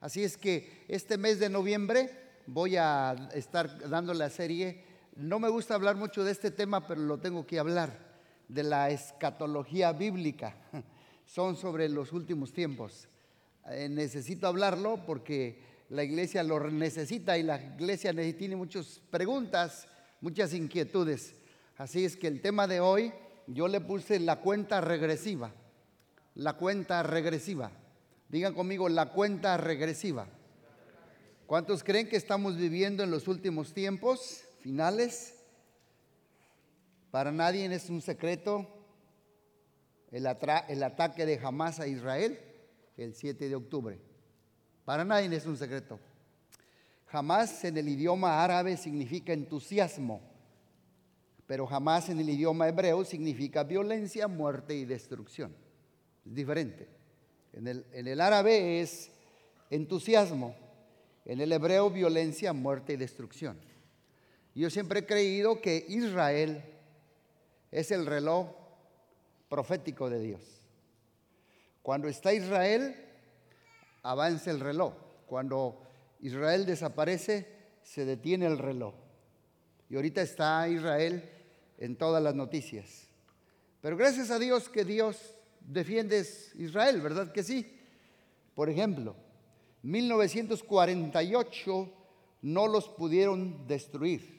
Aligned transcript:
Así 0.00 0.24
es 0.24 0.38
que 0.38 0.84
este 0.88 1.18
mes 1.18 1.38
de 1.38 1.50
noviembre 1.50 2.10
voy 2.46 2.76
a 2.76 3.28
estar 3.34 3.88
dando 3.90 4.14
la 4.14 4.30
serie. 4.30 4.82
No 5.14 5.38
me 5.38 5.50
gusta 5.50 5.74
hablar 5.74 5.96
mucho 5.96 6.24
de 6.24 6.32
este 6.32 6.50
tema, 6.50 6.86
pero 6.86 7.02
lo 7.02 7.18
tengo 7.18 7.46
que 7.46 7.58
hablar, 7.58 7.98
de 8.48 8.62
la 8.62 8.88
escatología 8.90 9.92
bíblica. 9.92 10.56
Son 11.26 11.54
sobre 11.54 11.88
los 11.88 12.12
últimos 12.12 12.52
tiempos. 12.52 13.08
Eh, 13.68 13.88
necesito 13.90 14.46
hablarlo 14.46 15.04
porque 15.04 15.62
la 15.90 16.02
iglesia 16.02 16.42
lo 16.42 16.70
necesita 16.70 17.36
y 17.36 17.42
la 17.42 17.62
iglesia 17.62 18.14
tiene 18.36 18.56
muchas 18.56 19.02
preguntas, 19.10 19.86
muchas 20.22 20.54
inquietudes. 20.54 21.34
Así 21.76 22.06
es 22.06 22.16
que 22.16 22.26
el 22.26 22.40
tema 22.40 22.66
de 22.66 22.80
hoy 22.80 23.12
yo 23.46 23.68
le 23.68 23.80
puse 23.80 24.18
la 24.18 24.36
cuenta 24.36 24.80
regresiva. 24.80 25.52
La 26.36 26.54
cuenta 26.54 27.02
regresiva. 27.02 27.70
Digan 28.30 28.54
conmigo 28.54 28.88
la 28.88 29.06
cuenta 29.10 29.56
regresiva. 29.56 30.28
¿Cuántos 31.46 31.82
creen 31.82 32.08
que 32.08 32.16
estamos 32.16 32.56
viviendo 32.56 33.02
en 33.02 33.10
los 33.10 33.26
últimos 33.26 33.74
tiempos 33.74 34.44
finales? 34.60 35.42
Para 37.10 37.32
nadie 37.32 37.66
es 37.74 37.90
un 37.90 38.00
secreto 38.00 38.68
el, 40.12 40.26
el 40.68 40.82
ataque 40.84 41.26
de 41.26 41.40
Hamas 41.42 41.80
a 41.80 41.88
Israel 41.88 42.38
el 42.96 43.14
7 43.14 43.48
de 43.48 43.54
octubre. 43.56 43.98
Para 44.84 45.04
nadie 45.04 45.34
es 45.34 45.46
un 45.46 45.56
secreto. 45.56 45.98
Jamás 47.06 47.64
en 47.64 47.76
el 47.78 47.88
idioma 47.88 48.44
árabe 48.44 48.76
significa 48.76 49.32
entusiasmo, 49.32 50.20
pero 51.48 51.66
jamás 51.66 52.08
en 52.08 52.20
el 52.20 52.28
idioma 52.28 52.68
hebreo 52.68 53.04
significa 53.04 53.64
violencia, 53.64 54.28
muerte 54.28 54.76
y 54.76 54.84
destrucción. 54.84 55.52
Es 56.24 56.34
diferente. 56.34 56.99
En 57.52 57.66
el, 57.66 58.20
árabe 58.20 58.80
es 58.80 59.10
entusiasmo, 59.70 60.54
en 61.24 61.40
el 61.40 61.52
hebreo 61.52 61.90
violencia, 61.90 62.52
muerte 62.52 62.92
y 62.92 62.96
destrucción. 62.96 63.58
Yo 64.54 64.70
siempre 64.70 65.00
he 65.00 65.06
creído 65.06 65.60
que 65.60 65.84
Israel 65.88 66.62
es 67.70 67.90
el 67.90 68.06
reloj 68.06 68.48
profético 69.48 70.10
de 70.10 70.20
Dios. 70.20 70.40
Cuando 71.82 72.08
está 72.08 72.32
Israel, 72.32 72.94
avanza 74.02 74.50
el 74.50 74.60
reloj. 74.60 74.94
Cuando 75.26 75.82
Israel 76.20 76.66
desaparece, 76.66 77.46
se 77.82 78.04
detiene 78.04 78.46
el 78.46 78.58
reloj. 78.58 78.94
Y 79.88 79.96
ahorita 79.96 80.22
está 80.22 80.68
Israel 80.68 81.28
en 81.78 81.96
todas 81.96 82.22
las 82.22 82.34
noticias. 82.34 83.08
Pero 83.80 83.96
gracias 83.96 84.30
a 84.30 84.38
Dios 84.38 84.68
que 84.68 84.84
Dios 84.84 85.34
defiende 85.72 86.22
Israel, 86.56 87.00
¿verdad 87.00 87.32
que 87.32 87.42
sí? 87.42 87.66
Por 88.54 88.68
ejemplo, 88.68 89.16
1948 89.82 91.92
no 92.42 92.68
los 92.68 92.88
pudieron 92.88 93.66
destruir. 93.66 94.38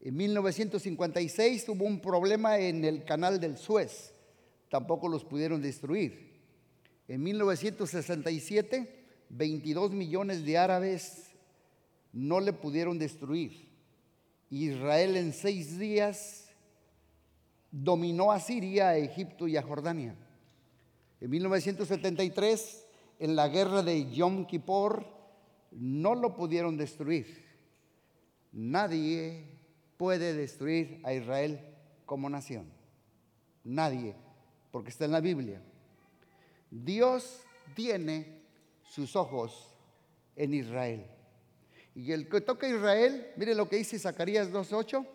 En 0.00 0.16
1956 0.16 1.68
hubo 1.68 1.84
un 1.84 2.00
problema 2.00 2.58
en 2.58 2.84
el 2.84 3.04
canal 3.04 3.40
del 3.40 3.58
Suez, 3.58 4.14
tampoco 4.70 5.08
los 5.08 5.24
pudieron 5.24 5.60
destruir. 5.60 6.28
En 7.08 7.22
1967, 7.22 9.06
22 9.30 9.90
millones 9.90 10.44
de 10.44 10.56
árabes 10.56 11.32
no 12.12 12.38
le 12.38 12.52
pudieron 12.52 12.98
destruir. 12.98 13.66
Israel 14.50 15.16
en 15.16 15.32
seis 15.32 15.78
días 15.78 16.47
dominó 17.70 18.32
a 18.32 18.40
Siria, 18.40 18.88
a 18.88 18.96
Egipto 18.96 19.46
y 19.48 19.56
a 19.56 19.62
Jordania. 19.62 20.16
En 21.20 21.30
1973, 21.30 22.86
en 23.18 23.36
la 23.36 23.48
guerra 23.48 23.82
de 23.82 24.10
Yom 24.10 24.46
Kippur, 24.46 25.06
no 25.72 26.14
lo 26.14 26.34
pudieron 26.34 26.76
destruir. 26.76 27.44
Nadie 28.52 29.58
puede 29.96 30.32
destruir 30.34 31.00
a 31.04 31.12
Israel 31.12 31.60
como 32.06 32.30
nación. 32.30 32.66
Nadie, 33.64 34.14
porque 34.70 34.90
está 34.90 35.04
en 35.04 35.12
la 35.12 35.20
Biblia. 35.20 35.60
Dios 36.70 37.40
tiene 37.74 38.42
sus 38.82 39.16
ojos 39.16 39.74
en 40.36 40.54
Israel. 40.54 41.06
Y 41.94 42.12
el 42.12 42.28
que 42.28 42.40
toca 42.40 42.66
a 42.66 42.70
Israel, 42.70 43.26
mire 43.36 43.54
lo 43.54 43.68
que 43.68 43.76
dice 43.76 43.98
Zacarías 43.98 44.52
2.8, 44.52 45.06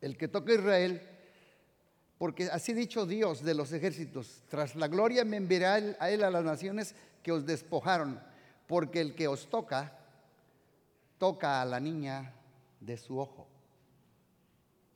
el 0.00 0.16
que 0.16 0.28
toca 0.28 0.52
a 0.52 0.54
Israel, 0.54 1.02
porque 2.20 2.50
así 2.50 2.74
dicho 2.74 3.06
Dios 3.06 3.42
de 3.42 3.54
los 3.54 3.72
ejércitos, 3.72 4.42
tras 4.50 4.76
la 4.76 4.88
gloria 4.88 5.24
me 5.24 5.38
enviará 5.38 5.96
a 5.98 6.10
él 6.10 6.22
a 6.22 6.30
las 6.30 6.44
naciones 6.44 6.94
que 7.22 7.32
os 7.32 7.46
despojaron, 7.46 8.20
porque 8.66 9.00
el 9.00 9.14
que 9.14 9.26
os 9.26 9.48
toca, 9.48 9.96
toca 11.16 11.62
a 11.62 11.64
la 11.64 11.80
niña 11.80 12.34
de 12.78 12.98
su 12.98 13.18
ojo. 13.18 13.48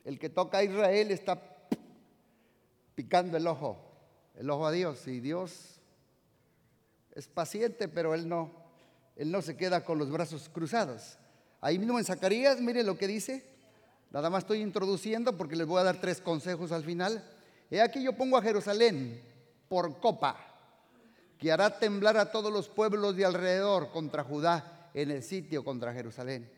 El 0.03 0.19
que 0.19 0.29
toca 0.29 0.59
a 0.59 0.63
Israel 0.65 1.09
está 1.09 1.41
picando 2.93 3.37
el 3.37 3.47
ojo, 3.47 3.75
el 4.35 4.47
ojo 4.47 4.67
a 4.67 4.71
Dios, 4.71 5.07
y 5.07 5.19
Dios 5.19 5.81
es 7.15 7.27
paciente, 7.27 7.87
pero 7.87 8.13
él 8.13 8.29
no, 8.29 8.51
él 9.15 9.31
no 9.31 9.41
se 9.41 9.57
queda 9.57 9.83
con 9.83 9.97
los 9.97 10.11
brazos 10.11 10.47
cruzados. 10.47 11.17
Ahí 11.59 11.79
mismo 11.79 11.97
en 11.97 12.05
Zacarías, 12.05 12.61
mire 12.61 12.83
lo 12.83 12.99
que 12.99 13.07
dice. 13.07 13.54
Nada 14.15 14.29
más 14.29 14.43
estoy 14.43 14.61
introduciendo 14.61 15.35
porque 15.35 15.57
les 15.57 15.67
voy 15.67 15.81
a 15.81 15.83
dar 15.83 15.99
tres 15.99 16.21
consejos 16.21 16.71
al 16.71 16.85
final. 16.85 17.21
He 17.69 17.81
aquí 17.81 18.01
yo 18.01 18.13
pongo 18.13 18.37
a 18.37 18.41
Jerusalén 18.41 19.21
por 19.67 19.99
copa, 19.99 20.37
que 21.37 21.51
hará 21.51 21.77
temblar 21.79 22.15
a 22.15 22.31
todos 22.31 22.49
los 22.49 22.69
pueblos 22.69 23.17
de 23.17 23.25
alrededor 23.25 23.91
contra 23.91 24.23
Judá 24.23 24.89
en 24.93 25.11
el 25.11 25.21
sitio 25.21 25.65
contra 25.65 25.91
Jerusalén. 25.91 26.49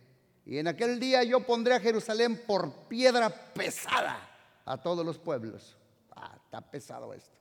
Y 0.45 0.59
en 0.59 0.68
aquel 0.68 1.00
día 1.00 1.23
yo 1.23 1.47
pondré 1.47 1.73
a 1.73 1.79
Jerusalén 1.79 2.44
por 2.45 2.72
piedra 2.88 3.31
pesada 3.56 4.19
a 4.63 4.78
todos 4.78 5.03
los 5.03 5.18
pueblos. 5.18 5.75
Ah, 6.16 6.35
está 6.35 6.62
pesado 6.62 7.12
esto. 7.12 7.39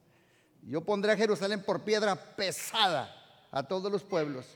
Yo 0.62 0.80
pondré 0.80 1.12
a 1.12 1.16
Jerusalén 1.18 1.62
por 1.62 1.82
piedra 1.82 2.16
pesada 2.16 3.14
a 3.50 3.62
todos 3.64 3.92
los 3.92 4.02
pueblos. 4.02 4.46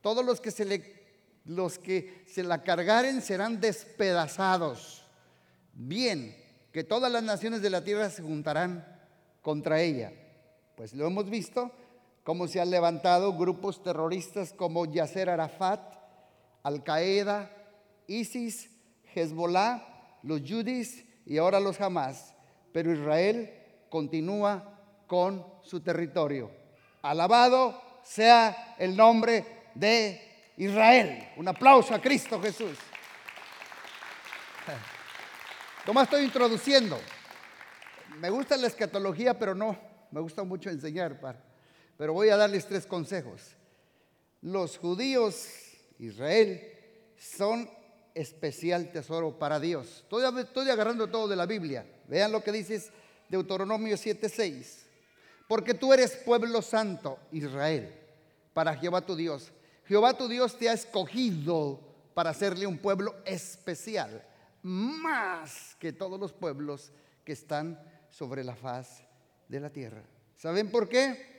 Todos 0.00 0.24
los 0.24 0.40
que 0.40 0.50
se 0.50 0.64
le 0.64 1.02
los 1.44 1.78
que 1.78 2.24
se 2.26 2.42
la 2.42 2.62
cargaren 2.62 3.20
serán 3.20 3.60
despedazados. 3.60 5.01
Bien, 5.72 6.36
que 6.72 6.84
todas 6.84 7.10
las 7.10 7.22
naciones 7.22 7.62
de 7.62 7.70
la 7.70 7.84
tierra 7.84 8.10
se 8.10 8.22
juntarán 8.22 8.86
contra 9.40 9.80
ella. 9.80 10.12
Pues 10.76 10.94
lo 10.94 11.06
hemos 11.06 11.28
visto, 11.28 11.70
cómo 12.24 12.46
se 12.48 12.60
han 12.60 12.70
levantado 12.70 13.36
grupos 13.36 13.82
terroristas 13.82 14.52
como 14.52 14.86
Yasser 14.86 15.28
Arafat, 15.28 15.80
Al 16.62 16.82
Qaeda, 16.84 17.50
ISIS, 18.06 18.70
Hezbollah, 19.14 19.82
los 20.22 20.42
Yudis 20.42 21.04
y 21.26 21.38
ahora 21.38 21.60
los 21.60 21.80
Hamas. 21.80 22.34
Pero 22.72 22.92
Israel 22.92 23.50
continúa 23.90 24.78
con 25.06 25.44
su 25.62 25.80
territorio. 25.80 26.50
Alabado 27.02 27.80
sea 28.02 28.76
el 28.78 28.96
nombre 28.96 29.44
de 29.74 30.52
Israel. 30.56 31.28
Un 31.36 31.48
aplauso 31.48 31.94
a 31.94 32.00
Cristo 32.00 32.40
Jesús. 32.40 32.78
Tomás 35.86 36.04
estoy 36.04 36.24
introduciendo. 36.24 36.98
Me 38.18 38.30
gusta 38.30 38.56
la 38.56 38.66
escatología, 38.66 39.38
pero 39.38 39.54
no, 39.54 39.78
me 40.10 40.20
gusta 40.20 40.44
mucho 40.44 40.70
enseñar. 40.70 41.20
Pero 41.96 42.12
voy 42.12 42.28
a 42.28 42.36
darles 42.36 42.66
tres 42.66 42.86
consejos. 42.86 43.40
Los 44.40 44.78
judíos, 44.78 45.48
Israel, 45.98 46.60
son 47.18 47.68
especial 48.14 48.92
tesoro 48.92 49.38
para 49.38 49.58
Dios. 49.58 50.02
Estoy, 50.02 50.40
estoy 50.40 50.70
agarrando 50.70 51.08
todo 51.08 51.28
de 51.28 51.36
la 51.36 51.46
Biblia. 51.46 51.86
Vean 52.08 52.32
lo 52.32 52.42
que 52.42 52.52
dice 52.52 52.82
Deuteronomio 53.28 53.96
7:6 53.96 54.82
porque 55.52 55.74
tú 55.74 55.92
eres 55.92 56.16
pueblo 56.16 56.62
santo, 56.62 57.18
Israel, 57.30 57.92
para 58.54 58.74
Jehová 58.74 59.02
tu 59.02 59.14
Dios. 59.14 59.52
Jehová 59.84 60.16
tu 60.16 60.26
Dios 60.26 60.56
te 60.56 60.66
ha 60.66 60.72
escogido 60.72 61.78
para 62.14 62.30
hacerle 62.30 62.66
un 62.66 62.78
pueblo 62.78 63.14
especial, 63.26 64.24
más 64.62 65.76
que 65.76 65.92
todos 65.92 66.18
los 66.18 66.32
pueblos 66.32 66.92
que 67.24 67.32
están 67.32 67.80
sobre 68.08 68.44
la 68.44 68.54
faz 68.54 69.04
de 69.48 69.60
la 69.60 69.70
tierra. 69.70 70.04
¿Saben 70.36 70.70
por 70.70 70.88
qué? 70.88 71.32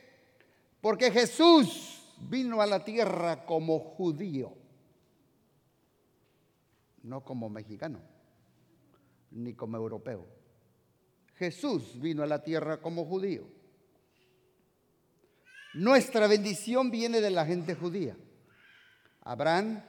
Porque 0.80 1.10
Jesús 1.10 2.14
vino 2.28 2.60
a 2.60 2.66
la 2.66 2.84
tierra 2.84 3.44
como 3.44 3.78
judío, 3.78 4.54
no 7.02 7.24
como 7.24 7.48
mexicano, 7.48 8.00
ni 9.30 9.54
como 9.54 9.76
europeo. 9.76 10.26
Jesús 11.36 12.00
vino 12.00 12.22
a 12.22 12.26
la 12.26 12.42
tierra 12.42 12.80
como 12.80 13.04
judío. 13.04 13.46
Nuestra 15.74 16.28
bendición 16.28 16.90
viene 16.90 17.20
de 17.20 17.30
la 17.30 17.44
gente 17.44 17.74
judía. 17.74 18.16
Abraham, 19.22 19.82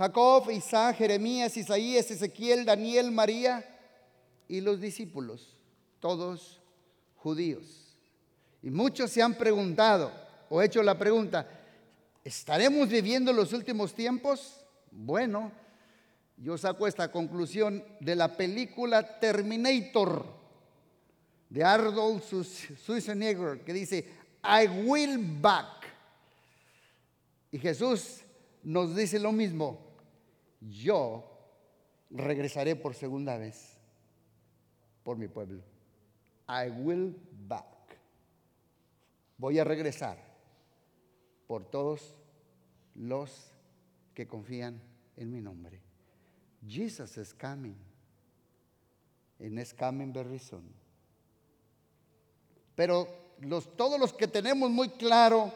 Jacob, 0.00 0.50
Isaac, 0.50 0.96
Jeremías, 0.96 1.54
Isaías, 1.58 2.10
Ezequiel, 2.10 2.64
Daniel, 2.64 3.10
María 3.10 3.62
y 4.48 4.62
los 4.62 4.80
discípulos, 4.80 5.54
todos 6.00 6.58
judíos. 7.16 7.98
Y 8.62 8.70
muchos 8.70 9.10
se 9.10 9.20
han 9.20 9.34
preguntado, 9.34 10.10
o 10.48 10.62
hecho 10.62 10.82
la 10.82 10.96
pregunta, 10.96 11.46
¿estaremos 12.24 12.88
viviendo 12.88 13.30
los 13.34 13.52
últimos 13.52 13.92
tiempos? 13.92 14.64
Bueno, 14.90 15.52
yo 16.38 16.56
saco 16.56 16.86
esta 16.86 17.12
conclusión 17.12 17.84
de 18.00 18.16
la 18.16 18.34
película 18.34 19.20
Terminator 19.20 20.24
de 21.50 21.62
Arnold 21.62 22.22
Schwarzenegger, 22.22 23.62
que 23.66 23.74
dice, 23.74 24.08
I 24.44 24.66
will 24.66 25.18
back. 25.42 25.86
Y 27.52 27.58
Jesús 27.58 28.22
nos 28.62 28.96
dice 28.96 29.18
lo 29.18 29.32
mismo, 29.32 29.89
yo 30.60 31.24
regresaré 32.10 32.76
por 32.76 32.94
segunda 32.94 33.36
vez 33.38 33.78
por 35.02 35.16
mi 35.16 35.28
pueblo. 35.28 35.62
I 36.48 36.68
will 36.68 37.16
back. 37.46 37.66
Voy 39.38 39.58
a 39.58 39.64
regresar 39.64 40.18
por 41.46 41.64
todos 41.70 42.14
los 42.94 43.52
que 44.14 44.26
confían 44.26 44.80
en 45.16 45.30
mi 45.30 45.40
nombre. 45.40 45.80
Jesus 46.66 47.16
is 47.16 47.32
coming. 47.32 47.76
And 49.38 49.58
is 49.58 49.72
coming 49.72 50.12
very 50.12 50.38
soon. 50.38 50.74
Pero 52.74 53.08
los, 53.40 53.76
todos 53.76 53.98
los 53.98 54.12
que 54.12 54.28
tenemos 54.28 54.70
muy 54.70 54.90
claro 54.90 55.52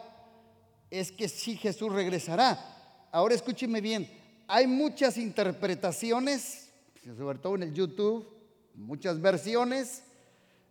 es 0.91 1.13
que 1.13 1.29
sí 1.29 1.57
Jesús 1.57 1.93
regresará. 1.93 3.09
Ahora 3.13 3.35
escúcheme 3.35 3.81
bien, 3.81 4.09
hay 4.47 4.67
muchas 4.67 5.17
interpretaciones, 5.17 6.71
sobre 7.17 7.39
todo 7.39 7.57
en 7.57 7.65
el 7.65 7.75
YouTube, 7.75 8.27
muchas 8.75 9.21
versiones, 9.21 10.03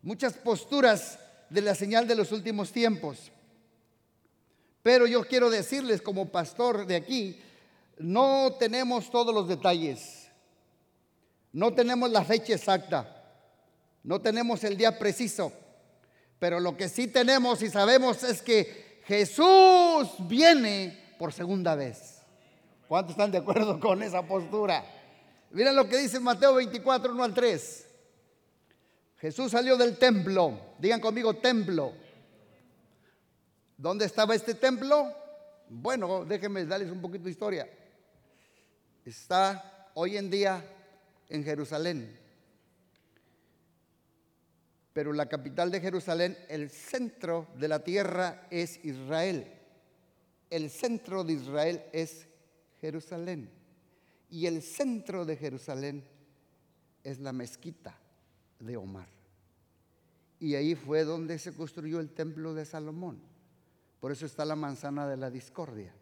muchas 0.02 0.34
posturas 0.34 1.20
de 1.50 1.62
la 1.62 1.76
señal 1.76 2.08
de 2.08 2.16
los 2.16 2.32
últimos 2.32 2.72
tiempos. 2.72 3.32
Pero 4.82 5.08
yo 5.08 5.26
quiero 5.26 5.50
decirles 5.50 6.02
como 6.02 6.30
pastor 6.30 6.86
de 6.86 6.96
aquí, 6.96 7.40
no 7.98 8.56
tenemos 8.60 9.10
todos 9.10 9.34
los 9.34 9.48
detalles, 9.48 10.28
no 11.54 11.74
tenemos 11.74 12.12
la 12.12 12.24
fecha 12.24 12.54
exacta, 12.54 13.24
no 14.04 14.20
tenemos 14.20 14.64
el 14.64 14.76
día 14.76 15.00
preciso, 15.00 15.54
pero 16.40 16.60
lo 16.60 16.76
que 16.76 16.90
sí 16.90 17.08
tenemos 17.08 17.62
y 17.62 17.70
sabemos 17.70 18.24
es 18.24 18.42
que 18.42 19.02
Jesús 19.06 20.10
viene 20.28 21.16
por 21.18 21.32
segunda 21.32 21.76
vez. 21.76 22.13
¿Cuántos 22.94 23.14
están 23.14 23.32
de 23.32 23.40
acuerdo 23.40 23.80
con 23.80 24.04
esa 24.04 24.22
postura? 24.22 24.86
Miren 25.50 25.76
lo 25.76 25.90
que 25.90 25.98
dice 25.98 26.20
Mateo 26.20 26.54
24, 26.54 27.12
1 27.12 27.24
al 27.24 27.34
3. 27.34 27.88
Jesús 29.18 29.52
salió 29.52 29.76
del 29.78 29.98
templo. 29.98 30.76
Digan 30.78 31.02
conmigo, 31.02 31.38
templo. 31.38 31.92
¿Dónde 33.76 34.06
estaba 34.06 34.36
este 34.36 34.54
templo? 34.54 35.12
Bueno, 35.70 36.24
déjenme 36.24 36.68
darles 36.68 36.92
un 36.92 37.02
poquito 37.02 37.24
de 37.24 37.32
historia. 37.32 37.68
Está 39.04 39.90
hoy 39.96 40.16
en 40.16 40.30
día 40.30 40.64
en 41.30 41.44
Jerusalén. 41.44 42.16
Pero 44.94 45.14
la 45.14 45.26
capital 45.26 45.72
de 45.72 45.82
Jerusalén, 45.82 46.38
el 46.48 46.70
centro 46.70 47.48
de 47.56 47.70
la 47.70 47.84
tierra 47.84 48.46
es 48.52 48.86
Israel. 48.86 49.52
El 50.52 50.70
centro 50.70 51.24
de 51.24 51.34
Israel 51.34 51.84
es 51.92 52.28
Jerusalén. 52.84 53.50
Y 54.30 54.46
el 54.46 54.62
centro 54.62 55.24
de 55.24 55.38
Jerusalén 55.38 56.04
es 57.02 57.18
la 57.20 57.32
mezquita 57.32 57.98
de 58.60 58.76
Omar. 58.76 59.08
Y 60.38 60.56
ahí 60.56 60.76
fue 60.76 61.06
donde 61.06 61.40
se 61.40 61.54
construyó 61.54 62.02
el 62.02 62.10
templo 62.10 62.54
de 62.54 62.66
Salomón. 62.66 63.22
Por 64.02 64.12
eso 64.12 64.26
está 64.26 64.44
la 64.44 64.58
manzana 64.58 65.08
de 65.08 65.16
la 65.16 65.32
discordia. 65.32 65.94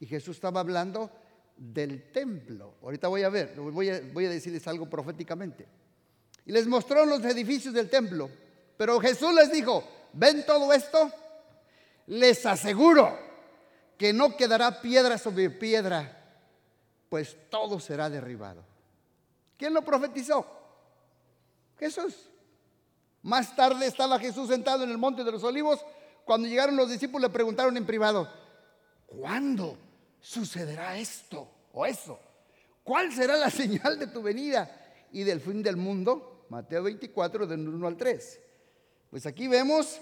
Y 0.00 0.06
Jesús 0.06 0.36
estaba 0.36 0.60
hablando 0.60 1.10
del 1.54 2.12
templo. 2.12 2.76
Ahorita 2.82 3.08
voy 3.08 3.24
a 3.24 3.28
ver, 3.28 3.54
voy 3.60 3.90
a, 3.90 4.00
voy 4.14 4.24
a 4.24 4.30
decirles 4.30 4.66
algo 4.68 4.88
proféticamente. 4.88 5.66
Y 6.46 6.52
les 6.52 6.66
mostró 6.66 7.04
los 7.04 7.22
edificios 7.26 7.74
del 7.74 7.90
templo. 7.90 8.30
Pero 8.78 8.98
Jesús 9.00 9.34
les 9.34 9.52
dijo, 9.52 9.84
¿ven 10.14 10.46
todo 10.46 10.72
esto? 10.72 11.12
Les 12.06 12.46
aseguro 12.46 13.27
que 13.98 14.12
no 14.12 14.36
quedará 14.36 14.80
piedra 14.80 15.18
sobre 15.18 15.50
piedra, 15.50 16.16
pues 17.08 17.36
todo 17.50 17.80
será 17.80 18.08
derribado. 18.08 18.62
¿Quién 19.58 19.74
lo 19.74 19.82
profetizó? 19.82 20.46
Jesús. 21.78 22.14
Más 23.22 23.54
tarde 23.56 23.86
estaba 23.86 24.18
Jesús 24.20 24.48
sentado 24.48 24.84
en 24.84 24.90
el 24.90 24.98
monte 24.98 25.24
de 25.24 25.32
los 25.32 25.42
olivos. 25.42 25.84
Cuando 26.24 26.46
llegaron 26.46 26.76
los 26.76 26.88
discípulos 26.88 27.28
le 27.28 27.34
preguntaron 27.34 27.76
en 27.76 27.84
privado, 27.84 28.32
¿cuándo 29.06 29.76
sucederá 30.20 30.96
esto 30.96 31.50
o 31.72 31.84
eso? 31.84 32.20
¿Cuál 32.84 33.12
será 33.12 33.36
la 33.36 33.50
señal 33.50 33.98
de 33.98 34.06
tu 34.06 34.22
venida 34.22 34.70
y 35.10 35.24
del 35.24 35.40
fin 35.40 35.62
del 35.62 35.76
mundo? 35.76 36.46
Mateo 36.50 36.84
24, 36.84 37.48
del 37.48 37.68
1 37.68 37.86
al 37.86 37.96
3. 37.96 38.40
Pues 39.10 39.26
aquí 39.26 39.48
vemos 39.48 40.00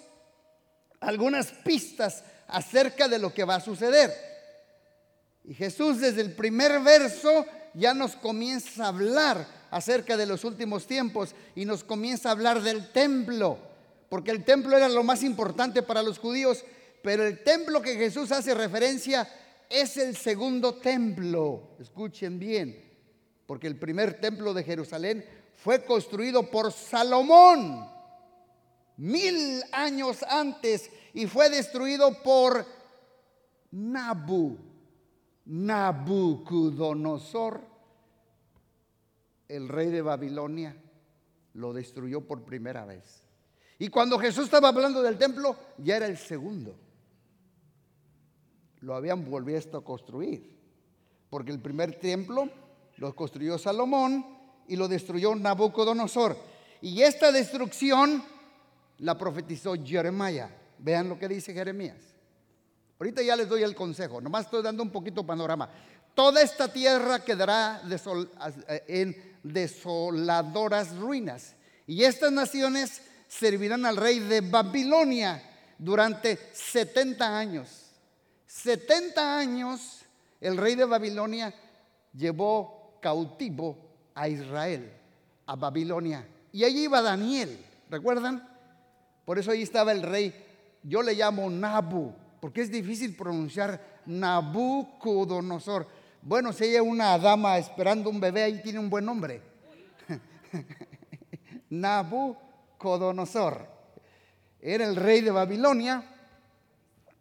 algunas 1.00 1.50
pistas 1.50 2.22
acerca 2.48 3.08
de 3.08 3.18
lo 3.18 3.32
que 3.32 3.44
va 3.44 3.56
a 3.56 3.60
suceder. 3.60 4.12
Y 5.44 5.54
Jesús 5.54 6.00
desde 6.00 6.22
el 6.22 6.32
primer 6.32 6.80
verso 6.80 7.46
ya 7.74 7.94
nos 7.94 8.16
comienza 8.16 8.84
a 8.84 8.88
hablar 8.88 9.46
acerca 9.70 10.16
de 10.16 10.26
los 10.26 10.44
últimos 10.44 10.86
tiempos 10.86 11.34
y 11.54 11.64
nos 11.64 11.84
comienza 11.84 12.28
a 12.28 12.32
hablar 12.32 12.62
del 12.62 12.90
templo, 12.92 13.58
porque 14.08 14.30
el 14.30 14.44
templo 14.44 14.76
era 14.76 14.88
lo 14.88 15.02
más 15.02 15.22
importante 15.22 15.82
para 15.82 16.02
los 16.02 16.18
judíos, 16.18 16.64
pero 17.02 17.24
el 17.24 17.42
templo 17.44 17.82
que 17.82 17.96
Jesús 17.96 18.32
hace 18.32 18.54
referencia 18.54 19.28
es 19.68 19.96
el 19.96 20.16
segundo 20.16 20.76
templo. 20.76 21.76
Escuchen 21.78 22.38
bien, 22.38 22.82
porque 23.46 23.66
el 23.66 23.76
primer 23.76 24.20
templo 24.20 24.54
de 24.54 24.64
Jerusalén 24.64 25.24
fue 25.54 25.84
construido 25.84 26.50
por 26.50 26.72
Salomón 26.72 27.96
mil 28.96 29.62
años 29.72 30.22
antes 30.28 30.90
y 31.16 31.26
fue 31.26 31.48
destruido 31.48 32.22
por 32.22 32.64
Nabu, 33.70 34.58
Nabucodonosor, 35.46 37.62
el 39.48 39.66
rey 39.66 39.88
de 39.88 40.02
Babilonia, 40.02 40.76
lo 41.54 41.72
destruyó 41.72 42.20
por 42.20 42.44
primera 42.44 42.84
vez. 42.84 43.22
Y 43.78 43.88
cuando 43.88 44.18
Jesús 44.18 44.44
estaba 44.44 44.68
hablando 44.68 45.00
del 45.00 45.16
templo, 45.16 45.56
ya 45.78 45.96
era 45.96 46.04
el 46.04 46.18
segundo. 46.18 46.76
Lo 48.80 48.94
habían 48.94 49.24
vuelto 49.24 49.78
a 49.78 49.84
construir, 49.84 50.54
porque 51.30 51.50
el 51.50 51.60
primer 51.60 51.98
templo 51.98 52.50
lo 52.98 53.16
construyó 53.16 53.56
Salomón 53.56 54.22
y 54.68 54.76
lo 54.76 54.86
destruyó 54.86 55.34
Nabucodonosor. 55.34 56.36
Y 56.82 57.00
esta 57.00 57.32
destrucción 57.32 58.22
la 58.98 59.16
profetizó 59.16 59.76
Jeremiah. 59.82 60.64
Vean 60.78 61.08
lo 61.08 61.18
que 61.18 61.28
dice 61.28 61.52
Jeremías. 61.52 61.96
Ahorita 62.98 63.22
ya 63.22 63.36
les 63.36 63.48
doy 63.48 63.62
el 63.62 63.74
consejo, 63.74 64.20
nomás 64.20 64.46
estoy 64.46 64.62
dando 64.62 64.82
un 64.82 64.90
poquito 64.90 65.24
panorama. 65.24 65.68
Toda 66.14 66.40
esta 66.40 66.72
tierra 66.72 67.22
quedará 67.22 67.82
en 68.86 69.36
desoladoras 69.42 70.96
ruinas. 70.96 71.54
Y 71.86 72.04
estas 72.04 72.32
naciones 72.32 73.02
servirán 73.28 73.84
al 73.84 73.96
rey 73.96 74.20
de 74.20 74.40
Babilonia 74.40 75.42
durante 75.78 76.38
70 76.52 77.38
años. 77.38 77.68
70 78.46 79.38
años 79.38 80.06
el 80.40 80.56
rey 80.56 80.74
de 80.74 80.84
Babilonia 80.84 81.52
llevó 82.14 82.98
cautivo 83.02 83.76
a 84.14 84.28
Israel, 84.28 84.90
a 85.46 85.56
Babilonia. 85.56 86.26
Y 86.52 86.64
allí 86.64 86.84
iba 86.84 87.02
Daniel, 87.02 87.58
¿recuerdan? 87.90 88.48
Por 89.24 89.38
eso 89.38 89.50
ahí 89.50 89.62
estaba 89.62 89.92
el 89.92 90.02
rey 90.02 90.45
yo 90.86 91.02
le 91.02 91.14
llamo 91.14 91.50
Nabu, 91.50 92.14
porque 92.40 92.62
es 92.62 92.70
difícil 92.70 93.16
pronunciar 93.16 94.02
Nabucodonosor. 94.06 95.88
Bueno, 96.22 96.52
si 96.52 96.64
hay 96.64 96.76
una 96.78 97.18
dama 97.18 97.58
esperando 97.58 98.08
un 98.08 98.20
bebé, 98.20 98.44
ahí 98.44 98.62
tiene 98.62 98.78
un 98.78 98.88
buen 98.88 99.04
nombre. 99.04 99.42
Nabucodonosor. 101.70 103.66
Era 104.60 104.84
el 104.86 104.94
rey 104.94 105.22
de 105.22 105.32
Babilonia 105.32 106.04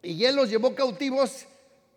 y 0.01 0.23
él 0.23 0.35
los 0.35 0.49
llevó 0.49 0.75
cautivos 0.75 1.45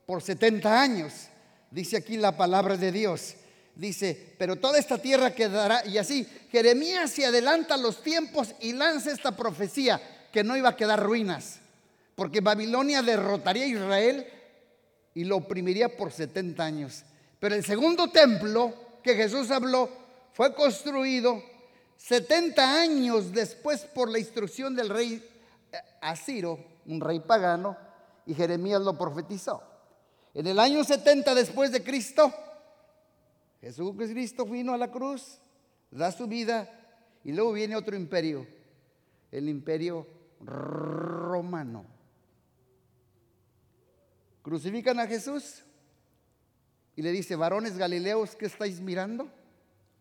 por 0.06 0.22
70 0.22 0.80
años. 0.80 1.28
Dice 1.70 1.98
aquí 1.98 2.16
la 2.16 2.34
palabra 2.34 2.78
de 2.78 2.92
Dios. 2.92 3.34
Dice, 3.74 4.34
pero 4.38 4.56
toda 4.56 4.78
esta 4.78 4.96
tierra 4.96 5.34
quedará. 5.34 5.86
Y 5.86 5.98
así, 5.98 6.26
Jeremías 6.50 7.10
se 7.10 7.26
adelanta 7.26 7.76
los 7.76 8.02
tiempos 8.02 8.54
y 8.60 8.72
lanza 8.72 9.12
esta 9.12 9.36
profecía 9.36 10.00
que 10.32 10.44
no 10.44 10.56
iba 10.56 10.70
a 10.70 10.76
quedar 10.76 11.02
ruinas, 11.02 11.60
porque 12.14 12.40
Babilonia 12.40 13.02
derrotaría 13.02 13.64
a 13.64 13.68
Israel 13.68 14.26
y 15.14 15.24
lo 15.24 15.36
oprimiría 15.36 15.96
por 15.96 16.12
70 16.12 16.64
años. 16.64 17.04
Pero 17.40 17.54
el 17.54 17.64
segundo 17.64 18.08
templo 18.08 18.74
que 19.02 19.14
Jesús 19.14 19.50
habló 19.50 19.88
fue 20.32 20.54
construido 20.54 21.42
70 21.96 22.80
años 22.80 23.32
después 23.32 23.84
por 23.84 24.10
la 24.10 24.18
instrucción 24.18 24.74
del 24.74 24.88
rey 24.88 25.22
a 26.00 26.16
Ciro, 26.16 26.58
un 26.86 27.00
rey 27.00 27.20
pagano, 27.20 27.76
y 28.26 28.34
Jeremías 28.34 28.80
lo 28.80 28.96
profetizó. 28.96 29.62
En 30.34 30.46
el 30.46 30.58
año 30.58 30.84
70 30.84 31.34
después 31.34 31.72
de 31.72 31.82
Cristo, 31.82 32.32
Jesucristo 33.60 34.44
vino 34.44 34.72
a 34.72 34.78
la 34.78 34.90
cruz, 34.90 35.38
da 35.90 36.12
su 36.12 36.26
vida 36.26 36.68
y 37.24 37.32
luego 37.32 37.52
viene 37.52 37.74
otro 37.74 37.96
imperio, 37.96 38.46
el 39.32 39.48
imperio 39.48 40.06
romano. 40.40 41.86
Crucifican 44.42 44.98
a 45.00 45.06
Jesús 45.06 45.64
y 46.96 47.02
le 47.02 47.12
dice, 47.12 47.36
varones 47.36 47.76
galileos, 47.76 48.34
¿qué 48.34 48.46
estáis 48.46 48.80
mirando? 48.80 49.30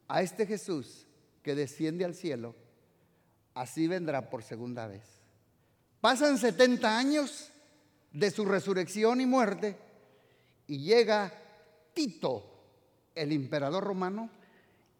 A 0.08 0.22
este 0.22 0.46
Jesús 0.46 1.06
que 1.44 1.54
desciende 1.54 2.06
al 2.06 2.16
cielo, 2.16 2.56
así 3.54 3.88
vendrá 3.88 4.30
por 4.30 4.44
segunda 4.44 4.88
vez. 4.88 5.04
Pasan 6.02 6.38
70 6.38 6.98
años 6.98 7.52
de 8.12 8.32
su 8.32 8.46
resurrección 8.46 9.22
y 9.22 9.26
muerte 9.26 9.78
y 10.68 10.80
llega 10.80 11.34
Tito, 11.94 12.44
el 13.16 13.32
emperador 13.32 13.84
romano, 13.84 14.30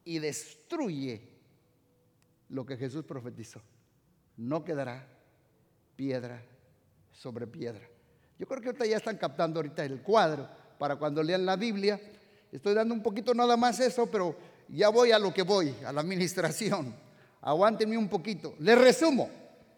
y 0.04 0.20
destruye 0.20 1.22
lo 2.50 2.66
que 2.66 2.78
Jesús 2.78 3.04
profetizó. 3.04 3.62
No 4.38 4.64
quedará 4.64 5.17
piedra 5.98 6.42
sobre 7.12 7.48
piedra. 7.48 7.82
Yo 8.40 8.46
creo 8.46 8.62
que 8.62 8.68
ahorita 8.68 8.86
ya 8.86 8.98
están 8.98 9.18
captando 9.18 9.60
ahorita 9.60 9.84
el 9.84 10.02
cuadro 10.02 10.48
para 10.78 10.96
cuando 10.96 11.22
lean 11.24 11.46
la 11.46 11.56
Biblia. 11.58 12.00
Estoy 12.52 12.76
dando 12.76 12.94
un 12.94 13.02
poquito 13.02 13.34
nada 13.34 13.58
más 13.58 13.80
eso, 13.80 14.06
pero 14.06 14.36
ya 14.70 14.90
voy 14.90 15.12
a 15.12 15.20
lo 15.20 15.34
que 15.34 15.42
voy, 15.42 15.76
a 15.86 15.92
la 15.92 16.02
administración. 16.02 16.96
Aguántenme 17.42 17.98
un 17.98 18.08
poquito. 18.08 18.54
Les 18.60 18.78
resumo. 18.78 19.30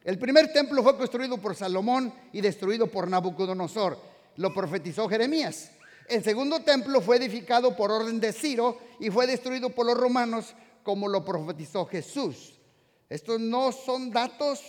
El 0.03 0.19
primer 0.19 0.51
templo 0.51 0.83
fue 0.83 0.97
construido 0.97 1.37
por 1.37 1.55
Salomón 1.55 2.13
y 2.33 2.41
destruido 2.41 2.87
por 2.87 3.07
Nabucodonosor. 3.07 3.97
Lo 4.35 4.53
profetizó 4.53 5.07
Jeremías. 5.07 5.71
El 6.07 6.23
segundo 6.23 6.61
templo 6.61 7.01
fue 7.01 7.17
edificado 7.17 7.75
por 7.75 7.91
orden 7.91 8.19
de 8.19 8.33
Ciro 8.33 8.77
y 8.99 9.09
fue 9.09 9.27
destruido 9.27 9.69
por 9.69 9.85
los 9.85 9.97
romanos 9.97 10.53
como 10.83 11.07
lo 11.07 11.23
profetizó 11.23 11.85
Jesús. 11.85 12.59
Estos 13.09 13.39
no 13.39 13.71
son 13.71 14.11
datos, 14.11 14.61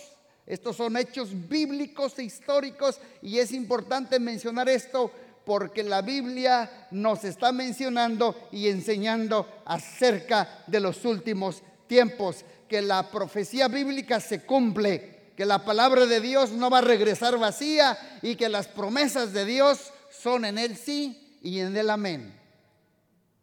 estos 0.45 0.75
son 0.75 0.97
hechos 0.97 1.29
bíblicos 1.47 2.17
e 2.19 2.23
históricos 2.23 2.99
y 3.21 3.37
es 3.39 3.51
importante 3.51 4.19
mencionar 4.19 4.67
esto 4.69 5.11
porque 5.45 5.83
la 5.83 6.01
Biblia 6.01 6.87
nos 6.91 7.23
está 7.23 7.51
mencionando 7.51 8.49
y 8.51 8.67
enseñando 8.67 9.47
acerca 9.65 10.63
de 10.67 10.79
los 10.79 11.03
últimos 11.05 11.63
tiempos, 11.87 12.45
que 12.67 12.81
la 12.81 13.11
profecía 13.11 13.67
bíblica 13.67 14.19
se 14.19 14.45
cumple, 14.45 15.33
que 15.35 15.45
la 15.45 15.65
palabra 15.65 16.05
de 16.05 16.21
Dios 16.21 16.51
no 16.51 16.69
va 16.69 16.77
a 16.77 16.81
regresar 16.81 17.37
vacía 17.37 17.97
y 18.21 18.35
que 18.35 18.47
las 18.47 18.67
promesas 18.67 19.33
de 19.33 19.45
Dios 19.45 19.91
son 20.09 20.45
en 20.45 20.57
él 20.57 20.77
sí 20.77 21.37
y 21.41 21.59
en 21.59 21.75
él 21.75 21.89
amén. 21.89 22.33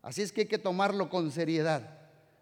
Así 0.02 0.22
es 0.22 0.32
que 0.32 0.42
hay 0.42 0.46
que 0.46 0.58
tomarlo 0.58 1.10
con 1.10 1.30
seriedad, 1.30 1.98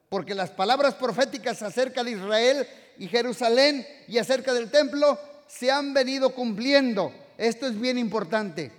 porque 0.08 0.34
las 0.34 0.50
palabras 0.50 0.94
proféticas 0.94 1.62
acerca 1.62 2.04
de 2.04 2.12
Israel 2.12 2.66
y 2.98 3.08
Jerusalén 3.08 3.86
y 4.08 4.18
acerca 4.18 4.52
del 4.54 4.70
templo 4.70 5.18
se 5.46 5.70
han 5.70 5.94
venido 5.94 6.30
cumpliendo. 6.34 7.12
Esto 7.38 7.66
es 7.66 7.78
bien 7.78 7.98
importante. 7.98 8.72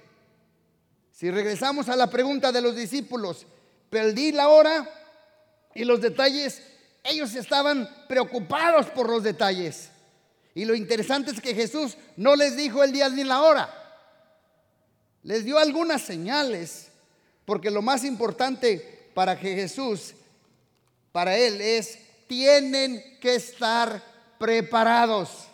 Si 1.11 1.31
regresamos 1.31 1.89
a 1.89 1.95
la 1.95 2.09
pregunta 2.09 2.51
de 2.51 2.61
los 2.61 2.75
discípulos, 2.75 3.45
perdí 3.89 4.31
la 4.31 4.49
hora 4.49 4.89
y 5.73 5.83
los 5.83 6.01
detalles, 6.01 6.61
ellos 7.03 7.33
estaban 7.35 7.89
preocupados 8.07 8.87
por 8.87 9.09
los 9.09 9.23
detalles. 9.23 9.89
Y 10.53 10.65
lo 10.65 10.75
interesante 10.75 11.31
es 11.31 11.39
que 11.39 11.53
Jesús 11.53 11.97
no 12.15 12.35
les 12.35 12.57
dijo 12.57 12.83
el 12.83 12.91
día 12.91 13.09
ni 13.09 13.23
la 13.23 13.41
hora. 13.41 13.73
Les 15.23 15.45
dio 15.45 15.57
algunas 15.57 16.01
señales, 16.01 16.87
porque 17.45 17.69
lo 17.69 17.81
más 17.81 18.03
importante 18.03 19.09
para 19.13 19.39
que 19.39 19.55
Jesús, 19.55 20.13
para 21.11 21.37
Él, 21.37 21.61
es, 21.61 21.99
tienen 22.27 23.17
que 23.19 23.35
estar 23.35 24.01
preparados. 24.37 25.47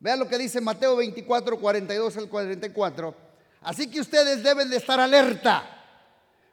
Vean 0.00 0.18
lo 0.18 0.28
que 0.28 0.38
dice 0.38 0.60
Mateo 0.60 0.96
24, 0.96 1.58
42 1.60 2.16
al 2.16 2.28
44. 2.28 3.14
Así 3.62 3.88
que 3.88 4.00
ustedes 4.00 4.42
deben 4.42 4.70
de 4.70 4.76
estar 4.76 4.98
alerta, 4.98 5.64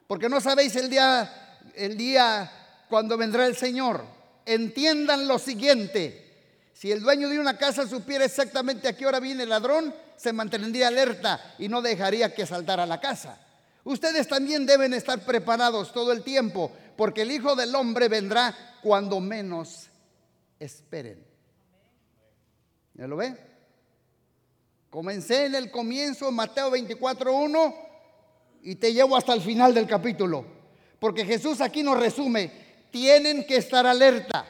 porque 0.06 0.28
no 0.28 0.40
sabéis 0.40 0.76
el 0.76 0.88
día, 0.88 1.58
el 1.74 1.96
día 1.96 2.50
cuando 2.88 3.16
vendrá 3.16 3.46
el 3.46 3.56
Señor. 3.56 4.04
Entiendan 4.46 5.26
lo 5.26 5.38
siguiente. 5.38 6.28
Si 6.72 6.90
el 6.90 7.00
dueño 7.00 7.28
de 7.28 7.38
una 7.38 7.58
casa 7.58 7.86
supiera 7.86 8.24
exactamente 8.24 8.88
a 8.88 8.96
qué 8.96 9.06
hora 9.06 9.20
viene 9.20 9.42
el 9.42 9.48
ladrón, 9.48 9.94
se 10.16 10.32
mantendría 10.32 10.88
alerta 10.88 11.54
y 11.58 11.68
no 11.68 11.82
dejaría 11.82 12.34
que 12.34 12.46
saltara 12.46 12.86
la 12.86 13.00
casa. 13.00 13.38
Ustedes 13.84 14.28
también 14.28 14.66
deben 14.66 14.94
estar 14.94 15.18
preparados 15.20 15.92
todo 15.92 16.12
el 16.12 16.22
tiempo, 16.22 16.70
porque 17.00 17.22
el 17.22 17.30
Hijo 17.30 17.56
del 17.56 17.74
Hombre 17.74 18.08
vendrá 18.08 18.54
cuando 18.82 19.20
menos 19.20 19.86
esperen. 20.58 21.24
¿Ya 22.92 23.06
lo 23.06 23.16
ve? 23.16 23.34
Comencé 24.90 25.46
en 25.46 25.54
el 25.54 25.70
comienzo, 25.70 26.30
Mateo 26.30 26.70
24.1, 26.70 27.74
y 28.64 28.74
te 28.74 28.92
llevo 28.92 29.16
hasta 29.16 29.32
el 29.32 29.40
final 29.40 29.72
del 29.72 29.86
capítulo. 29.86 30.44
Porque 30.98 31.24
Jesús 31.24 31.62
aquí 31.62 31.82
nos 31.82 31.98
resume, 31.98 32.52
tienen 32.90 33.46
que 33.46 33.56
estar 33.56 33.86
alerta, 33.86 34.44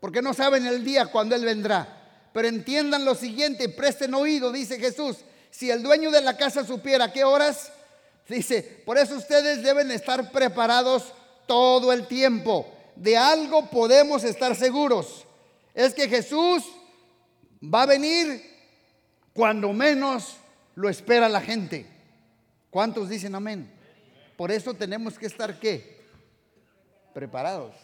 porque 0.00 0.20
no 0.20 0.34
saben 0.34 0.66
el 0.66 0.84
día 0.84 1.06
cuando 1.06 1.34
Él 1.34 1.46
vendrá. 1.46 2.28
Pero 2.34 2.46
entiendan 2.46 3.06
lo 3.06 3.14
siguiente, 3.14 3.70
presten 3.70 4.12
oído, 4.12 4.52
dice 4.52 4.78
Jesús, 4.78 5.24
si 5.50 5.70
el 5.70 5.82
dueño 5.82 6.10
de 6.10 6.20
la 6.20 6.36
casa 6.36 6.62
supiera 6.62 7.10
qué 7.10 7.24
horas, 7.24 7.72
dice, 8.28 8.82
por 8.84 8.98
eso 8.98 9.16
ustedes 9.16 9.62
deben 9.62 9.90
estar 9.90 10.30
preparados 10.30 11.14
todo 11.50 11.92
el 11.92 12.06
tiempo. 12.06 12.72
De 12.94 13.16
algo 13.16 13.68
podemos 13.70 14.22
estar 14.22 14.54
seguros, 14.54 15.26
es 15.74 15.92
que 15.92 16.08
Jesús 16.08 16.62
va 17.60 17.82
a 17.82 17.86
venir 17.86 18.40
cuando 19.32 19.72
menos 19.72 20.36
lo 20.76 20.88
espera 20.88 21.28
la 21.28 21.40
gente. 21.40 21.86
¿Cuántos 22.70 23.08
dicen 23.08 23.34
amén? 23.34 23.68
Por 24.36 24.52
eso 24.52 24.74
tenemos 24.74 25.18
que 25.18 25.26
estar 25.26 25.58
qué? 25.58 25.98
Preparados. 27.12 27.74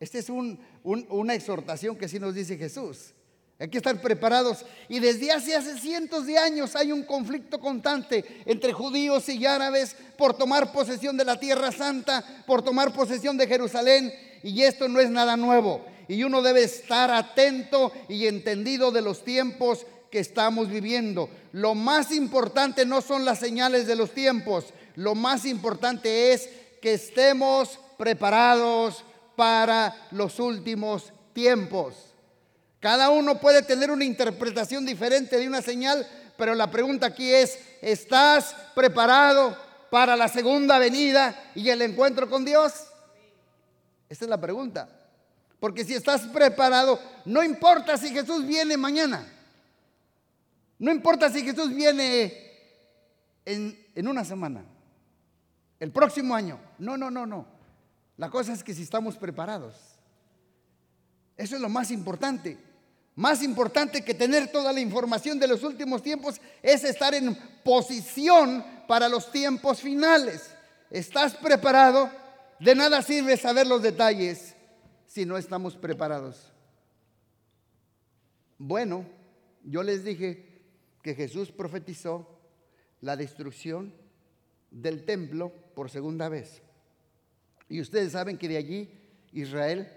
Esta 0.00 0.18
es 0.18 0.28
una 0.28 1.34
exhortación 1.34 1.94
que 1.94 2.08
sí 2.08 2.18
nos 2.18 2.34
dice 2.34 2.56
Jesús. 2.56 3.12
Hay 3.60 3.68
que 3.68 3.76
estar 3.76 4.00
preparados. 4.00 4.64
Y 4.88 5.00
desde 5.00 5.30
hace, 5.30 5.54
hace 5.54 5.78
cientos 5.78 6.26
de 6.26 6.38
años 6.38 6.74
hay 6.74 6.92
un 6.92 7.02
conflicto 7.02 7.60
constante 7.60 8.24
entre 8.46 8.72
judíos 8.72 9.28
y 9.28 9.44
árabes 9.44 9.94
por 10.16 10.32
tomar 10.32 10.72
posesión 10.72 11.18
de 11.18 11.26
la 11.26 11.38
tierra 11.38 11.70
santa, 11.70 12.24
por 12.46 12.62
tomar 12.62 12.94
posesión 12.94 13.36
de 13.36 13.46
Jerusalén. 13.46 14.12
Y 14.42 14.62
esto 14.62 14.88
no 14.88 14.98
es 14.98 15.10
nada 15.10 15.36
nuevo. 15.36 15.84
Y 16.08 16.24
uno 16.24 16.40
debe 16.40 16.64
estar 16.64 17.10
atento 17.10 17.92
y 18.08 18.26
entendido 18.26 18.90
de 18.90 19.02
los 19.02 19.22
tiempos 19.24 19.86
que 20.10 20.20
estamos 20.20 20.70
viviendo. 20.70 21.28
Lo 21.52 21.74
más 21.74 22.12
importante 22.12 22.86
no 22.86 23.02
son 23.02 23.26
las 23.26 23.38
señales 23.38 23.86
de 23.86 23.94
los 23.94 24.12
tiempos, 24.12 24.64
lo 24.96 25.14
más 25.14 25.44
importante 25.44 26.32
es 26.32 26.48
que 26.82 26.94
estemos 26.94 27.78
preparados 27.96 29.04
para 29.36 30.08
los 30.10 30.40
últimos 30.40 31.12
tiempos. 31.32 32.09
Cada 32.80 33.10
uno 33.10 33.38
puede 33.38 33.62
tener 33.62 33.90
una 33.90 34.04
interpretación 34.04 34.86
diferente 34.86 35.38
de 35.38 35.46
una 35.46 35.60
señal, 35.60 36.06
pero 36.38 36.54
la 36.54 36.70
pregunta 36.70 37.06
aquí 37.06 37.30
es, 37.30 37.58
¿estás 37.82 38.56
preparado 38.74 39.56
para 39.90 40.16
la 40.16 40.28
segunda 40.28 40.78
venida 40.78 41.50
y 41.54 41.68
el 41.68 41.82
encuentro 41.82 42.30
con 42.30 42.44
Dios? 42.44 42.72
Esa 44.08 44.24
es 44.24 44.30
la 44.30 44.40
pregunta. 44.40 44.88
Porque 45.60 45.84
si 45.84 45.94
estás 45.94 46.22
preparado, 46.22 46.98
no 47.26 47.44
importa 47.44 47.98
si 47.98 48.08
Jesús 48.08 48.46
viene 48.46 48.78
mañana. 48.78 49.30
No 50.78 50.90
importa 50.90 51.28
si 51.28 51.42
Jesús 51.42 51.74
viene 51.74 52.32
en, 53.44 54.08
una 54.08 54.24
semana, 54.24 54.64
el 55.78 55.92
próximo 55.92 56.34
año. 56.34 56.58
No, 56.78 56.96
no, 56.96 57.10
no, 57.10 57.26
no. 57.26 57.46
La 58.16 58.30
cosa 58.30 58.54
es 58.54 58.64
que 58.64 58.72
si 58.72 58.82
estamos 58.82 59.18
preparados. 59.18 59.74
Eso 61.36 61.56
es 61.56 61.60
lo 61.60 61.68
más 61.68 61.90
importante. 61.90 62.69
Más 63.20 63.42
importante 63.42 64.02
que 64.02 64.14
tener 64.14 64.50
toda 64.50 64.72
la 64.72 64.80
información 64.80 65.38
de 65.38 65.46
los 65.46 65.62
últimos 65.62 66.02
tiempos 66.02 66.40
es 66.62 66.84
estar 66.84 67.12
en 67.12 67.36
posición 67.62 68.64
para 68.88 69.10
los 69.10 69.30
tiempos 69.30 69.82
finales. 69.82 70.56
¿Estás 70.90 71.34
preparado? 71.34 72.10
De 72.58 72.74
nada 72.74 73.02
sirve 73.02 73.36
saber 73.36 73.66
los 73.66 73.82
detalles 73.82 74.56
si 75.06 75.26
no 75.26 75.36
estamos 75.36 75.76
preparados. 75.76 76.50
Bueno, 78.56 79.04
yo 79.64 79.82
les 79.82 80.02
dije 80.02 80.62
que 81.02 81.14
Jesús 81.14 81.52
profetizó 81.52 82.40
la 83.02 83.16
destrucción 83.16 83.92
del 84.70 85.04
templo 85.04 85.52
por 85.74 85.90
segunda 85.90 86.30
vez. 86.30 86.62
Y 87.68 87.82
ustedes 87.82 88.12
saben 88.12 88.38
que 88.38 88.48
de 88.48 88.56
allí 88.56 88.98
Israel 89.30 89.92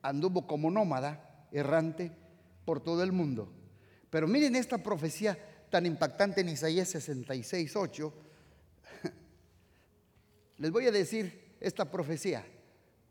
anduvo 0.00 0.46
como 0.46 0.70
nómada, 0.70 1.48
errante, 1.52 2.12
por 2.66 2.82
todo 2.82 3.02
el 3.02 3.12
mundo. 3.12 3.50
Pero 4.10 4.26
miren 4.26 4.56
esta 4.56 4.76
profecía 4.76 5.38
tan 5.70 5.86
impactante 5.86 6.42
en 6.42 6.50
Isaías 6.50 6.88
66, 6.90 7.74
8. 7.74 8.14
Les 10.58 10.70
voy 10.70 10.86
a 10.86 10.90
decir 10.90 11.56
esta 11.60 11.90
profecía, 11.90 12.44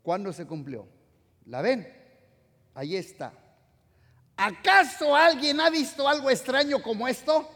¿cuándo 0.02 0.32
se 0.32 0.46
cumplió? 0.46 0.86
¿La 1.46 1.62
ven? 1.62 1.92
Ahí 2.74 2.94
está. 2.94 3.32
¿Acaso 4.36 5.16
alguien 5.16 5.60
ha 5.60 5.70
visto 5.70 6.06
algo 6.06 6.30
extraño 6.30 6.82
como 6.82 7.08
esto? 7.08 7.50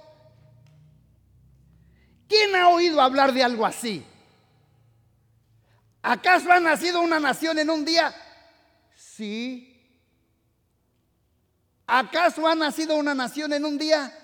¿Quién 2.27 2.57
ha 2.57 2.71
oído 2.71 3.01
hablar 3.01 3.35
de 3.35 3.43
algo 3.43 3.67
así? 3.67 4.05
¿Acaso 6.01 6.51
ha 6.51 6.61
nacido 6.61 7.03
una 7.03 7.21
nación 7.21 7.59
en 7.59 7.69
un 7.69 7.85
día? 7.85 8.15
Sí. 8.95 9.70
¿Acaso 11.93 12.47
ha 12.47 12.55
nacido 12.55 12.95
una 12.95 13.15
nación 13.15 13.53
en 13.53 13.65
un 13.65 13.77
día? 13.77 14.17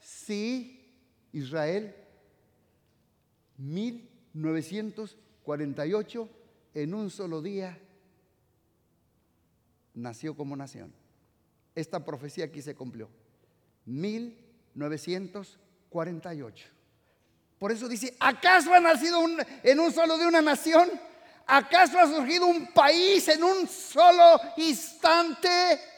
Sí. 0.00 0.92
Israel, 1.32 1.94
1948, 3.58 6.28
en 6.74 6.94
un 6.94 7.10
solo 7.10 7.40
día, 7.40 7.78
nació 9.94 10.36
como 10.36 10.56
nación. 10.56 10.92
Esta 11.76 12.04
profecía 12.04 12.46
aquí 12.46 12.60
se 12.60 12.74
cumplió. 12.74 13.08
1948. 13.86 16.66
Por 17.60 17.70
eso 17.70 17.88
dice, 17.88 18.16
¿acaso 18.18 18.74
ha 18.74 18.80
nacido 18.80 19.20
en 19.62 19.78
un 19.78 19.92
solo 19.92 20.18
de 20.18 20.26
una 20.26 20.42
nación? 20.42 20.90
¿Acaso 21.46 22.00
ha 22.00 22.08
surgido 22.08 22.48
un 22.48 22.72
país 22.72 23.28
en 23.28 23.44
un 23.44 23.68
solo 23.68 24.40
instante? 24.56 25.91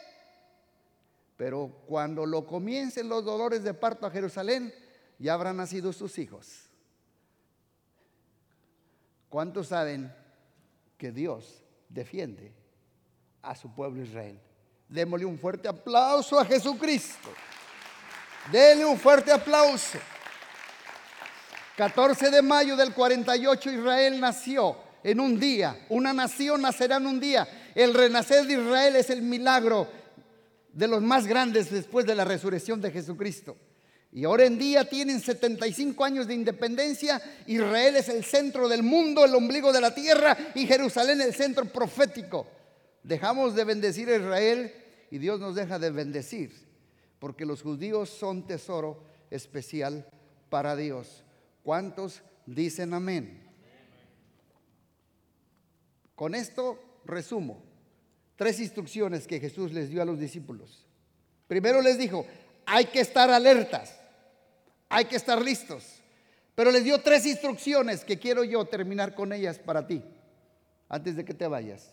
Pero 1.37 1.83
cuando 1.87 2.25
lo 2.25 2.45
comiencen 2.45 3.09
los 3.09 3.25
dolores 3.25 3.63
de 3.63 3.73
parto 3.73 4.05
a 4.05 4.11
Jerusalén, 4.11 4.73
ya 5.19 5.33
habrán 5.33 5.57
nacido 5.57 5.91
sus 5.91 6.17
hijos. 6.17 6.69
¿Cuántos 9.29 9.67
saben 9.67 10.13
que 10.97 11.11
Dios 11.11 11.63
defiende 11.89 12.53
a 13.41 13.55
su 13.55 13.73
pueblo 13.73 14.01
Israel? 14.01 14.39
Démosle 14.87 15.25
un 15.25 15.37
fuerte 15.37 15.67
aplauso 15.67 16.39
a 16.39 16.45
Jesucristo. 16.45 17.29
Denle 18.51 18.85
un 18.85 18.97
fuerte 18.97 19.31
aplauso. 19.31 19.97
14 21.75 22.29
de 22.29 22.41
mayo 22.41 22.77
del 22.77 22.93
48 22.93 23.71
Israel 23.71 24.19
nació 24.21 24.77
en 25.03 25.19
un 25.19 25.37
día. 25.37 25.85
Una 25.89 26.13
nación 26.13 26.61
nacerá 26.61 26.97
en 26.97 27.07
un 27.07 27.19
día. 27.19 27.47
El 27.75 27.93
renacer 27.93 28.45
de 28.45 28.53
Israel 28.53 28.95
es 28.95 29.09
el 29.09 29.21
milagro 29.21 29.89
de 30.75 30.87
los 30.87 31.01
más 31.01 31.25
grandes 31.25 31.71
después 31.71 32.05
de 32.05 32.13
la 32.13 32.25
resurrección 32.25 32.81
de 32.81 32.91
Jesucristo. 32.91 33.55
Y 34.11 34.25
ahora 34.25 34.45
en 34.45 34.57
día 34.57 34.87
tienen 34.87 35.19
75 35.19 36.03
años 36.03 36.27
de 36.27 36.35
independencia. 36.35 37.21
Israel 37.47 37.95
es 37.95 38.09
el 38.09 38.23
centro 38.23 38.67
del 38.67 38.83
mundo, 38.83 39.25
el 39.25 39.33
ombligo 39.33 39.73
de 39.73 39.81
la 39.81 39.95
tierra 39.95 40.37
y 40.53 40.67
Jerusalén 40.67 41.21
el 41.21 41.33
centro 41.33 41.65
profético. 41.65 42.45
Dejamos 43.03 43.55
de 43.55 43.63
bendecir 43.63 44.09
a 44.09 44.17
Israel 44.17 44.73
y 45.11 45.17
Dios 45.17 45.39
nos 45.39 45.55
deja 45.55 45.79
de 45.79 45.91
bendecir, 45.91 46.53
porque 47.19 47.45
los 47.45 47.61
judíos 47.61 48.09
son 48.09 48.45
tesoro 48.45 49.03
especial 49.31 50.07
para 50.49 50.75
Dios. 50.75 51.23
¿Cuántos 51.63 52.21
dicen 52.45 52.93
amén? 52.93 53.43
Con 56.15 56.35
esto 56.35 56.79
resumo 57.05 57.74
tres 58.35 58.59
instrucciones 58.59 59.27
que 59.27 59.39
Jesús 59.39 59.71
les 59.71 59.89
dio 59.89 60.01
a 60.01 60.05
los 60.05 60.19
discípulos. 60.19 60.85
Primero 61.47 61.81
les 61.81 61.97
dijo, 61.97 62.25
hay 62.65 62.85
que 62.85 62.99
estar 62.99 63.29
alertas, 63.29 63.95
hay 64.89 65.05
que 65.05 65.15
estar 65.15 65.41
listos. 65.41 65.83
Pero 66.55 66.71
les 66.71 66.83
dio 66.83 66.99
tres 67.01 67.25
instrucciones 67.25 68.05
que 68.05 68.17
quiero 68.17 68.43
yo 68.43 68.65
terminar 68.65 69.13
con 69.13 69.33
ellas 69.33 69.59
para 69.59 69.85
ti, 69.85 70.01
antes 70.87 71.15
de 71.15 71.25
que 71.25 71.33
te 71.33 71.47
vayas. 71.47 71.91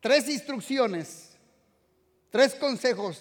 Tres 0.00 0.28
instrucciones, 0.28 1.30
tres 2.30 2.54
consejos 2.54 3.20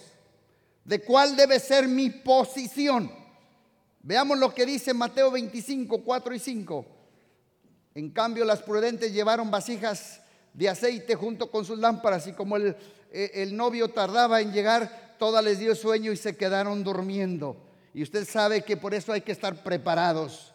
de 0.83 1.01
cuál 1.01 1.35
debe 1.35 1.59
ser 1.59 1.87
mi 1.87 2.09
posición. 2.09 3.11
Veamos 4.01 4.37
lo 4.37 4.53
que 4.53 4.65
dice 4.65 4.93
Mateo 4.93 5.31
25, 5.31 6.03
4 6.03 6.35
y 6.35 6.39
5. 6.39 6.85
En 7.95 8.11
cambio, 8.11 8.43
las 8.43 8.61
prudentes 8.61 9.13
llevaron 9.13 9.49
vasijas 9.49 10.21
de 10.55 10.69
aceite 10.69 11.15
junto 11.15 11.51
con 11.51 11.65
sus 11.65 11.77
lámparas 11.77 12.27
y 12.27 12.33
como 12.33 12.55
el, 12.55 12.75
eh, 13.11 13.31
el 13.35 13.55
novio 13.55 13.89
tardaba 13.89 14.41
en 14.41 14.53
llegar, 14.53 15.15
todas 15.19 15.43
les 15.43 15.59
dio 15.59 15.75
sueño 15.75 16.11
y 16.11 16.17
se 16.17 16.35
quedaron 16.35 16.83
durmiendo. 16.83 17.57
Y 17.93 18.03
usted 18.03 18.27
sabe 18.27 18.63
que 18.63 18.77
por 18.77 18.93
eso 18.93 19.13
hay 19.13 19.21
que 19.21 19.31
estar 19.31 19.63
preparados. 19.63 20.53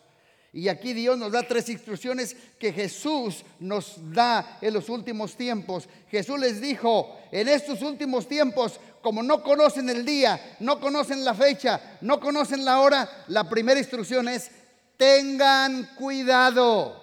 Y 0.52 0.68
aquí 0.68 0.92
Dios 0.92 1.16
nos 1.16 1.30
da 1.30 1.42
tres 1.42 1.68
instrucciones 1.68 2.34
que 2.58 2.72
Jesús 2.72 3.44
nos 3.60 3.94
da 4.12 4.58
en 4.60 4.74
los 4.74 4.88
últimos 4.88 5.36
tiempos. 5.36 5.88
Jesús 6.10 6.40
les 6.40 6.60
dijo, 6.60 7.16
en 7.30 7.48
estos 7.48 7.82
últimos 7.82 8.26
tiempos, 8.26 8.80
como 9.00 9.22
no 9.22 9.42
conocen 9.42 9.88
el 9.88 10.04
día, 10.04 10.56
no 10.60 10.80
conocen 10.80 11.24
la 11.24 11.34
fecha, 11.34 11.98
no 12.00 12.18
conocen 12.18 12.64
la 12.64 12.80
hora, 12.80 13.08
la 13.28 13.48
primera 13.48 13.78
instrucción 13.78 14.28
es, 14.28 14.50
tengan 14.96 15.94
cuidado. 15.94 17.00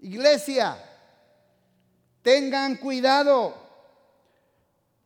Iglesia, 0.00 0.76
Tengan 2.28 2.76
cuidado. 2.76 3.56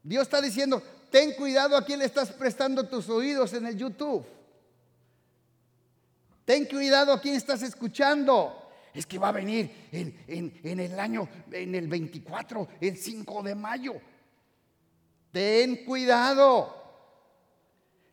Dios 0.02 0.22
está 0.22 0.40
diciendo, 0.40 0.82
ten 1.08 1.35
cuidado 1.35 1.76
a 1.76 1.85
quién 1.85 2.00
le 2.00 2.04
estás 2.04 2.32
prestando 2.32 2.88
tus 2.88 3.08
oídos 3.08 3.52
en 3.52 3.64
el 3.64 3.76
YouTube. 3.76 4.26
Ten 6.44 6.64
cuidado 6.64 7.12
a 7.12 7.20
quién 7.20 7.37
estás 7.37 7.62
escuchando. 7.62 8.68
Es 8.92 9.06
que 9.06 9.20
va 9.20 9.28
a 9.28 9.32
venir 9.32 9.70
en, 9.92 10.80
el 10.80 10.98
año, 10.98 11.28
en 11.52 11.76
el 11.76 11.87
24, 11.87 12.68
el 12.80 12.96
5 12.96 13.42
de 13.44 13.54
mayo. 13.54 13.94
Ten 15.30 15.85
cuidado. 15.85 16.74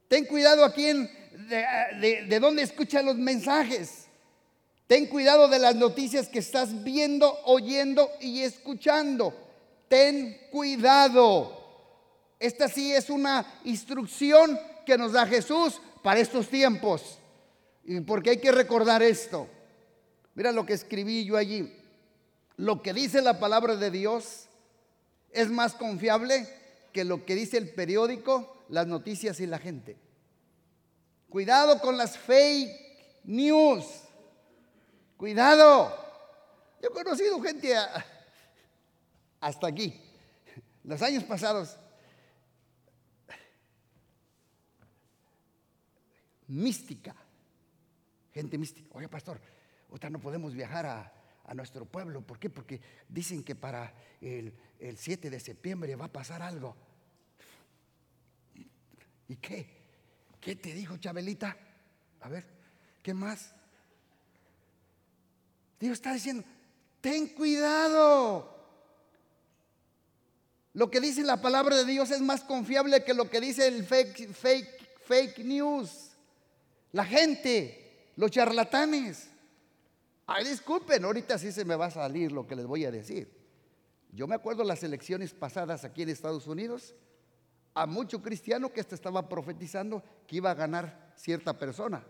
Ten 0.08 0.26
cuidado 0.26 0.64
a 0.64 0.72
quién, 0.72 1.10
de, 1.50 2.28
de 2.28 2.40
dónde 2.40 2.62
escuchan 2.62 3.08
los 3.08 3.16
mensajes. 3.16 3.99
Ten 4.90 5.06
cuidado 5.06 5.48
de 5.48 5.60
las 5.60 5.76
noticias 5.76 6.30
que 6.30 6.40
estás 6.40 6.84
viendo, 6.84 7.38
oyendo 7.46 8.10
y 8.20 8.42
escuchando. 8.42 9.32
Ten 9.88 10.36
cuidado. 10.52 11.56
Esta 12.40 12.68
sí 12.68 12.92
es 12.92 13.12
una 13.12 13.46
instrucción 13.66 14.60
que 14.88 14.98
nos 14.98 15.12
da 15.12 15.28
Jesús 15.28 15.80
para 16.02 16.20
estos 16.20 16.50
tiempos. 16.50 17.20
Y 17.84 18.00
porque 18.00 18.32
hay 18.32 18.38
que 18.38 18.52
recordar 18.52 19.04
esto. 19.04 19.48
Mira 20.34 20.52
lo 20.52 20.66
que 20.66 20.74
escribí 20.74 21.24
yo 21.24 21.38
allí. 21.38 21.72
Lo 22.58 22.82
que 22.82 22.92
dice 22.92 23.22
la 23.22 23.40
palabra 23.40 23.76
de 23.76 23.92
Dios 23.92 24.48
es 25.32 25.52
más 25.52 25.76
confiable 25.76 26.48
que 26.94 27.04
lo 27.04 27.28
que 27.28 27.36
dice 27.36 27.60
el 27.60 27.70
periódico, 27.70 28.58
las 28.70 28.88
noticias 28.88 29.40
y 29.40 29.46
la 29.46 29.60
gente. 29.60 29.98
Cuidado 31.30 31.80
con 31.80 31.96
las 31.96 32.18
fake 32.18 33.22
news. 33.26 33.86
Cuidado. 35.20 35.94
Yo 36.82 36.88
he 36.88 36.94
conocido 36.94 37.42
gente 37.42 37.76
hasta 39.42 39.68
aquí, 39.68 40.02
los 40.86 41.02
años 41.02 41.26
pasados, 41.26 41.78
mística, 46.48 47.14
gente 48.34 48.58
mística. 48.58 48.88
Oye, 48.94 49.10
pastor, 49.10 49.42
ahorita 49.90 50.10
no 50.10 50.22
podemos 50.22 50.54
viajar 50.54 50.86
a, 50.86 51.14
nuestro 51.54 51.84
pueblo. 51.84 52.22
¿Por 52.22 52.40
qué? 52.40 52.50
Porque 52.50 52.80
dicen 53.10 53.44
que 53.44 53.56
para 53.56 53.94
el, 54.22 54.54
el 54.80 54.98
7 54.98 55.30
de 55.30 55.40
septiembre 55.42 55.98
va 55.98 56.06
a 56.06 56.14
pasar 56.14 56.42
algo. 56.42 56.78
¿Y 59.28 59.36
qué? 59.36 59.68
¿Qué 60.40 60.56
te 60.56 60.74
dijo 60.74 60.96
Chabelita? 60.96 61.58
A 62.22 62.30
ver, 62.30 62.46
¿qué 63.04 63.14
más? 63.14 63.56
Dios 65.80 65.94
está 65.94 66.14
diciendo, 66.14 66.44
ten 67.00 67.28
cuidado. 67.28 68.58
Lo 70.74 70.92
que 70.92 71.00
dice 71.00 71.24
la 71.24 71.42
palabra 71.42 71.78
de 71.78 71.86
Dios 71.86 72.12
es 72.12 72.22
más 72.22 72.42
confiable 72.42 73.04
que 73.04 73.14
lo 73.14 73.30
que 73.30 73.40
dice 73.40 73.68
el 73.68 73.86
fake, 73.86 75.40
news. 75.40 76.12
La 76.92 77.06
gente, 77.06 78.12
los 78.18 78.30
charlatanes. 78.30 79.30
Ay, 80.28 80.46
disculpen, 80.46 81.04
ahorita 81.06 81.38
sí 81.40 81.52
se 81.52 81.66
me 81.66 81.76
va 81.76 81.88
a 81.88 81.92
salir 81.92 82.32
lo 82.32 82.46
que 82.46 82.56
les 82.56 82.66
voy 82.66 82.86
a 82.86 82.92
decir. 82.92 83.32
Yo 84.12 84.28
me 84.28 84.36
acuerdo 84.36 84.64
las 84.64 84.84
elecciones 84.84 85.34
pasadas 85.34 85.84
aquí 85.86 86.04
en 86.04 86.10
Estados 86.10 86.46
Unidos, 86.46 86.94
a 87.74 87.86
mucho 87.86 88.22
cristiano 88.22 88.72
que 88.72 88.82
estaba 88.82 89.30
profetizando 89.30 90.04
que 90.28 90.38
iba 90.38 90.52
a 90.52 90.56
ganar 90.56 91.14
cierta 91.16 91.58
persona 91.58 92.04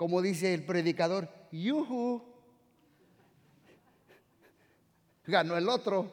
como 0.00 0.22
dice 0.22 0.54
el 0.54 0.64
predicador, 0.64 1.28
yuhu, 1.52 2.22
ganó 5.26 5.58
el 5.58 5.68
otro. 5.68 6.10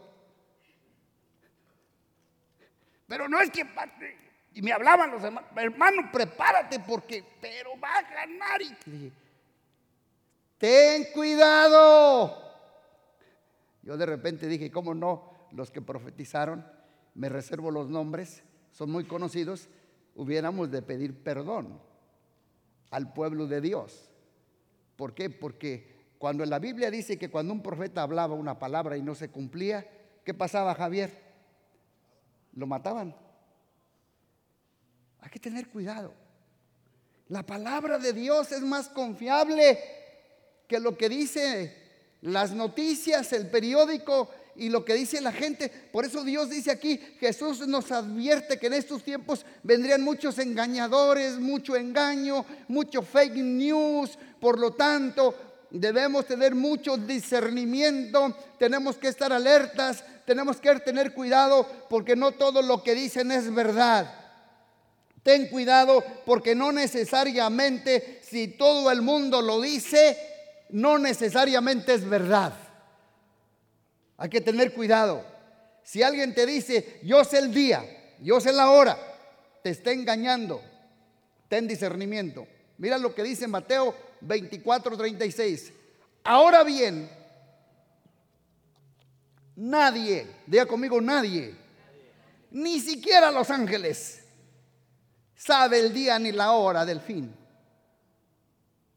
Pero 3.08 3.30
no 3.30 3.40
es 3.40 3.50
que... 3.50 3.66
Y 4.56 4.62
me 4.62 4.74
hablaban 4.74 5.12
los 5.12 5.24
hermanos, 5.24 5.50
hermano, 5.56 6.10
prepárate 6.12 6.82
porque, 6.82 7.24
pero 7.40 7.80
va 7.80 8.00
a 8.00 8.02
ganar. 8.02 8.62
Y 8.62 9.14
ten 10.58 11.06
cuidado. 11.14 12.44
Yo 13.84 13.96
de 13.96 14.06
repente 14.06 14.48
dije, 14.48 14.70
¿cómo 14.70 14.94
no? 14.94 15.48
Los 15.54 15.72
que 15.72 15.82
profetizaron, 15.82 16.70
me 17.16 17.30
reservo 17.30 17.72
los 17.72 17.88
nombres, 17.88 18.44
son 18.74 18.92
muy 18.92 19.06
conocidos, 19.06 19.70
hubiéramos 20.14 20.72
de 20.72 20.82
pedir 20.82 21.24
perdón 21.24 21.87
al 22.90 23.14
pueblo 23.14 23.48
de 23.48 23.62
Dios. 23.62 24.10
¿Por 24.96 25.14
qué? 25.14 25.30
Porque 25.30 25.96
cuando 26.18 26.46
la 26.46 26.60
Biblia 26.60 26.90
dice 26.90 27.18
que 27.18 27.30
cuando 27.30 27.54
un 27.54 27.62
profeta 27.62 28.02
hablaba 28.02 28.34
una 28.34 28.58
palabra 28.58 28.98
y 28.98 29.02
no 29.02 29.16
se 29.16 29.30
cumplía, 29.30 29.88
¿qué 30.24 30.34
pasaba, 30.34 30.74
Javier? 30.76 31.12
Lo 32.54 32.66
mataban. 32.66 33.16
Hay 35.20 35.30
que 35.30 35.40
tener 35.40 35.68
cuidado. 35.70 36.14
La 37.30 37.46
palabra 37.46 38.00
de 38.00 38.14
Dios 38.14 38.52
es 38.52 38.62
más 38.62 38.88
confiable 38.88 39.80
que 40.68 40.80
lo 40.80 40.98
que 40.98 41.10
dice 41.10 41.88
las 42.22 42.52
noticias, 42.52 43.32
el 43.34 43.50
periódico 43.50 44.30
y 44.58 44.70
lo 44.70 44.84
que 44.84 44.96
dice 44.96 45.22
la 45.22 45.32
gente. 45.32 45.70
Por 45.70 46.06
eso 46.06 46.24
Dios 46.24 46.50
dice 46.50 46.72
aquí, 46.72 47.00
Jesús 47.20 47.68
nos 47.68 47.92
advierte 47.92 48.58
que 48.58 48.68
en 48.68 48.74
estos 48.74 49.04
tiempos 49.04 49.46
vendrían 49.64 50.02
muchos 50.02 50.40
engañadores, 50.40 51.40
mucho 51.40 51.76
engaño, 51.76 52.46
mucho 52.68 53.02
fake 53.02 53.36
news. 53.36 54.18
Por 54.40 54.60
lo 54.60 54.72
tanto, 54.72 55.36
debemos 55.70 56.26
tener 56.26 56.56
mucho 56.56 56.98
discernimiento, 56.98 58.36
tenemos 58.58 58.98
que 58.98 59.10
estar 59.10 59.32
alertas, 59.32 60.04
tenemos 60.26 60.58
que 60.58 60.76
tener 60.80 61.14
cuidado 61.14 61.66
porque 61.90 62.16
no 62.16 62.32
todo 62.32 62.62
lo 62.62 62.84
que 62.84 62.96
dicen 62.96 63.32
es 63.32 63.54
verdad. 63.54 64.14
Ten 65.24 65.48
cuidado 65.50 66.04
porque 66.26 66.56
no 66.56 66.72
necesariamente 66.72 68.22
si 68.24 68.48
todo 68.48 68.92
el 68.92 69.02
mundo 69.02 69.42
lo 69.42 69.60
dice, 69.62 70.18
no 70.70 70.98
necesariamente 70.98 71.94
es 71.94 72.08
verdad. 72.08 72.67
Hay 74.18 74.30
que 74.30 74.42
tener 74.42 74.74
cuidado. 74.74 75.24
Si 75.84 76.04
alguien 76.04 76.34
te 76.34 76.46
dice, 76.46 77.00
yo 77.04 77.24
sé 77.24 77.38
el 77.38 77.54
día, 77.54 77.84
yo 78.20 78.42
sé 78.42 78.52
la 78.52 78.72
hora, 78.72 78.98
te 79.64 79.70
está 79.70 79.92
engañando. 79.92 80.62
Ten 81.48 81.68
discernimiento. 81.68 82.48
Mira 82.78 82.98
lo 82.98 83.16
que 83.16 83.24
dice 83.24 83.48
Mateo 83.48 83.96
24, 84.22 84.98
36. 84.98 85.72
Ahora 86.24 86.64
bien, 86.64 87.10
nadie, 89.56 90.28
diga 90.46 90.66
conmigo 90.66 91.00
nadie, 91.00 91.56
ni 92.52 92.80
siquiera 92.80 93.32
los 93.32 93.50
ángeles 93.50 94.24
sabe 95.36 95.80
el 95.80 95.94
día 95.94 96.20
ni 96.20 96.32
la 96.32 96.52
hora 96.52 96.86
del 96.86 97.00
fin. 97.00 97.34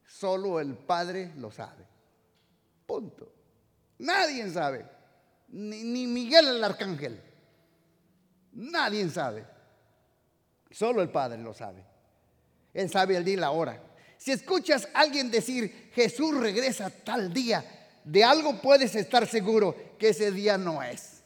Solo 0.06 0.60
el 0.60 0.74
Padre 0.74 1.32
lo 1.36 1.50
sabe. 1.52 1.86
Punto. 2.86 3.32
Nadie 3.98 4.50
sabe. 4.50 4.99
Ni, 5.50 6.06
Miguel 6.06 6.48
el 6.48 6.64
Arcángel. 6.64 7.20
Nadie 8.52 9.08
sabe. 9.08 9.44
Solo 10.70 11.02
el 11.02 11.10
Padre 11.10 11.38
lo 11.38 11.52
sabe. 11.52 11.84
Él 12.72 12.88
sabe 12.88 13.16
el 13.16 13.24
día 13.24 13.34
y 13.34 13.38
la 13.38 13.50
hora. 13.50 13.82
Si 14.16 14.32
escuchas 14.32 14.88
a 14.94 15.00
alguien 15.00 15.30
decir, 15.30 15.90
Jesús 15.94 16.36
regresa 16.38 16.90
tal 16.90 17.32
día, 17.32 17.64
de 18.04 18.22
algo 18.22 18.60
puedes 18.60 18.94
estar 18.94 19.26
seguro 19.26 19.96
que 19.98 20.10
ese 20.10 20.30
día 20.30 20.58
no 20.58 20.82
es. 20.82 21.22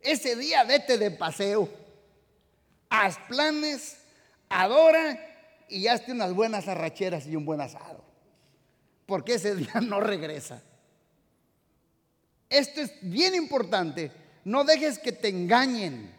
Ese 0.00 0.34
día 0.36 0.64
vete 0.64 0.98
de 0.98 1.10
paseo 1.10 1.80
haz 2.90 3.18
planes, 3.28 3.98
adora 4.48 5.18
y 5.68 5.86
hazte 5.86 6.12
unas 6.12 6.34
buenas 6.34 6.68
arracheras 6.68 7.26
y 7.26 7.36
un 7.36 7.46
buen 7.46 7.60
asado. 7.60 8.04
Porque 9.06 9.34
ese 9.34 9.54
día 9.54 9.80
no 9.80 10.00
regresa. 10.00 10.62
Esto 12.50 12.80
es 12.80 12.92
bien 13.00 13.34
importante. 13.34 14.10
No 14.44 14.64
dejes 14.64 14.98
que 14.98 15.12
te 15.12 15.28
engañen. 15.28 16.12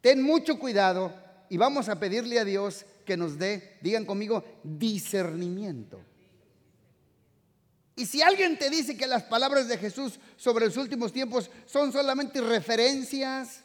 Ten 0.00 0.20
mucho 0.20 0.58
cuidado 0.58 1.14
y 1.48 1.56
vamos 1.56 1.88
a 1.88 1.98
pedirle 1.98 2.38
a 2.40 2.44
Dios 2.44 2.84
que 3.04 3.16
nos 3.16 3.38
dé, 3.38 3.78
digan 3.80 4.04
conmigo, 4.04 4.44
discernimiento. 4.64 6.00
Y 7.94 8.04
si 8.04 8.20
alguien 8.20 8.58
te 8.58 8.68
dice 8.68 8.96
que 8.96 9.06
las 9.06 9.22
palabras 9.22 9.68
de 9.68 9.78
Jesús 9.78 10.18
sobre 10.36 10.66
los 10.66 10.76
últimos 10.76 11.12
tiempos 11.12 11.50
son 11.64 11.92
solamente 11.92 12.40
referencias, 12.42 13.62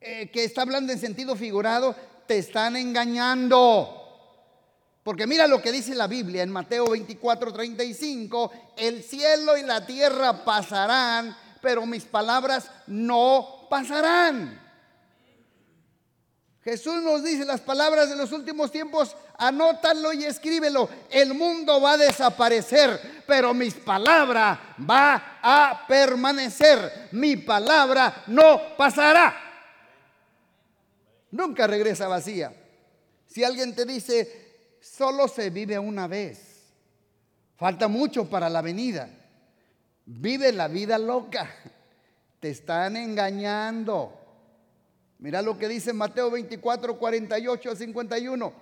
eh, 0.00 0.30
que 0.30 0.44
está 0.44 0.62
hablando 0.62 0.92
en 0.92 0.98
sentido 0.98 1.34
figurado, 1.36 1.96
te 2.26 2.38
están 2.38 2.76
engañando. 2.76 4.05
Porque 5.06 5.24
mira 5.24 5.46
lo 5.46 5.62
que 5.62 5.70
dice 5.70 5.94
la 5.94 6.08
Biblia 6.08 6.42
en 6.42 6.50
Mateo 6.50 6.90
24, 6.90 7.52
35, 7.52 8.52
el 8.76 9.04
cielo 9.04 9.56
y 9.56 9.62
la 9.62 9.86
tierra 9.86 10.44
pasarán, 10.44 11.36
pero 11.62 11.86
mis 11.86 12.02
palabras 12.02 12.68
no 12.88 13.68
pasarán. 13.70 14.60
Jesús 16.60 17.00
nos 17.04 17.22
dice 17.22 17.44
las 17.44 17.60
palabras 17.60 18.10
de 18.10 18.16
los 18.16 18.32
últimos 18.32 18.72
tiempos, 18.72 19.14
anótalo 19.38 20.12
y 20.12 20.24
escríbelo. 20.24 20.88
El 21.08 21.34
mundo 21.34 21.80
va 21.80 21.92
a 21.92 21.98
desaparecer, 21.98 23.22
pero 23.28 23.54
mis 23.54 23.74
palabras 23.74 24.58
va 24.90 25.38
a 25.40 25.84
permanecer. 25.86 27.10
Mi 27.12 27.36
palabra 27.36 28.24
no 28.26 28.76
pasará 28.76 29.44
nunca 31.30 31.66
regresa 31.66 32.08
vacía. 32.08 32.52
Si 33.26 33.44
alguien 33.44 33.74
te 33.74 33.84
dice, 33.84 34.45
solo 34.86 35.28
se 35.28 35.50
vive 35.50 35.78
una 35.78 36.06
vez, 36.06 36.38
falta 37.56 37.88
mucho 37.88 38.28
para 38.28 38.48
la 38.48 38.62
venida, 38.62 39.08
vive 40.04 40.52
la 40.52 40.68
vida 40.68 40.98
loca, 40.98 41.50
te 42.40 42.50
están 42.50 42.96
engañando. 42.96 44.20
Mira 45.18 45.42
lo 45.42 45.56
que 45.56 45.68
dice 45.68 45.92
Mateo 45.92 46.30
24, 46.30 46.98
48 46.98 47.70
a 47.70 47.76
51. 47.76 48.52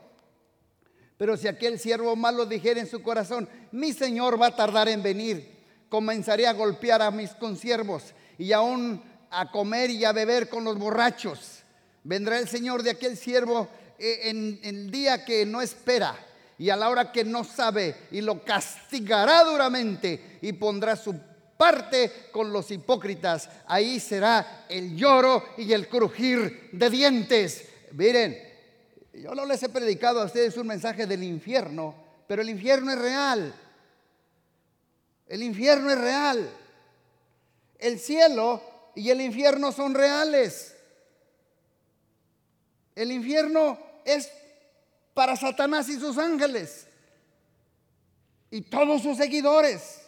Pero 1.17 1.37
si 1.37 1.49
aquel 1.49 1.79
siervo 1.79 2.17
malo 2.17 2.47
dijera 2.47 2.81
en 2.81 2.87
su 2.87 3.03
corazón, 3.03 3.49
mi 3.73 3.93
Señor 3.93 4.41
va 4.41 4.49
a 4.49 4.57
tardar 4.57 4.89
en 4.89 5.03
venir, 5.03 5.65
comenzaré 5.89 6.47
a 6.47 6.53
golpear 6.53 7.03
a 7.03 7.11
mis 7.11 7.31
consiervos 7.33 8.15
y 8.39 8.53
aún 8.53 9.03
a 9.31 9.51
comer 9.51 9.91
y 9.91 10.05
a 10.05 10.13
beber 10.13 10.49
con 10.49 10.65
los 10.65 10.79
borrachos 10.79 11.65
Vendrá 12.05 12.39
el 12.39 12.47
Señor 12.47 12.83
de 12.83 12.91
aquel 12.91 13.17
siervo 13.17 13.67
en, 14.05 14.61
el 14.63 14.91
día 14.91 15.25
que 15.25 15.47
no 15.47 15.63
espera 15.63 16.15
y 16.59 16.71
a 16.71 16.77
la 16.77 16.89
hora 16.91 17.11
que 17.11 17.25
no 17.25 17.43
sabe 17.43 17.95
y 18.11 18.21
lo 18.21 18.45
castigará 18.45 19.45
duramente 19.45 20.39
y 20.43 20.53
pondrá 20.53 20.95
su 20.97 21.15
parte 21.57 22.29
con 22.31 22.53
los 22.53 22.71
hipócritas. 22.71 23.49
Ahí 23.67 23.99
será 24.01 24.67
el 24.69 24.97
lloro 24.97 25.45
y 25.57 25.73
el 25.73 25.89
crujir 25.89 26.71
de 26.73 26.91
dientes. 26.91 27.69
Miren, 27.93 28.37
yo 29.15 29.35
no 29.35 29.47
les 29.47 29.63
he 29.63 29.69
predicado 29.69 30.21
a 30.21 30.27
ustedes 30.27 30.57
un 30.57 30.67
mensaje 30.67 31.07
del 31.07 31.23
infierno, 31.23 31.95
pero 32.27 32.43
el 32.43 32.51
infierno 32.51 32.93
es 32.93 32.99
real. 32.99 33.55
El 35.27 35.43
infierno 35.43 35.91
es 35.91 35.99
real. 35.99 36.51
El 37.79 37.99
cielo 37.99 38.63
y 38.95 39.11
el 39.11 39.21
infierno 39.21 39.73
son 39.73 39.95
reales. 39.95 40.75
El 42.95 43.11
infierno 43.11 43.79
es 44.05 44.31
para 45.13 45.37
Satanás 45.37 45.89
y 45.89 45.99
sus 45.99 46.19
ángeles 46.19 46.87
y 48.51 48.61
todos 48.63 49.03
sus 49.03 49.17
seguidores. 49.17 50.01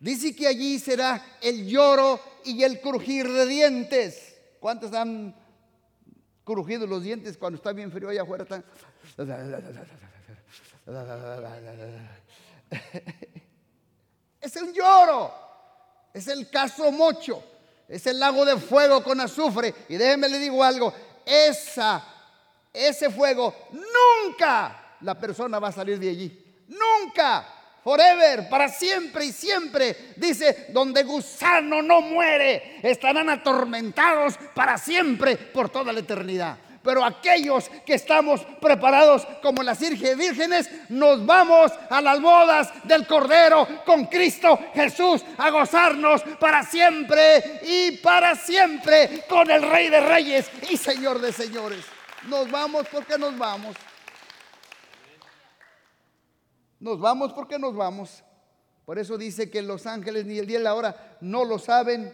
Dice 0.00 0.34
que 0.34 0.46
allí 0.46 0.78
será 0.78 1.24
el 1.40 1.66
lloro 1.66 2.20
y 2.44 2.62
el 2.62 2.80
crujir 2.80 3.30
de 3.30 3.46
dientes. 3.46 4.34
¿Cuántos 4.60 4.92
han 4.92 5.34
crujido 6.44 6.86
los 6.86 7.02
dientes 7.02 7.36
cuando 7.36 7.56
está 7.56 7.72
bien 7.72 7.90
frío 7.90 8.08
allá 8.08 8.22
afuera? 8.22 8.46
Es 14.40 14.56
el 14.56 14.74
lloro, 14.74 15.32
es 16.12 16.28
el 16.28 16.50
caso 16.50 16.92
mocho, 16.92 17.42
es 17.88 18.06
el 18.06 18.20
lago 18.20 18.44
de 18.44 18.58
fuego 18.58 19.02
con 19.02 19.18
azufre. 19.18 19.74
Y 19.88 19.96
déjenme 19.96 20.28
le 20.28 20.38
digo 20.38 20.62
algo, 20.62 20.92
esa, 21.24 22.04
ese 22.74 23.08
fuego, 23.08 23.54
nunca 23.70 24.96
la 25.00 25.14
persona 25.14 25.60
va 25.60 25.68
a 25.68 25.72
salir 25.72 25.98
de 25.98 26.10
allí. 26.10 26.44
Nunca. 26.68 27.46
Forever, 27.84 28.48
para 28.48 28.68
siempre 28.68 29.26
y 29.26 29.32
siempre. 29.32 30.14
Dice, 30.16 30.66
donde 30.70 31.02
gusano 31.04 31.82
no 31.82 32.00
muere, 32.00 32.80
estarán 32.82 33.28
atormentados 33.28 34.38
para 34.54 34.78
siempre, 34.78 35.36
por 35.36 35.68
toda 35.68 35.92
la 35.92 36.00
eternidad. 36.00 36.56
Pero 36.82 37.04
aquellos 37.04 37.70
que 37.86 37.94
estamos 37.94 38.42
preparados 38.60 39.26
como 39.42 39.62
las 39.62 39.80
vírgenes, 39.80 40.70
nos 40.90 41.24
vamos 41.24 41.72
a 41.88 42.00
las 42.00 42.20
bodas 42.20 42.70
del 42.84 43.06
Cordero 43.06 43.66
con 43.86 44.06
Cristo 44.06 44.58
Jesús 44.74 45.22
a 45.38 45.50
gozarnos 45.50 46.22
para 46.38 46.62
siempre 46.62 47.60
y 47.62 47.92
para 47.98 48.34
siempre 48.34 49.24
con 49.28 49.50
el 49.50 49.62
Rey 49.62 49.88
de 49.88 50.00
Reyes 50.00 50.50
y 50.70 50.76
Señor 50.76 51.20
de 51.20 51.32
Señores. 51.32 51.93
Nos 52.28 52.50
vamos 52.50 52.86
porque 52.90 53.18
nos 53.18 53.36
vamos. 53.36 53.76
Nos 56.80 57.00
vamos 57.00 57.32
porque 57.32 57.58
nos 57.58 57.74
vamos. 57.74 58.22
Por 58.84 58.98
eso 58.98 59.16
dice 59.16 59.50
que 59.50 59.62
los 59.62 59.86
ángeles 59.86 60.26
ni 60.26 60.38
el 60.38 60.46
día 60.46 60.58
ni 60.58 60.64
la 60.64 60.74
hora 60.74 61.16
no 61.20 61.44
lo 61.44 61.58
saben. 61.58 62.12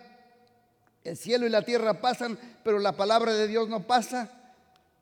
El 1.03 1.17
cielo 1.17 1.47
y 1.47 1.51
la 1.51 1.63
tierra 1.63 2.01
pasan, 2.01 2.39
pero 2.63 2.79
la 2.79 2.93
palabra 2.93 3.33
de 3.33 3.49
Dios 3.49 3.69
no 3.69 3.87
pasa. 3.87 4.31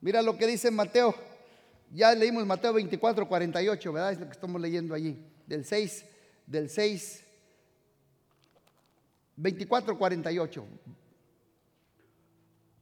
Mira 0.01 0.23
lo 0.23 0.37
que 0.37 0.47
dice 0.47 0.71
Mateo. 0.71 1.15
Ya 1.93 2.15
leímos 2.15 2.47
Mateo 2.47 2.73
24, 2.73 3.27
48, 3.29 3.93
¿verdad? 3.93 4.13
Es 4.13 4.21
lo 4.21 4.27
que 4.27 4.33
estamos 4.33 4.61
leyendo 4.61 4.95
allí. 4.95 5.19
Del 5.47 5.65
6, 5.65 6.05
del 6.47 6.71
6, 6.71 7.25
24, 9.37 9.99
48. 9.99 10.65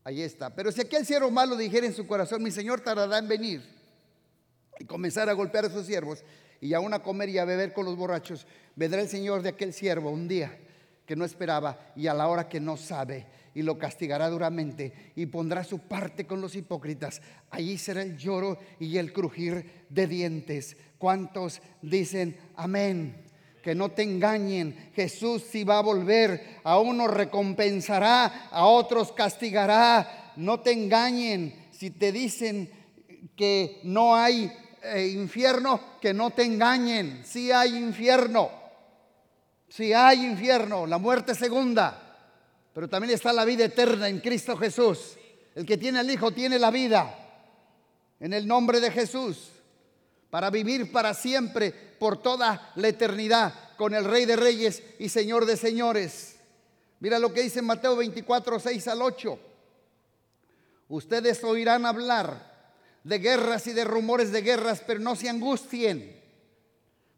Ahí 0.06 0.22
está. 0.22 0.54
Pero 0.54 0.70
si 0.70 0.80
aquel 0.80 1.04
siervo 1.04 1.32
malo 1.32 1.56
dijera 1.56 1.84
en 1.84 1.92
su 1.92 2.06
corazón, 2.06 2.40
mi 2.40 2.52
Señor 2.52 2.80
tardará 2.80 3.18
en 3.18 3.26
venir, 3.26 3.64
y 4.78 4.84
comenzar 4.84 5.28
a 5.28 5.32
golpear 5.32 5.64
a 5.64 5.68
sus 5.68 5.84
siervos, 5.84 6.22
y 6.60 6.74
aún 6.74 6.94
a 6.94 7.02
comer 7.02 7.28
y 7.28 7.38
a 7.38 7.44
beber 7.44 7.72
con 7.72 7.86
los 7.86 7.96
borrachos, 7.96 8.46
vendrá 8.76 9.00
el 9.00 9.08
Señor 9.08 9.42
de 9.42 9.48
aquel 9.48 9.72
siervo 9.72 10.10
un 10.10 10.28
día 10.28 10.56
que 11.04 11.16
no 11.16 11.24
esperaba 11.24 11.92
y 11.96 12.06
a 12.06 12.14
la 12.14 12.28
hora 12.28 12.48
que 12.48 12.60
no 12.60 12.76
sabe 12.76 13.26
y 13.52 13.62
lo 13.62 13.78
castigará 13.78 14.28
duramente 14.28 14.92
y 15.16 15.26
pondrá 15.26 15.64
su 15.64 15.80
parte 15.80 16.24
con 16.24 16.40
los 16.40 16.54
hipócritas. 16.54 17.20
Allí 17.50 17.76
será 17.76 18.02
el 18.02 18.16
lloro 18.16 18.60
y 18.78 18.98
el 18.98 19.12
crujir 19.12 19.86
de 19.88 20.06
dientes. 20.06 20.76
¿Cuántos 20.98 21.60
dicen 21.82 22.36
amén? 22.54 23.25
Que 23.66 23.74
no 23.74 23.88
te 23.88 24.04
engañen. 24.04 24.92
Jesús 24.94 25.42
si 25.50 25.64
va 25.64 25.78
a 25.78 25.82
volver, 25.82 26.60
a 26.62 26.78
unos 26.78 27.10
recompensará, 27.10 28.46
a 28.52 28.64
otros 28.64 29.10
castigará. 29.10 30.34
No 30.36 30.60
te 30.60 30.70
engañen. 30.70 31.66
Si 31.72 31.90
te 31.90 32.12
dicen 32.12 32.70
que 33.34 33.80
no 33.82 34.14
hay 34.14 34.52
eh, 34.84 35.08
infierno, 35.08 35.80
que 36.00 36.14
no 36.14 36.30
te 36.30 36.44
engañen. 36.44 37.24
Si 37.26 37.50
hay 37.50 37.76
infierno. 37.76 38.52
Si 39.68 39.92
hay 39.92 40.24
infierno, 40.24 40.86
la 40.86 40.98
muerte 40.98 41.34
segunda. 41.34 42.00
Pero 42.72 42.88
también 42.88 43.14
está 43.14 43.32
la 43.32 43.44
vida 43.44 43.64
eterna 43.64 44.08
en 44.08 44.20
Cristo 44.20 44.56
Jesús. 44.56 45.18
El 45.56 45.66
que 45.66 45.76
tiene 45.76 45.98
el 45.98 46.10
Hijo 46.12 46.30
tiene 46.30 46.60
la 46.60 46.70
vida. 46.70 47.18
En 48.20 48.32
el 48.32 48.46
nombre 48.46 48.78
de 48.78 48.92
Jesús 48.92 49.55
para 50.30 50.50
vivir 50.50 50.92
para 50.92 51.14
siempre, 51.14 51.72
por 51.98 52.20
toda 52.20 52.72
la 52.76 52.88
eternidad, 52.88 53.54
con 53.76 53.94
el 53.94 54.04
Rey 54.04 54.24
de 54.24 54.36
Reyes 54.36 54.82
y 54.98 55.08
Señor 55.08 55.46
de 55.46 55.56
Señores. 55.56 56.36
Mira 57.00 57.18
lo 57.18 57.32
que 57.32 57.42
dice 57.42 57.62
Mateo 57.62 57.96
24, 57.96 58.58
6 58.58 58.88
al 58.88 59.02
8. 59.02 59.38
Ustedes 60.88 61.42
oirán 61.44 61.84
hablar 61.84 62.54
de 63.04 63.18
guerras 63.18 63.66
y 63.66 63.72
de 63.72 63.84
rumores 63.84 64.32
de 64.32 64.42
guerras, 64.42 64.82
pero 64.86 65.00
no 65.00 65.14
se 65.16 65.28
angustien, 65.28 66.20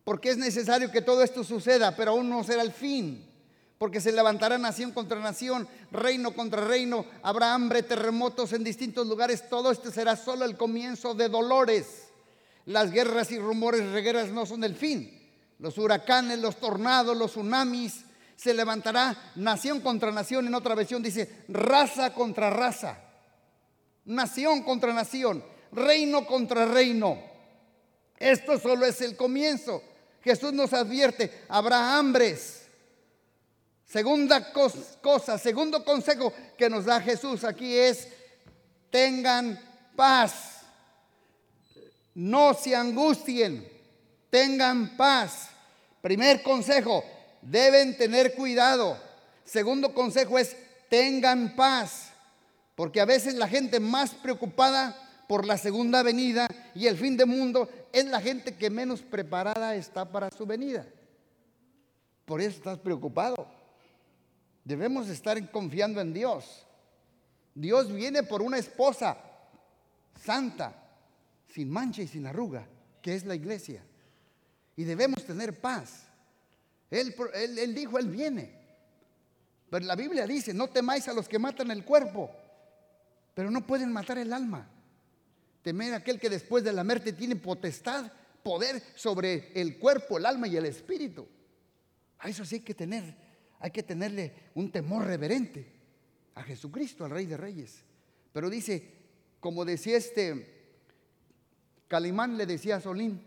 porque 0.04 0.30
es 0.30 0.36
necesario 0.36 0.90
que 0.90 1.02
todo 1.02 1.22
esto 1.22 1.44
suceda, 1.44 1.96
pero 1.96 2.12
aún 2.12 2.28
no 2.28 2.44
será 2.44 2.62
el 2.62 2.72
fin 2.72 3.28
porque 3.78 4.00
se 4.00 4.10
levantará 4.10 4.58
nación 4.58 4.90
contra 4.90 5.20
nación, 5.20 5.68
reino 5.92 6.34
contra 6.34 6.66
reino, 6.66 7.06
habrá 7.22 7.54
hambre, 7.54 7.84
terremotos 7.84 8.52
en 8.52 8.64
distintos 8.64 9.06
lugares, 9.06 9.48
todo 9.48 9.70
esto 9.70 9.92
será 9.92 10.16
solo 10.16 10.44
el 10.44 10.56
comienzo 10.56 11.14
de 11.14 11.28
dolores. 11.28 12.07
Las 12.68 12.90
guerras 12.90 13.31
y 13.31 13.38
rumores 13.38 13.92
regueras 13.92 14.28
no 14.28 14.44
son 14.44 14.62
el 14.62 14.76
fin. 14.76 15.11
Los 15.59 15.78
huracanes, 15.78 16.38
los 16.38 16.57
tornados, 16.57 17.16
los 17.16 17.31
tsunamis, 17.31 18.04
se 18.37 18.52
levantará 18.52 19.33
nación 19.37 19.81
contra 19.81 20.12
nación. 20.12 20.46
En 20.46 20.54
otra 20.54 20.74
versión 20.74 21.02
dice 21.02 21.44
raza 21.48 22.12
contra 22.12 22.50
raza, 22.50 22.98
nación 24.04 24.64
contra 24.64 24.92
nación, 24.92 25.42
reino 25.72 26.26
contra 26.26 26.66
reino. 26.66 27.18
Esto 28.18 28.59
solo 28.59 28.85
es 28.85 29.00
el 29.00 29.16
comienzo. 29.16 29.83
Jesús 30.22 30.52
nos 30.52 30.74
advierte, 30.74 31.46
habrá 31.48 31.96
hambres. 31.96 32.66
Segunda 33.87 34.52
cosa, 34.52 35.38
segundo 35.38 35.83
consejo 35.87 36.35
que 36.59 36.68
nos 36.68 36.85
da 36.85 37.00
Jesús 37.00 37.44
aquí 37.44 37.74
es, 37.74 38.09
tengan 38.90 39.59
paz. 39.96 40.57
No 42.18 42.52
se 42.52 42.74
angustien, 42.74 43.64
tengan 44.28 44.96
paz. 44.96 45.50
Primer 46.02 46.42
consejo, 46.42 47.04
deben 47.40 47.96
tener 47.96 48.35
cuidado. 48.35 48.98
Segundo 49.44 49.94
consejo 49.94 50.37
es, 50.37 50.57
tengan 50.88 51.54
paz. 51.54 52.11
Porque 52.74 53.00
a 53.00 53.04
veces 53.04 53.35
la 53.35 53.46
gente 53.46 53.78
más 53.78 54.16
preocupada 54.16 54.96
por 55.28 55.46
la 55.46 55.57
segunda 55.59 56.02
venida 56.02 56.48
y 56.74 56.88
el 56.88 56.96
fin 56.96 57.16
del 57.16 57.28
mundo 57.28 57.68
es 57.92 58.04
la 58.07 58.20
gente 58.20 58.57
que 58.57 58.68
menos 58.68 59.00
preparada 59.00 59.76
está 59.76 60.04
para 60.04 60.28
su 60.37 60.44
venida. 60.44 60.85
Por 62.24 62.40
eso 62.40 62.57
estás 62.57 62.81
preocupado. 62.81 63.46
Debemos 64.64 65.09
estar 65.09 65.38
confiando 65.52 66.00
en 66.00 66.12
Dios. 66.12 66.66
Dios 67.54 67.92
viene 67.92 68.24
por 68.24 68.42
una 68.42 68.59
esposa 68.59 69.16
santa, 70.20 70.88
sin 71.58 71.70
mancha 71.70 72.02
y 72.02 72.06
sin 72.06 72.24
arruga, 72.24 72.68
que 73.02 73.16
es 73.16 73.24
la 73.24 73.34
iglesia. 73.34 73.82
Y 74.76 74.84
debemos 74.84 75.24
tener 75.24 75.60
paz. 75.60 76.06
Él, 76.88 77.12
dijo, 77.74 77.98
Él 77.98 78.08
viene. 78.08 78.56
Pero 79.68 79.84
la 79.84 79.96
Biblia 79.96 80.24
dice, 80.24 80.54
no 80.54 80.68
temáis 80.68 81.08
a 81.08 81.12
los 81.12 81.28
que 81.28 81.40
matan 81.40 81.72
el 81.72 81.84
cuerpo, 81.84 82.30
pero 83.34 83.50
no 83.50 83.66
pueden 83.66 83.90
matar 83.90 84.18
el 84.18 84.32
alma. 84.32 84.70
Temer 85.60 85.94
a 85.94 85.96
aquel 85.96 86.20
que 86.20 86.30
después 86.30 86.62
de 86.62 86.72
la 86.72 86.84
muerte 86.84 87.12
tiene 87.12 87.34
potestad, 87.34 88.12
poder 88.44 88.80
sobre 88.94 89.50
el 89.60 89.80
cuerpo, 89.80 90.16
el 90.16 90.26
alma 90.26 90.46
y 90.46 90.56
el 90.58 90.66
espíritu. 90.66 91.26
A 92.20 92.28
eso 92.28 92.44
sí 92.44 92.54
hay 92.54 92.60
que 92.60 92.74
tener, 92.74 93.16
hay 93.58 93.72
que 93.72 93.82
tenerle 93.82 94.32
un 94.54 94.70
temor 94.70 95.04
reverente 95.04 95.72
a 96.36 96.44
Jesucristo, 96.44 97.04
al 97.04 97.10
Rey 97.10 97.26
de 97.26 97.36
Reyes. 97.36 97.82
Pero 98.32 98.48
dice, 98.48 98.94
como 99.40 99.64
decía 99.64 99.96
este 99.96 100.57
Calimán 101.88 102.37
le 102.37 102.44
decía 102.44 102.77
a 102.77 102.81
Solín, 102.81 103.20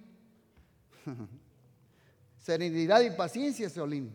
serenidad 2.38 3.02
y 3.02 3.10
paciencia, 3.10 3.70
Solín. 3.70 4.14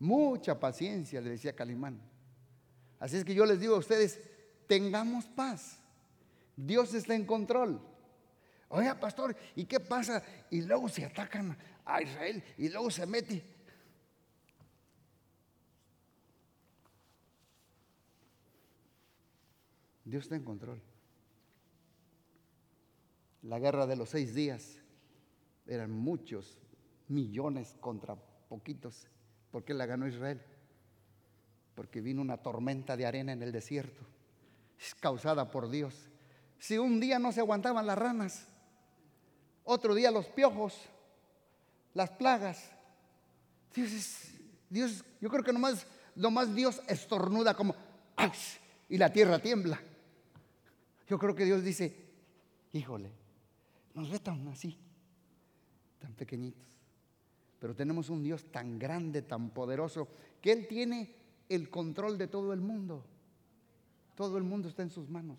Mucha 0.00 0.58
paciencia, 0.58 1.20
le 1.20 1.30
decía 1.30 1.54
Calimán. 1.54 2.00
Así 2.98 3.16
es 3.16 3.24
que 3.24 3.34
yo 3.34 3.44
les 3.44 3.60
digo 3.60 3.74
a 3.74 3.78
ustedes, 3.78 4.20
tengamos 4.66 5.26
paz. 5.26 5.78
Dios 6.56 6.94
está 6.94 7.14
en 7.14 7.26
control. 7.26 7.80
Oiga, 8.70 8.98
pastor, 8.98 9.36
¿y 9.54 9.64
qué 9.64 9.80
pasa? 9.80 10.22
Y 10.50 10.62
luego 10.62 10.88
se 10.88 11.04
atacan 11.04 11.56
a 11.84 12.02
Israel 12.02 12.42
y 12.56 12.68
luego 12.68 12.90
se 12.90 13.06
mete. 13.06 13.42
Dios 20.04 20.24
está 20.24 20.36
en 20.36 20.44
control. 20.44 20.80
La 23.48 23.58
guerra 23.58 23.86
de 23.86 23.96
los 23.96 24.10
seis 24.10 24.34
días 24.34 24.78
eran 25.66 25.90
muchos 25.90 26.58
millones 27.08 27.74
contra 27.80 28.14
poquitos. 28.14 29.08
¿Por 29.50 29.64
qué 29.64 29.72
la 29.72 29.86
ganó 29.86 30.06
Israel? 30.06 30.42
Porque 31.74 32.02
vino 32.02 32.20
una 32.20 32.36
tormenta 32.36 32.94
de 32.94 33.06
arena 33.06 33.32
en 33.32 33.42
el 33.42 33.50
desierto, 33.50 34.02
es 34.78 34.94
causada 34.94 35.50
por 35.50 35.70
Dios. 35.70 36.10
Si 36.58 36.76
un 36.76 37.00
día 37.00 37.18
no 37.18 37.32
se 37.32 37.40
aguantaban 37.40 37.86
las 37.86 37.96
ranas, 37.96 38.46
otro 39.64 39.94
día 39.94 40.10
los 40.10 40.26
piojos, 40.26 40.78
las 41.94 42.10
plagas. 42.10 42.70
Dios, 43.74 44.24
Dios 44.68 45.04
yo 45.22 45.30
creo 45.30 45.42
que 45.42 45.54
nomás, 45.54 45.86
nomás 46.14 46.54
Dios 46.54 46.82
estornuda 46.86 47.54
como 47.54 47.74
y 48.90 48.98
la 48.98 49.10
tierra 49.10 49.38
tiembla. 49.38 49.80
Yo 51.08 51.18
creo 51.18 51.34
que 51.34 51.46
Dios 51.46 51.64
dice, 51.64 51.96
híjole, 52.74 53.17
nos 53.98 54.10
ve 54.10 54.20
tan 54.20 54.46
así, 54.46 54.78
tan 55.98 56.12
pequeñitos. 56.14 56.64
Pero 57.58 57.74
tenemos 57.74 58.08
un 58.10 58.22
Dios 58.22 58.44
tan 58.52 58.78
grande, 58.78 59.22
tan 59.22 59.50
poderoso, 59.50 60.06
que 60.40 60.52
Él 60.52 60.68
tiene 60.68 61.12
el 61.48 61.68
control 61.68 62.16
de 62.16 62.28
todo 62.28 62.52
el 62.52 62.60
mundo. 62.60 63.04
Todo 64.14 64.38
el 64.38 64.44
mundo 64.44 64.68
está 64.68 64.82
en 64.82 64.90
sus 64.90 65.08
manos. 65.08 65.38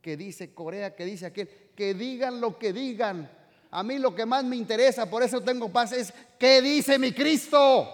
Que 0.00 0.16
dice 0.16 0.54
Corea, 0.54 0.96
que 0.96 1.04
dice 1.04 1.26
aquel, 1.26 1.48
que 1.76 1.92
digan 1.92 2.40
lo 2.40 2.58
que 2.58 2.72
digan. 2.72 3.30
A 3.70 3.82
mí 3.82 3.98
lo 3.98 4.14
que 4.14 4.24
más 4.24 4.44
me 4.44 4.56
interesa, 4.56 5.10
por 5.10 5.22
eso 5.22 5.42
tengo 5.42 5.70
paz, 5.70 5.92
es 5.92 6.12
qué 6.38 6.62
dice 6.62 6.98
mi 6.98 7.12
Cristo. 7.12 7.86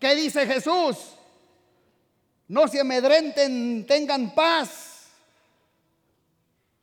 ¿Qué 0.00 0.16
dice 0.16 0.46
Jesús? 0.46 1.14
No 2.48 2.66
se 2.66 2.80
amedrenten, 2.80 3.86
tengan 3.86 4.34
paz. 4.34 4.93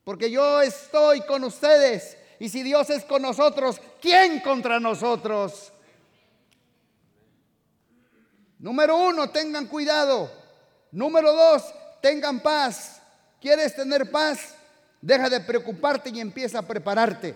Porque 0.04 0.30
yo 0.30 0.60
estoy 0.60 1.20
con 1.22 1.44
ustedes. 1.44 2.16
Y 2.38 2.48
si 2.48 2.62
Dios 2.62 2.90
es 2.90 3.04
con 3.04 3.22
nosotros, 3.22 3.80
¿quién 4.00 4.40
contra 4.40 4.80
nosotros? 4.80 5.72
Número 8.58 8.96
uno, 8.96 9.30
tengan 9.30 9.66
cuidado. 9.66 10.30
Número 10.90 11.32
dos, 11.32 11.64
tengan 12.00 12.40
paz. 12.40 13.00
¿Quieres 13.40 13.74
tener 13.74 14.10
paz? 14.10 14.54
Deja 15.00 15.28
de 15.28 15.40
preocuparte 15.40 16.10
y 16.10 16.20
empieza 16.20 16.58
a 16.60 16.66
prepararte. 16.66 17.34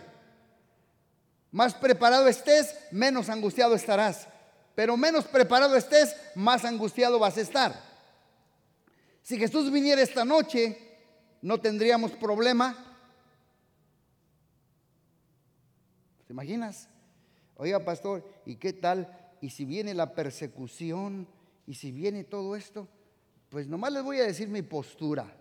Más 1.50 1.74
preparado 1.74 2.28
estés, 2.28 2.76
menos 2.90 3.28
angustiado 3.28 3.74
estarás. 3.74 4.28
Pero 4.74 4.96
menos 4.96 5.24
preparado 5.24 5.74
estés, 5.74 6.14
más 6.34 6.64
angustiado 6.64 7.18
vas 7.18 7.36
a 7.38 7.40
estar. 7.40 7.82
Si 9.22 9.38
Jesús 9.38 9.72
viniera 9.72 10.02
esta 10.02 10.24
noche, 10.24 10.85
no 11.42 11.60
tendríamos 11.60 12.12
problema. 12.12 12.76
¿Te 16.26 16.32
imaginas? 16.32 16.88
Oiga, 17.56 17.84
pastor, 17.84 18.24
¿y 18.44 18.56
qué 18.56 18.72
tal? 18.72 19.34
¿Y 19.40 19.50
si 19.50 19.64
viene 19.64 19.94
la 19.94 20.14
persecución? 20.14 21.28
¿Y 21.66 21.74
si 21.74 21.92
viene 21.92 22.24
todo 22.24 22.56
esto? 22.56 22.88
Pues 23.48 23.66
nomás 23.66 23.92
les 23.92 24.02
voy 24.02 24.18
a 24.18 24.26
decir 24.26 24.48
mi 24.48 24.62
postura. 24.62 25.34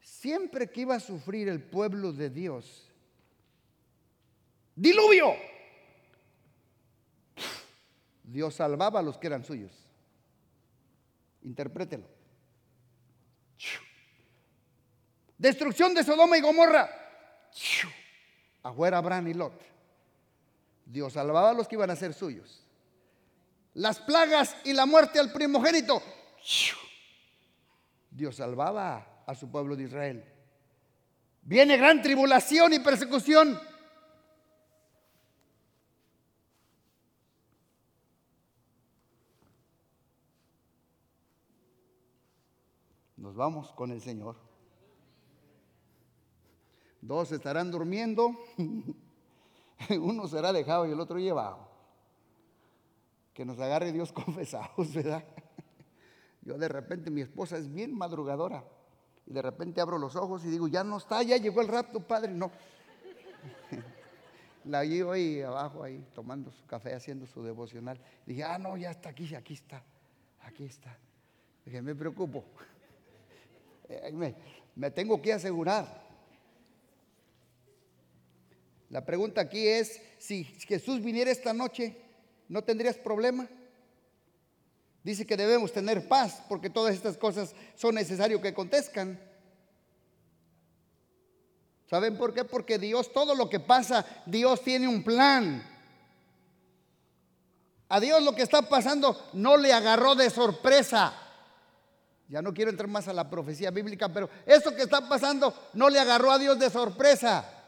Siempre 0.00 0.70
que 0.70 0.82
iba 0.82 0.94
a 0.94 1.00
sufrir 1.00 1.48
el 1.48 1.62
pueblo 1.62 2.12
de 2.12 2.30
Dios, 2.30 2.90
diluvio, 4.74 5.34
Dios 8.24 8.54
salvaba 8.54 9.00
a 9.00 9.02
los 9.02 9.18
que 9.18 9.26
eran 9.26 9.44
suyos. 9.44 9.72
Interprételo. 11.42 12.06
Destrucción 15.40 15.94
de 15.94 16.04
Sodoma 16.04 16.36
y 16.36 16.42
Gomorra. 16.42 16.86
Afuera 18.62 18.98
Abraham 18.98 19.28
y 19.28 19.32
Lot. 19.32 19.58
Dios 20.84 21.14
salvaba 21.14 21.48
a 21.48 21.54
los 21.54 21.66
que 21.66 21.76
iban 21.76 21.88
a 21.88 21.96
ser 21.96 22.12
suyos. 22.12 22.62
Las 23.72 24.00
plagas 24.00 24.54
y 24.64 24.74
la 24.74 24.84
muerte 24.84 25.18
al 25.18 25.32
primogénito. 25.32 26.02
Dios 28.10 28.36
salvaba 28.36 29.22
a 29.26 29.34
su 29.34 29.50
pueblo 29.50 29.76
de 29.76 29.84
Israel. 29.84 30.22
Viene 31.40 31.78
gran 31.78 32.02
tribulación 32.02 32.74
y 32.74 32.80
persecución. 32.80 33.58
Nos 43.16 43.34
vamos 43.34 43.72
con 43.72 43.90
el 43.90 44.02
Señor. 44.02 44.50
Dos 47.00 47.32
estarán 47.32 47.70
durmiendo, 47.70 48.36
uno 50.00 50.28
será 50.28 50.52
dejado 50.52 50.86
y 50.86 50.92
el 50.92 51.00
otro 51.00 51.18
llevado. 51.18 51.68
Que 53.32 53.44
nos 53.44 53.58
agarre 53.58 53.92
Dios 53.92 54.12
confesados, 54.12 54.92
¿verdad? 54.92 55.24
Yo 56.42 56.58
de 56.58 56.68
repente, 56.68 57.10
mi 57.10 57.22
esposa 57.22 57.56
es 57.56 57.72
bien 57.72 57.96
madrugadora. 57.96 58.64
Y 59.26 59.32
de 59.32 59.42
repente 59.42 59.80
abro 59.80 59.98
los 59.98 60.16
ojos 60.16 60.44
y 60.44 60.48
digo, 60.48 60.68
ya 60.68 60.84
no 60.84 60.98
está, 60.98 61.22
ya 61.22 61.36
llegó 61.36 61.60
el 61.60 61.68
rapto, 61.68 62.00
padre. 62.00 62.32
No. 62.32 62.50
La 64.64 64.84
llevo 64.84 65.12
ahí 65.12 65.40
abajo, 65.40 65.82
ahí, 65.82 66.04
tomando 66.14 66.50
su 66.50 66.66
café, 66.66 66.94
haciendo 66.94 67.26
su 67.26 67.42
devocional. 67.42 67.98
Dije, 68.26 68.44
ah, 68.44 68.58
no, 68.58 68.76
ya 68.76 68.90
está 68.90 69.10
aquí, 69.10 69.34
aquí 69.34 69.54
está, 69.54 69.82
aquí 70.42 70.64
está. 70.64 70.98
Dije, 71.64 71.80
me 71.80 71.94
preocupo. 71.94 72.44
Me, 74.12 74.34
me 74.76 74.90
tengo 74.90 75.20
que 75.22 75.32
asegurar. 75.32 76.09
La 78.90 79.04
pregunta 79.04 79.40
aquí 79.40 79.66
es, 79.68 80.02
si 80.18 80.44
Jesús 80.44 81.00
viniera 81.00 81.30
esta 81.30 81.52
noche, 81.52 81.96
¿no 82.48 82.62
tendrías 82.62 82.96
problema? 82.96 83.48
Dice 85.04 85.24
que 85.24 85.36
debemos 85.36 85.72
tener 85.72 86.08
paz 86.08 86.42
porque 86.48 86.68
todas 86.68 86.94
estas 86.94 87.16
cosas 87.16 87.54
son 87.76 87.94
necesarias 87.94 88.40
que 88.40 88.48
acontezcan. 88.48 89.18
¿Saben 91.88 92.18
por 92.18 92.34
qué? 92.34 92.44
Porque 92.44 92.78
Dios, 92.78 93.12
todo 93.12 93.34
lo 93.34 93.48
que 93.48 93.60
pasa, 93.60 94.04
Dios 94.26 94.62
tiene 94.62 94.88
un 94.88 95.02
plan. 95.04 95.64
A 97.88 98.00
Dios 98.00 98.22
lo 98.22 98.34
que 98.34 98.42
está 98.42 98.68
pasando 98.68 99.30
no 99.34 99.56
le 99.56 99.72
agarró 99.72 100.16
de 100.16 100.30
sorpresa. 100.30 101.12
Ya 102.28 102.42
no 102.42 102.52
quiero 102.52 102.70
entrar 102.70 102.88
más 102.88 103.08
a 103.08 103.12
la 103.12 103.28
profecía 103.28 103.70
bíblica, 103.70 104.08
pero 104.08 104.28
esto 104.46 104.74
que 104.74 104.82
está 104.82 105.08
pasando 105.08 105.70
no 105.74 105.88
le 105.88 105.98
agarró 105.98 106.30
a 106.30 106.38
Dios 106.38 106.58
de 106.58 106.70
sorpresa. 106.70 107.59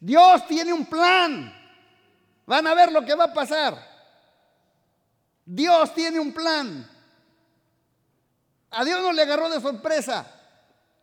Dios 0.00 0.46
tiene 0.46 0.72
un 0.72 0.86
plan. 0.86 1.52
Van 2.46 2.66
a 2.66 2.74
ver 2.74 2.92
lo 2.92 3.04
que 3.04 3.14
va 3.14 3.24
a 3.24 3.34
pasar. 3.34 3.76
Dios 5.44 5.94
tiene 5.94 6.20
un 6.20 6.32
plan. 6.32 6.88
A 8.70 8.84
Dios 8.84 9.00
no 9.02 9.12
le 9.12 9.22
agarró 9.22 9.48
de 9.48 9.60
sorpresa. 9.60 10.34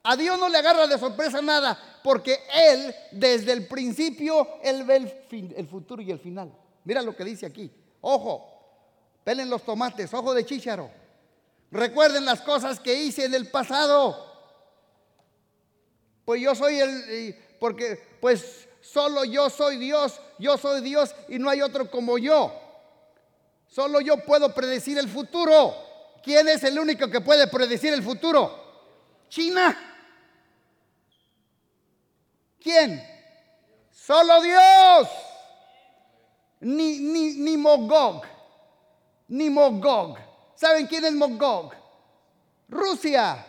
A 0.04 0.16
Dios 0.16 0.38
no 0.40 0.50
le 0.50 0.58
agarra 0.60 0.86
de 0.86 1.00
sorpresa 1.00 1.42
nada, 1.42 2.00
porque 2.04 2.40
Él 2.54 2.94
desde 3.12 3.52
el 3.54 3.68
principio, 3.68 4.60
Él 4.62 4.84
ve 4.84 4.98
el, 4.98 5.54
el 5.58 5.68
futuro 5.68 6.02
y 6.02 6.12
el 6.12 6.20
final. 6.20 6.56
Mira 6.84 7.02
lo 7.02 7.16
que 7.16 7.24
dice 7.24 7.48
aquí. 7.48 7.72
Ojo, 8.02 8.48
pelen 9.24 9.50
los 9.50 9.64
tomates, 9.64 10.14
ojo 10.14 10.36
de 10.36 10.46
chícharo. 10.46 10.92
Recuerden 11.72 12.24
las 12.24 12.42
cosas 12.42 12.80
que 12.80 12.94
hice 12.94 13.26
en 13.26 13.34
el 13.34 13.50
pasado. 13.50 14.34
Pues 16.24 16.42
yo 16.42 16.56
soy 16.56 16.80
el, 16.80 17.36
porque 17.60 18.15
pues 18.26 18.68
solo 18.82 19.24
yo 19.24 19.52
soy 19.52 19.78
Dios, 19.78 20.20
yo 20.40 20.58
soy 20.58 20.82
Dios 20.82 21.14
y 21.28 21.38
no 21.38 21.48
hay 21.48 21.62
otro 21.62 21.92
como 21.92 22.18
yo. 22.18 22.52
Solo 23.68 24.02
yo 24.02 24.18
puedo 24.18 24.52
predecir 24.52 24.98
el 24.98 25.08
futuro. 25.08 25.76
¿Quién 26.24 26.50
es 26.50 26.64
el 26.64 26.80
único 26.80 27.08
que 27.08 27.22
puede 27.22 27.46
predecir 27.46 27.94
el 27.94 28.02
futuro? 28.02 28.50
China. 29.30 29.78
¿Quién? 32.60 33.00
Solo 33.92 34.42
Dios. 34.42 35.08
Ni, 36.62 36.98
ni, 36.98 37.34
ni 37.36 37.58
Mogog. 37.58 38.24
Ni 39.28 39.52
Mogog. 39.52 40.18
¿Saben 40.56 40.88
quién 40.88 41.06
es 41.06 41.14
Mogog? 41.14 41.76
Rusia. 42.70 43.46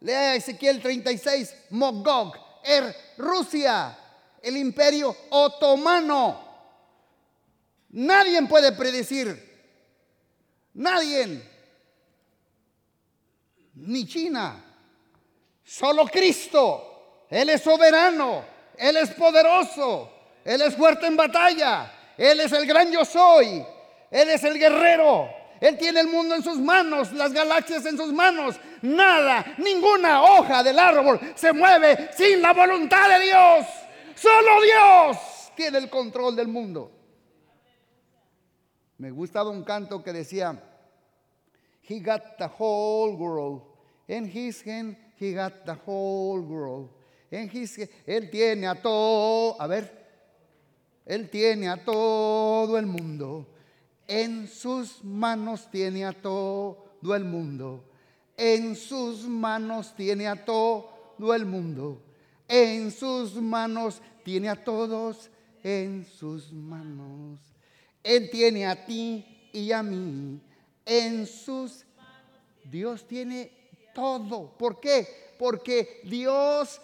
Lea 0.00 0.34
Ezequiel 0.34 0.82
36. 0.82 1.54
Mogog. 1.70 2.34
Er, 2.64 2.92
Rusia. 3.16 3.96
El 4.42 4.56
imperio 4.56 5.14
otomano. 5.30 6.48
Nadie 7.90 8.40
puede 8.46 8.72
predecir 8.72 9.50
Nadie. 10.74 11.42
Ni 13.74 14.06
China. 14.06 14.64
Solo 15.64 16.06
Cristo. 16.06 17.26
Él 17.28 17.50
es 17.50 17.62
soberano. 17.62 18.44
Él 18.76 18.96
es 18.96 19.10
poderoso. 19.10 20.10
Él 20.44 20.62
es 20.62 20.74
fuerte 20.74 21.06
en 21.06 21.16
batalla. 21.16 21.92
Él 22.16 22.40
es 22.40 22.52
el 22.52 22.66
gran 22.66 22.90
yo 22.90 23.04
soy. 23.04 23.64
Él 24.10 24.30
es 24.30 24.44
el 24.44 24.58
guerrero. 24.58 25.28
Él 25.60 25.76
tiene 25.76 26.00
el 26.00 26.08
mundo 26.08 26.34
en 26.34 26.42
sus 26.42 26.56
manos, 26.56 27.12
las 27.12 27.34
galaxias 27.34 27.84
en 27.84 27.98
sus 27.98 28.10
manos. 28.14 28.56
Nada, 28.80 29.44
ninguna 29.58 30.22
hoja 30.22 30.62
del 30.62 30.78
árbol 30.78 31.20
se 31.34 31.52
mueve 31.52 32.08
sin 32.16 32.40
la 32.40 32.54
voluntad 32.54 33.10
de 33.10 33.26
Dios. 33.26 33.66
Solo 34.20 34.60
Dios 34.62 35.16
tiene 35.56 35.78
el 35.78 35.88
control 35.88 36.36
del 36.36 36.48
mundo. 36.48 36.90
Me 38.98 39.10
gustaba 39.10 39.48
un 39.48 39.64
canto 39.64 40.02
que 40.02 40.12
decía, 40.12 40.62
He 41.88 42.00
got 42.00 42.36
the 42.36 42.50
whole 42.58 43.16
world. 43.16 43.62
En 44.06 44.26
his 44.26 44.62
hand, 44.66 44.96
he 45.18 45.32
got 45.32 45.64
the 45.64 45.74
whole 45.86 46.40
world. 46.40 46.90
En 47.30 47.48
his 47.48 47.78
él 48.06 48.28
tiene 48.28 48.66
a 48.66 48.74
todo, 48.74 49.56
a 49.58 49.66
ver, 49.66 49.90
él 51.06 51.30
tiene 51.30 51.68
a 51.68 51.82
todo 51.82 52.76
el 52.76 52.86
mundo. 52.86 53.46
En 54.06 54.48
sus 54.48 55.02
manos 55.02 55.70
tiene 55.70 56.04
a 56.04 56.12
todo 56.12 57.14
el 57.14 57.24
mundo. 57.24 57.84
En 58.36 58.76
sus 58.76 59.26
manos 59.26 59.94
tiene 59.94 60.28
a 60.28 60.44
todo 60.44 61.32
el 61.34 61.46
mundo. 61.46 62.02
En 62.48 62.90
sus 62.90 63.34
manos 63.34 64.02
tiene 64.24 64.48
a 64.48 64.62
todos 64.64 65.30
en 65.62 66.06
sus 66.06 66.52
manos. 66.52 67.38
Él 68.02 68.30
tiene 68.30 68.66
a 68.66 68.84
ti 68.84 69.24
y 69.52 69.72
a 69.72 69.82
mí 69.82 70.40
en 70.86 71.26
sus... 71.26 71.84
Dios 72.64 73.06
tiene 73.06 73.50
todo. 73.94 74.52
¿Por 74.56 74.80
qué? 74.80 75.34
Porque 75.38 76.02
Dios, 76.04 76.80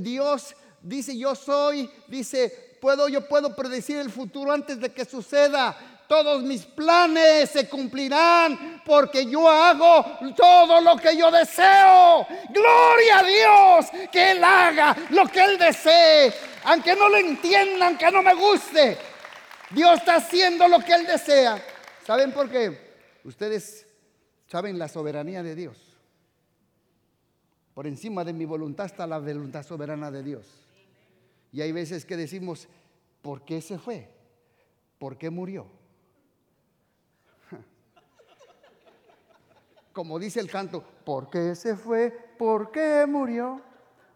Dios 0.00 0.54
dice 0.80 1.16
yo 1.16 1.34
soy, 1.34 1.90
dice, 2.08 2.76
puedo, 2.80 3.08
yo 3.08 3.26
puedo 3.28 3.54
predecir 3.54 3.98
el 3.98 4.10
futuro 4.10 4.52
antes 4.52 4.80
de 4.80 4.92
que 4.92 5.04
suceda. 5.04 5.76
todos 6.08 6.42
mis 6.42 6.64
planes 6.64 7.50
se 7.50 7.68
cumplirán 7.68 8.82
porque 8.84 9.24
yo 9.26 9.48
hago 9.48 10.04
todo 10.36 10.80
lo 10.80 10.96
que 10.96 11.16
yo 11.16 11.30
deseo. 11.30 12.26
Gloria 12.50 13.18
a 13.18 13.22
Dios 13.22 13.61
que 14.10 14.32
Él 14.32 14.42
haga 14.42 14.96
lo 15.10 15.26
que 15.26 15.44
Él 15.44 15.58
desee, 15.58 16.32
aunque 16.64 16.94
no 16.94 17.08
lo 17.08 17.16
entiendan, 17.16 17.82
aunque 17.82 18.10
no 18.10 18.22
me 18.22 18.34
guste. 18.34 18.98
Dios 19.70 19.98
está 19.98 20.16
haciendo 20.16 20.68
lo 20.68 20.80
que 20.80 20.92
Él 20.92 21.06
desea. 21.06 21.62
¿Saben 22.04 22.32
por 22.32 22.50
qué? 22.50 22.92
Ustedes 23.24 23.86
saben 24.46 24.78
la 24.78 24.88
soberanía 24.88 25.42
de 25.42 25.54
Dios. 25.54 25.78
Por 27.74 27.86
encima 27.86 28.24
de 28.24 28.32
mi 28.32 28.44
voluntad 28.44 28.86
está 28.86 29.06
la 29.06 29.18
voluntad 29.18 29.62
soberana 29.62 30.10
de 30.10 30.22
Dios. 30.22 30.46
Y 31.52 31.60
hay 31.60 31.72
veces 31.72 32.04
que 32.04 32.16
decimos, 32.16 32.68
¿por 33.22 33.44
qué 33.44 33.60
se 33.60 33.78
fue? 33.78 34.08
¿Por 34.98 35.16
qué 35.16 35.30
murió? 35.30 35.66
Como 39.92 40.18
dice 40.18 40.40
el 40.40 40.50
canto, 40.50 40.82
¿por 41.04 41.30
qué 41.30 41.54
se 41.54 41.76
fue? 41.76 42.10
¿Por 42.38 42.70
qué 42.70 43.06
murió? 43.08 43.71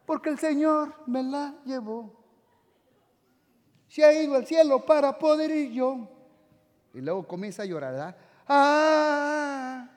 Porque 0.07 0.30
el 0.30 0.38
Señor 0.38 0.94
me 1.07 1.22
la 1.22 1.54
llevó. 1.64 2.14
Se 3.88 4.04
ha 4.04 4.12
ido 4.12 4.36
al 4.36 4.46
cielo 4.46 4.86
para 4.86 5.18
poder 5.18 5.50
ir 5.50 5.72
yo. 5.72 6.09
Y 6.94 7.00
luego 7.00 7.26
comienza 7.26 7.62
a 7.62 7.66
llorar, 7.66 7.92
¿verdad? 7.92 8.16
Ah. 8.46 9.90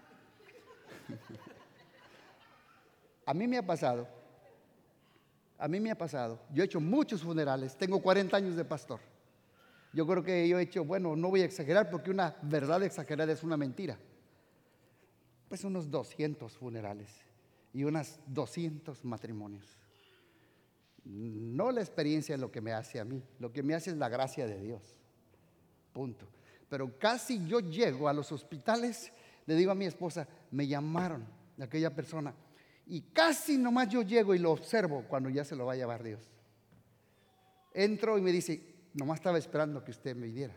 A 3.26 3.34
mí 3.34 3.48
me 3.48 3.58
ha 3.58 3.66
pasado. 3.66 4.08
A 5.58 5.68
mí 5.68 5.80
me 5.80 5.92
ha 5.92 5.98
pasado. 5.98 6.40
Yo 6.52 6.64
he 6.64 6.66
hecho 6.66 6.80
muchos 6.80 7.22
funerales. 7.22 7.78
Tengo 7.78 8.02
40 8.02 8.36
años 8.36 8.56
de 8.56 8.66
pastor. 8.66 9.00
Yo 9.94 10.06
creo 10.08 10.24
que 10.24 10.48
yo 10.48 10.60
he 10.60 10.64
hecho, 10.64 10.84
bueno, 10.86 11.16
no 11.16 11.30
voy 11.30 11.42
a 11.42 11.46
exagerar 11.46 11.90
porque 11.90 12.12
una 12.12 12.36
verdad 12.42 12.82
exagerada 12.84 13.32
es 13.32 13.44
una 13.44 13.58
mentira. 13.58 13.98
Pues 15.48 15.64
unos 15.64 15.90
200 15.90 16.58
funerales 16.58 17.10
y 17.74 17.84
unas 17.84 18.20
200 18.28 19.04
matrimonios. 19.06 19.79
No 21.10 21.72
la 21.72 21.82
experiencia 21.82 22.36
es 22.36 22.42
lo 22.42 22.52
que 22.52 22.62
me 22.62 22.72
hace 22.72 23.00
a 23.00 23.04
mí, 23.04 23.24
lo 23.40 23.52
que 23.52 23.64
me 23.64 23.74
hace 23.74 23.90
es 23.90 23.98
la 23.98 24.10
gracia 24.10 24.46
de 24.46 24.62
Dios. 24.62 24.96
Punto. 25.92 26.28
Pero 26.70 27.00
casi 27.00 27.44
yo 27.48 27.62
llego 27.62 28.08
a 28.08 28.14
los 28.14 28.32
hospitales, 28.32 29.12
le 29.48 29.56
digo 29.56 29.72
a 29.72 29.76
mi 29.76 29.86
esposa, 29.86 30.28
me 30.52 30.68
llamaron 30.68 31.28
de 31.58 31.64
aquella 31.64 31.96
persona. 31.96 32.36
Y 32.86 33.02
casi 33.02 33.58
nomás 33.58 33.90
yo 33.90 34.04
llego 34.04 34.36
y 34.36 34.40
lo 34.40 34.52
observo 34.52 35.04
cuando 35.10 35.30
ya 35.32 35.44
se 35.44 35.56
lo 35.56 35.66
va 35.66 35.74
a 35.74 35.78
llevar 35.78 36.04
Dios. 36.04 36.32
Entro 37.74 38.20
y 38.20 38.22
me 38.22 38.32
dice, 38.32 38.62
nomás 38.94 39.18
estaba 39.18 39.40
esperando 39.40 39.84
que 39.84 39.90
usted 39.90 40.16
me 40.16 40.28
diera. 40.28 40.56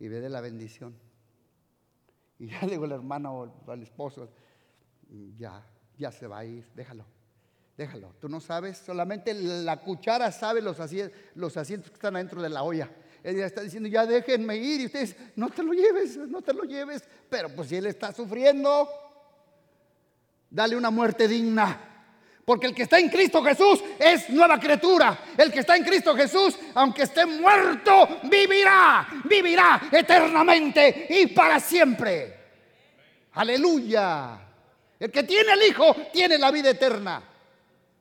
Y 0.00 0.08
ve 0.08 0.20
de 0.20 0.28
la 0.28 0.40
bendición. 0.40 0.96
Y 2.36 2.46
ya 2.50 2.62
le 2.62 2.72
digo 2.72 2.84
al 2.84 2.92
hermano 2.92 3.32
o 3.32 3.70
al 3.70 3.82
esposo, 3.82 4.28
ya, 5.38 5.64
ya 5.96 6.10
se 6.10 6.26
va 6.26 6.38
a 6.38 6.44
ir, 6.44 6.66
déjalo, 6.74 7.04
déjalo. 7.80 8.12
Tú 8.20 8.28
no 8.28 8.40
sabes, 8.40 8.76
solamente 8.76 9.32
la 9.32 9.78
cuchara 9.80 10.30
sabe 10.32 10.60
los 10.60 10.78
asientos, 10.80 11.18
los 11.34 11.56
asientos 11.56 11.90
que 11.90 11.94
están 11.94 12.14
adentro 12.14 12.42
de 12.42 12.50
la 12.50 12.62
olla. 12.62 12.90
Ella 13.24 13.46
está 13.46 13.62
diciendo, 13.62 13.88
ya 13.88 14.04
déjenme 14.04 14.54
ir. 14.58 14.82
Y 14.82 14.86
ustedes, 14.86 15.16
no 15.34 15.48
te 15.48 15.62
lo 15.62 15.72
lleves, 15.72 16.18
no 16.18 16.42
te 16.42 16.52
lo 16.52 16.64
lleves. 16.64 17.02
Pero 17.30 17.48
pues 17.48 17.70
si 17.70 17.76
él 17.76 17.86
está 17.86 18.12
sufriendo, 18.12 18.86
dale 20.50 20.76
una 20.76 20.90
muerte 20.90 21.26
digna. 21.26 21.86
Porque 22.44 22.66
el 22.66 22.74
que 22.74 22.82
está 22.82 22.98
en 22.98 23.08
Cristo 23.08 23.42
Jesús 23.42 23.82
es 23.98 24.28
nueva 24.28 24.60
criatura. 24.60 25.18
El 25.38 25.50
que 25.50 25.60
está 25.60 25.74
en 25.74 25.84
Cristo 25.84 26.14
Jesús, 26.14 26.58
aunque 26.74 27.04
esté 27.04 27.24
muerto, 27.24 28.20
vivirá, 28.24 29.08
vivirá 29.24 29.88
eternamente 29.90 31.06
y 31.08 31.28
para 31.28 31.58
siempre. 31.58 32.36
Aleluya. 33.32 34.38
El 34.98 35.10
que 35.10 35.22
tiene 35.22 35.52
el 35.52 35.62
Hijo 35.62 35.96
tiene 36.12 36.36
la 36.36 36.50
vida 36.50 36.68
eterna 36.68 37.29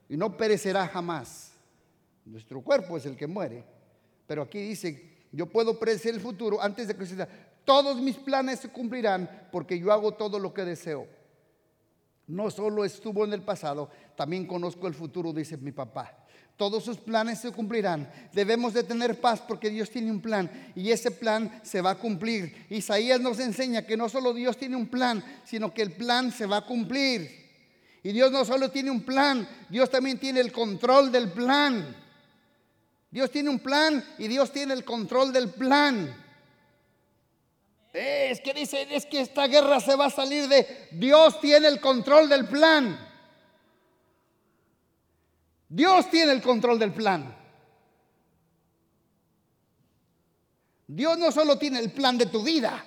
y 0.10 0.18
no 0.18 0.36
perecerá 0.36 0.88
jamás. 0.88 1.51
Nuestro 2.26 2.62
cuerpo 2.62 2.97
es 2.97 3.05
el 3.05 3.16
que 3.16 3.28
muere. 3.28 3.64
Pero 4.28 4.41
aquí 4.41 4.60
dice 4.60 5.10
yo 5.32 5.45
puedo 5.45 5.78
predecir 5.80 6.14
el 6.14 6.22
futuro 6.22 6.62
antes 6.62 6.88
de 6.88 6.95
que 6.95 7.05
suceda. 7.05 7.28
Todos 7.64 8.01
mis 8.01 8.18
planes 8.18 8.60
se 8.60 8.70
cumplirán 8.70 9.47
porque 9.51 9.78
yo 9.78 9.91
hago 9.91 10.14
todo 10.14 10.39
lo 10.39 10.53
que 10.53 10.66
deseo. 10.66 11.07
No 12.28 12.49
solo 12.51 12.86
estuvo 12.86 13.26
en 13.26 13.34
el 13.34 13.41
pasado, 13.41 13.89
también 14.16 14.45
conozco 14.45 14.88
el 14.88 14.93
futuro, 14.93 15.34
dice 15.34 15.57
mi 15.57 15.72
papá. 15.72 16.16
Todos 16.57 16.84
sus 16.84 16.97
planes 16.97 17.39
se 17.39 17.51
cumplirán. 17.51 18.12
Debemos 18.34 18.74
de 18.74 18.84
tener 18.84 19.20
paz 19.22 19.41
porque 19.47 19.70
Dios 19.70 19.89
tiene 19.89 20.12
un 20.12 20.22
plan 20.22 20.51
y 20.76 20.91
ese 20.91 21.10
plan 21.12 21.62
se 21.64 21.82
va 21.82 21.91
a 21.91 21.97
cumplir. 21.97 22.66
Isaías 22.70 23.22
nos 23.22 23.39
enseña 23.39 23.86
que 23.86 23.95
no 23.95 24.10
solo 24.10 24.34
Dios 24.34 24.57
tiene 24.57 24.76
un 24.76 24.88
plan, 24.88 25.24
sino 25.45 25.74
que 25.74 25.82
el 25.82 25.93
plan 25.93 26.32
se 26.32 26.45
va 26.45 26.57
a 26.57 26.66
cumplir. 26.66 27.48
Y 28.03 28.11
Dios 28.11 28.31
no 28.31 28.45
solo 28.45 28.71
tiene 28.71 28.91
un 28.91 29.01
plan, 29.01 29.47
Dios 29.69 29.89
también 29.89 30.17
tiene 30.17 30.39
el 30.39 30.51
control 30.51 31.11
del 31.11 31.31
plan. 31.31 31.95
Dios 33.11 33.31
tiene 33.31 33.49
un 33.49 33.59
plan 33.59 34.03
y 34.17 34.27
Dios 34.27 34.51
tiene 34.51 34.73
el 34.73 34.85
control 34.85 35.33
del 35.33 35.49
plan. 35.49 36.15
Es 37.91 38.39
que 38.41 38.53
dice, 38.53 38.87
es 38.91 39.05
que 39.05 39.19
esta 39.19 39.47
guerra 39.47 39.79
se 39.79 39.95
va 39.95 40.05
a 40.05 40.11
salir 40.11 40.47
de... 40.47 40.87
Dios 40.91 41.41
tiene 41.41 41.67
el 41.67 41.81
control 41.81 42.29
del 42.29 42.47
plan. 42.47 43.07
Dios 45.67 46.09
tiene 46.09 46.31
el 46.31 46.41
control 46.41 46.79
del 46.79 46.93
plan. 46.93 47.35
Dios 50.87 51.17
no 51.17 51.31
solo 51.31 51.57
tiene 51.57 51.79
el 51.79 51.91
plan 51.91 52.17
de 52.17 52.25
tu 52.25 52.43
vida, 52.43 52.83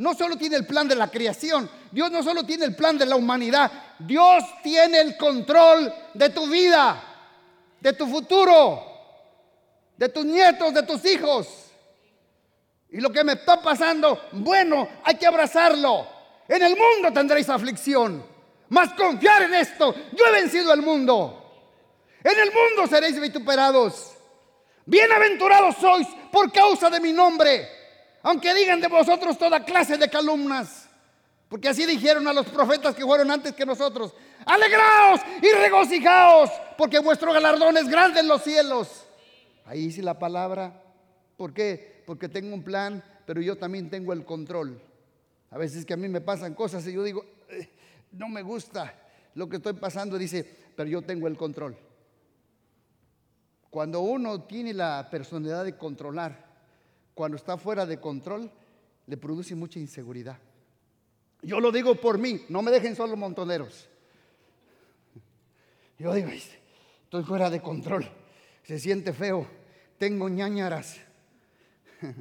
no 0.00 0.14
solo 0.14 0.36
tiene 0.36 0.56
el 0.56 0.66
plan 0.66 0.86
de 0.86 0.96
la 0.96 1.08
creación, 1.08 1.70
Dios 1.90 2.10
no 2.10 2.22
solo 2.22 2.44
tiene 2.44 2.66
el 2.66 2.76
plan 2.76 2.98
de 2.98 3.06
la 3.06 3.16
humanidad, 3.16 3.70
Dios 3.98 4.44
tiene 4.62 5.00
el 5.00 5.16
control 5.16 5.92
de 6.12 6.28
tu 6.30 6.46
vida, 6.48 7.02
de 7.80 7.92
tu 7.94 8.06
futuro 8.06 8.90
de 10.00 10.08
tus 10.08 10.24
nietos, 10.24 10.72
de 10.72 10.82
tus 10.82 11.04
hijos. 11.04 11.46
Y 12.88 13.02
lo 13.02 13.12
que 13.12 13.22
me 13.22 13.34
está 13.34 13.60
pasando, 13.60 14.28
bueno, 14.32 14.88
hay 15.04 15.16
que 15.16 15.26
abrazarlo. 15.26 16.06
En 16.48 16.62
el 16.62 16.74
mundo 16.74 17.12
tendréis 17.12 17.50
aflicción, 17.50 18.24
mas 18.70 18.94
confiar 18.94 19.42
en 19.42 19.54
esto. 19.54 19.94
Yo 20.12 20.24
he 20.26 20.40
vencido 20.40 20.72
el 20.72 20.80
mundo. 20.80 21.36
En 22.24 22.38
el 22.38 22.50
mundo 22.50 22.86
seréis 22.88 23.20
vituperados. 23.20 24.12
Bienaventurados 24.86 25.76
sois 25.76 26.08
por 26.32 26.50
causa 26.50 26.88
de 26.88 26.98
mi 26.98 27.12
nombre, 27.12 27.68
aunque 28.22 28.54
digan 28.54 28.80
de 28.80 28.88
vosotros 28.88 29.38
toda 29.38 29.64
clase 29.64 29.96
de 29.96 30.08
calumnas. 30.08 30.88
Porque 31.48 31.68
así 31.68 31.84
dijeron 31.84 32.28
a 32.28 32.32
los 32.32 32.46
profetas 32.46 32.94
que 32.94 33.04
fueron 33.04 33.30
antes 33.30 33.54
que 33.54 33.66
nosotros. 33.66 34.14
Alegraos 34.46 35.20
y 35.42 35.50
regocijaos, 35.52 36.50
porque 36.78 37.00
vuestro 37.00 37.32
galardón 37.32 37.76
es 37.76 37.88
grande 37.88 38.20
en 38.20 38.28
los 38.28 38.42
cielos. 38.42 39.04
Ahí 39.64 39.86
dice 39.86 40.02
la 40.02 40.18
palabra. 40.18 40.82
¿Por 41.36 41.52
qué? 41.52 42.02
Porque 42.06 42.28
tengo 42.28 42.54
un 42.54 42.62
plan, 42.62 43.02
pero 43.26 43.40
yo 43.40 43.56
también 43.56 43.90
tengo 43.90 44.12
el 44.12 44.24
control. 44.24 44.80
A 45.50 45.58
veces 45.58 45.84
que 45.84 45.94
a 45.94 45.96
mí 45.96 46.08
me 46.08 46.20
pasan 46.20 46.54
cosas 46.54 46.86
y 46.86 46.92
yo 46.92 47.02
digo, 47.02 47.24
eh, 47.48 47.68
no 48.12 48.28
me 48.28 48.42
gusta 48.42 48.94
lo 49.34 49.48
que 49.48 49.56
estoy 49.56 49.72
pasando, 49.72 50.18
dice, 50.18 50.44
pero 50.76 50.88
yo 50.88 51.02
tengo 51.02 51.26
el 51.26 51.36
control. 51.36 51.76
Cuando 53.70 54.00
uno 54.00 54.42
tiene 54.42 54.72
la 54.72 55.08
personalidad 55.10 55.64
de 55.64 55.76
controlar, 55.76 56.49
cuando 57.20 57.36
está 57.36 57.58
fuera 57.58 57.84
de 57.84 58.00
control, 58.00 58.50
le 59.06 59.16
produce 59.18 59.54
mucha 59.54 59.78
inseguridad. 59.78 60.38
Yo 61.42 61.60
lo 61.60 61.70
digo 61.70 61.94
por 61.94 62.16
mí, 62.16 62.46
no 62.48 62.62
me 62.62 62.70
dejen 62.70 62.96
solo 62.96 63.14
montoneros. 63.14 63.90
Yo 65.98 66.14
digo, 66.14 66.30
estoy 66.30 67.22
fuera 67.24 67.50
de 67.50 67.60
control, 67.60 68.08
se 68.62 68.78
siente 68.78 69.12
feo 69.12 69.46
tengo 69.98 70.30
ñañaras. 70.30 70.96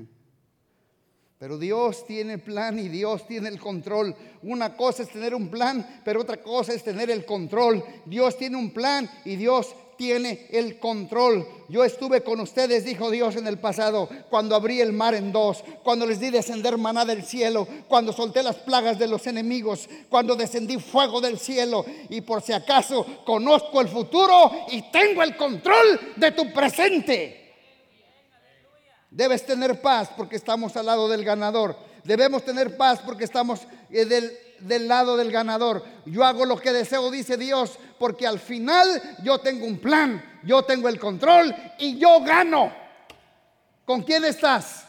Pero 1.40 1.58
Dios 1.58 2.06
tiene 2.06 2.38
plan 2.38 2.78
y 2.78 2.90
Dios 2.90 3.26
tiene 3.26 3.48
el 3.48 3.58
control. 3.58 4.14
Una 4.42 4.76
cosa 4.76 5.04
es 5.04 5.10
tener 5.10 5.34
un 5.34 5.50
plan, 5.50 6.02
pero 6.04 6.20
otra 6.20 6.44
cosa 6.44 6.74
es 6.74 6.84
tener 6.84 7.10
el 7.10 7.24
control. 7.24 7.82
Dios 8.06 8.38
tiene 8.38 8.58
un 8.58 8.74
plan 8.74 9.10
y 9.24 9.38
Dios 9.38 9.74
tiene 10.00 10.48
el 10.52 10.80
control. 10.80 11.46
Yo 11.68 11.84
estuve 11.84 12.24
con 12.24 12.40
ustedes, 12.40 12.86
dijo 12.86 13.12
Dios 13.12 13.36
en 13.36 13.48
el 13.48 13.60
pasado, 13.60 14.08
cuando 14.30 14.56
abrí 14.56 14.80
el 14.80 14.94
mar 14.94 15.14
en 15.14 15.34
dos, 15.34 15.62
cuando 15.84 16.06
les 16.06 16.22
di 16.22 16.30
descender 16.30 16.78
maná 16.78 17.04
del 17.04 17.22
cielo, 17.26 17.68
cuando 17.90 18.14
solté 18.14 18.42
las 18.42 18.56
plagas 18.56 18.98
de 18.98 19.08
los 19.08 19.28
enemigos, 19.28 19.90
cuando 20.08 20.38
descendí 20.38 20.78
fuego 20.78 21.20
del 21.20 21.38
cielo. 21.38 21.86
Y 22.08 22.22
por 22.22 22.42
si 22.42 22.54
acaso 22.54 23.06
conozco 23.26 23.82
el 23.82 23.90
futuro 23.90 24.50
y 24.72 24.84
tengo 24.84 25.22
el 25.22 25.36
control 25.36 26.14
de 26.16 26.32
tu 26.32 26.54
presente. 26.54 27.54
Debes 29.12 29.46
tener 29.46 29.82
paz 29.82 30.12
porque 30.16 30.38
estamos 30.38 30.78
al 30.78 30.86
lado 30.86 31.10
del 31.10 31.26
ganador. 31.26 31.76
Debemos 32.06 32.46
tener 32.46 32.78
paz 32.78 33.02
porque 33.06 33.26
estamos 33.26 33.60
eh, 33.90 34.06
del, 34.06 34.32
del 34.62 34.88
lado 34.88 35.18
del 35.18 35.32
ganador. 35.32 35.84
Yo 36.06 36.24
hago 36.24 36.46
lo 36.46 36.58
que 36.58 36.72
deseo, 36.72 37.12
dice 37.12 37.38
Dios, 37.38 37.78
porque 37.98 38.28
al 38.28 38.40
final 38.40 39.18
yo 39.24 39.40
tengo 39.40 39.66
un 39.66 39.80
plan, 39.80 40.40
yo 40.44 40.64
tengo 40.64 40.90
el 40.90 41.00
control 41.00 41.56
y 41.78 41.98
yo 41.98 42.22
gano. 42.22 42.72
¿Con 43.86 44.04
quién 44.04 44.24
estás? 44.26 44.86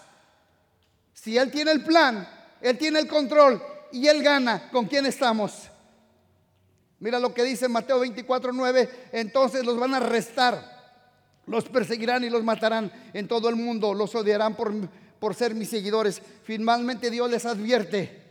Si 1.12 1.36
Él 1.36 1.50
tiene 1.50 1.72
el 1.72 1.84
plan, 1.84 2.28
Él 2.60 2.78
tiene 2.78 3.00
el 3.00 3.08
control 3.08 3.62
y 3.92 4.06
Él 4.06 4.22
gana, 4.22 4.70
¿con 4.70 4.86
quién 4.86 5.06
estamos? 5.06 5.70
Mira 7.00 7.18
lo 7.18 7.32
que 7.32 7.42
dice 7.42 7.66
Mateo 7.66 7.98
24, 8.00 8.52
9. 8.52 9.08
Entonces 9.12 9.64
los 9.64 9.78
van 9.78 9.94
a 9.94 9.96
arrestar, 9.96 10.62
los 11.46 11.64
perseguirán 11.64 12.24
y 12.24 12.30
los 12.30 12.44
matarán 12.44 12.92
en 13.14 13.26
todo 13.26 13.48
el 13.48 13.56
mundo, 13.56 13.94
los 13.94 14.14
odiarán 14.14 14.54
por, 14.54 14.72
por 15.18 15.34
ser 15.34 15.54
mis 15.54 15.70
seguidores. 15.70 16.20
Finalmente 16.44 17.10
Dios 17.10 17.30
les 17.30 17.46
advierte, 17.46 18.29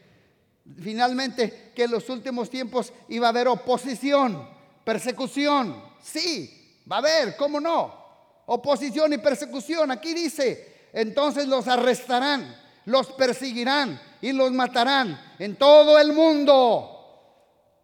finalmente 0.77 1.71
que 1.75 1.83
en 1.83 1.91
los 1.91 2.09
últimos 2.09 2.49
tiempos 2.49 2.93
iba 3.07 3.27
a 3.27 3.29
haber 3.29 3.47
oposición, 3.47 4.47
persecución. 4.83 5.81
Sí, 6.01 6.81
va 6.89 6.97
a 6.97 6.99
haber, 6.99 7.35
¿cómo 7.37 7.59
no? 7.59 7.93
Oposición 8.45 9.13
y 9.13 9.17
persecución. 9.17 9.91
Aquí 9.91 10.13
dice, 10.13 10.89
entonces 10.93 11.47
los 11.47 11.67
arrestarán, 11.67 12.55
los 12.85 13.07
perseguirán 13.11 14.01
y 14.21 14.31
los 14.31 14.51
matarán 14.51 15.19
en 15.39 15.55
todo 15.55 15.99
el 15.99 16.13
mundo 16.13 16.97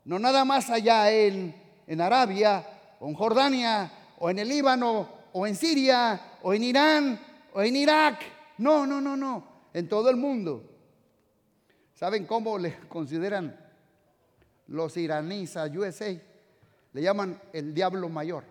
no 0.05 0.19
nada 0.19 0.45
más 0.45 0.69
allá 0.69 1.11
en, 1.11 1.53
en 1.87 2.01
Arabia 2.01 2.65
o 2.99 3.07
en 3.07 3.15
Jordania 3.15 3.91
o 4.19 4.29
en 4.29 4.39
el 4.39 4.47
Líbano 4.47 5.09
o 5.33 5.45
en 5.45 5.55
Siria 5.55 6.37
o 6.43 6.53
en 6.53 6.63
Irán 6.63 7.19
o 7.53 7.61
en 7.61 7.75
Irak. 7.75 8.19
No, 8.59 8.85
no, 8.85 9.01
no, 9.01 9.17
no. 9.17 9.43
En 9.73 9.89
todo 9.89 10.09
el 10.09 10.15
mundo. 10.15 10.74
¿Saben 11.95 12.25
cómo 12.25 12.57
le 12.57 12.77
consideran 12.89 13.57
los 14.67 14.97
iraníes 14.97 15.55
a 15.55 15.65
USA? 15.65 16.11
Le 16.91 17.01
llaman 17.01 17.41
el 17.53 17.73
diablo 17.73 18.09
mayor. 18.09 18.43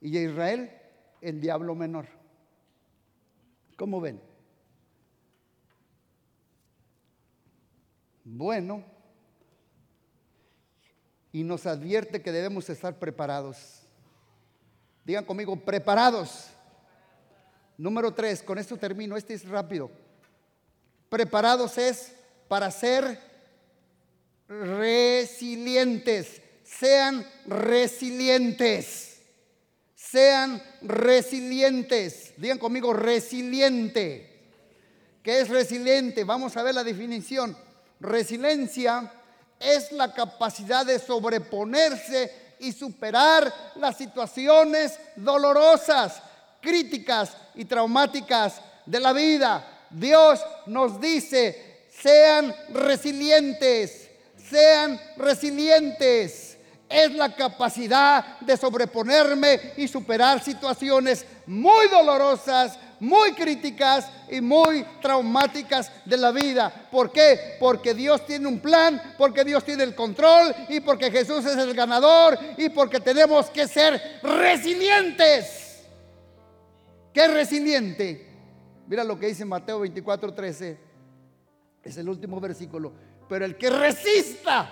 Y 0.00 0.16
a 0.18 0.22
Israel 0.22 0.70
el 1.20 1.40
diablo 1.40 1.76
menor. 1.76 2.06
¿Cómo 3.76 4.00
ven? 4.00 4.20
Bueno, 8.24 8.84
y 11.30 11.44
nos 11.44 11.66
advierte 11.66 12.20
que 12.20 12.32
debemos 12.32 12.68
estar 12.68 12.98
preparados. 12.98 13.82
Digan 15.04 15.24
conmigo, 15.24 15.56
preparados. 15.56 16.50
Número 17.78 18.12
tres, 18.12 18.42
con 18.42 18.58
esto 18.58 18.76
termino, 18.76 19.16
este 19.16 19.34
es 19.34 19.48
rápido. 19.48 20.01
Preparados 21.12 21.76
es 21.76 22.12
para 22.48 22.70
ser 22.70 23.20
resilientes. 24.48 26.40
Sean 26.64 27.28
resilientes. 27.44 29.18
Sean 29.94 30.62
resilientes. 30.80 32.32
Digan 32.38 32.56
conmigo, 32.56 32.94
resiliente. 32.94 34.40
¿Qué 35.22 35.40
es 35.40 35.50
resiliente? 35.50 36.24
Vamos 36.24 36.56
a 36.56 36.62
ver 36.62 36.74
la 36.74 36.82
definición. 36.82 37.58
Resiliencia 38.00 39.12
es 39.60 39.92
la 39.92 40.14
capacidad 40.14 40.86
de 40.86 40.98
sobreponerse 40.98 42.54
y 42.58 42.72
superar 42.72 43.52
las 43.74 43.98
situaciones 43.98 44.98
dolorosas, 45.16 46.22
críticas 46.62 47.36
y 47.54 47.66
traumáticas 47.66 48.62
de 48.86 48.98
la 48.98 49.12
vida. 49.12 49.71
Dios 49.92 50.40
nos 50.66 51.00
dice, 51.00 51.86
sean 51.90 52.54
resilientes, 52.70 54.10
sean 54.50 55.00
resilientes. 55.16 56.58
Es 56.88 57.10
la 57.14 57.34
capacidad 57.34 58.40
de 58.40 58.56
sobreponerme 58.56 59.72
y 59.78 59.88
superar 59.88 60.42
situaciones 60.44 61.24
muy 61.46 61.88
dolorosas, 61.88 62.78
muy 63.00 63.32
críticas 63.32 64.06
y 64.30 64.40
muy 64.42 64.84
traumáticas 65.00 65.90
de 66.04 66.16
la 66.18 66.30
vida. 66.32 66.88
¿Por 66.90 67.10
qué? 67.10 67.56
Porque 67.58 67.94
Dios 67.94 68.26
tiene 68.26 68.46
un 68.46 68.60
plan, 68.60 69.14
porque 69.16 69.42
Dios 69.42 69.64
tiene 69.64 69.84
el 69.84 69.94
control 69.94 70.54
y 70.68 70.80
porque 70.80 71.10
Jesús 71.10 71.44
es 71.46 71.56
el 71.56 71.72
ganador 71.74 72.38
y 72.58 72.68
porque 72.68 73.00
tenemos 73.00 73.48
que 73.48 73.66
ser 73.66 74.20
resilientes. 74.22 75.80
¿Qué 77.14 77.26
resiliente? 77.26 78.31
Mira 78.86 79.04
lo 79.04 79.18
que 79.18 79.26
dice 79.26 79.44
Mateo 79.44 79.80
24, 79.80 80.34
13. 80.34 80.78
Es 81.82 81.96
el 81.96 82.08
último 82.08 82.40
versículo. 82.40 82.92
Pero 83.28 83.44
el 83.44 83.56
que 83.56 83.70
resista, 83.70 84.68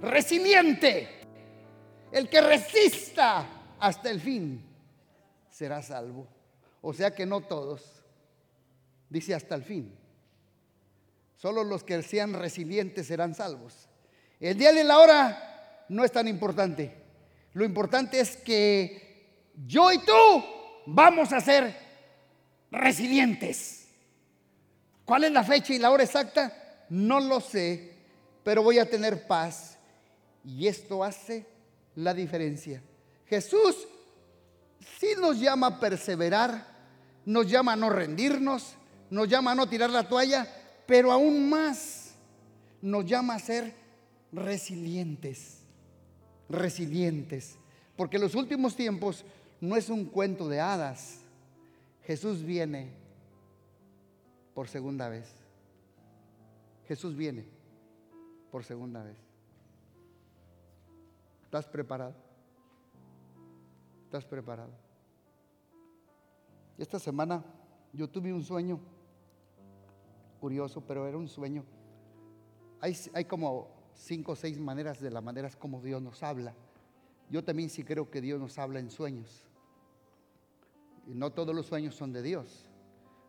resiliente, 0.00 1.08
el 2.10 2.28
que 2.28 2.40
resista 2.40 3.46
hasta 3.78 4.10
el 4.10 4.20
fin, 4.20 4.64
será 5.50 5.82
salvo. 5.82 6.26
O 6.80 6.92
sea 6.92 7.14
que 7.14 7.26
no 7.26 7.40
todos. 7.42 8.02
Dice 9.08 9.34
hasta 9.34 9.54
el 9.54 9.62
fin. 9.62 9.94
Solo 11.36 11.64
los 11.64 11.84
que 11.84 12.02
sean 12.02 12.34
resilientes 12.34 13.06
serán 13.06 13.34
salvos. 13.34 13.88
El 14.40 14.58
día 14.58 14.72
y 14.72 14.84
la 14.84 14.98
hora 14.98 15.84
no 15.88 16.04
es 16.04 16.12
tan 16.12 16.28
importante. 16.28 16.94
Lo 17.52 17.64
importante 17.64 18.20
es 18.20 18.36
que 18.36 19.44
yo 19.66 19.92
y 19.92 19.98
tú 19.98 20.44
vamos 20.86 21.32
a 21.32 21.40
ser 21.40 21.87
resilientes. 22.70 23.88
¿Cuál 25.04 25.24
es 25.24 25.32
la 25.32 25.44
fecha 25.44 25.72
y 25.72 25.78
la 25.78 25.90
hora 25.90 26.04
exacta? 26.04 26.84
No 26.90 27.20
lo 27.20 27.40
sé, 27.40 27.92
pero 28.44 28.62
voy 28.62 28.78
a 28.78 28.88
tener 28.88 29.26
paz. 29.26 29.78
Y 30.44 30.66
esto 30.66 31.02
hace 31.04 31.46
la 31.94 32.14
diferencia. 32.14 32.82
Jesús 33.26 33.76
sí 34.98 35.08
nos 35.20 35.38
llama 35.40 35.66
a 35.66 35.80
perseverar, 35.80 36.66
nos 37.24 37.50
llama 37.50 37.72
a 37.72 37.76
no 37.76 37.90
rendirnos, 37.90 38.74
nos 39.10 39.28
llama 39.28 39.52
a 39.52 39.54
no 39.54 39.68
tirar 39.68 39.90
la 39.90 40.08
toalla, 40.08 40.46
pero 40.86 41.12
aún 41.12 41.48
más 41.48 42.12
nos 42.80 43.04
llama 43.04 43.34
a 43.34 43.38
ser 43.38 43.74
resilientes, 44.32 45.58
resilientes, 46.48 47.56
porque 47.96 48.18
los 48.18 48.34
últimos 48.34 48.76
tiempos 48.76 49.24
no 49.60 49.76
es 49.76 49.88
un 49.88 50.04
cuento 50.04 50.48
de 50.48 50.60
hadas. 50.60 51.17
Jesús 52.08 52.42
viene 52.42 52.90
por 54.54 54.66
segunda 54.66 55.10
vez. 55.10 55.30
Jesús 56.86 57.14
viene 57.14 57.44
por 58.50 58.64
segunda 58.64 59.02
vez. 59.02 59.18
¿Estás 61.44 61.66
preparado? 61.66 62.14
¿Estás 64.06 64.24
preparado? 64.24 64.70
Esta 66.78 66.98
semana 66.98 67.44
yo 67.92 68.08
tuve 68.08 68.32
un 68.32 68.42
sueño 68.42 68.80
curioso, 70.40 70.80
pero 70.80 71.06
era 71.06 71.18
un 71.18 71.28
sueño. 71.28 71.62
Hay, 72.80 72.96
hay 73.12 73.26
como 73.26 73.68
cinco 73.92 74.32
o 74.32 74.36
seis 74.36 74.58
maneras 74.58 74.98
de 74.98 75.10
las 75.10 75.22
maneras 75.22 75.56
como 75.56 75.82
Dios 75.82 76.00
nos 76.00 76.22
habla. 76.22 76.54
Yo 77.28 77.44
también 77.44 77.68
sí 77.68 77.84
creo 77.84 78.10
que 78.10 78.22
Dios 78.22 78.40
nos 78.40 78.56
habla 78.56 78.80
en 78.80 78.90
sueños. 78.90 79.47
Y 81.08 81.14
no 81.14 81.32
todos 81.32 81.56
los 81.56 81.66
sueños 81.66 81.94
son 81.94 82.12
de 82.12 82.20
Dios, 82.20 82.68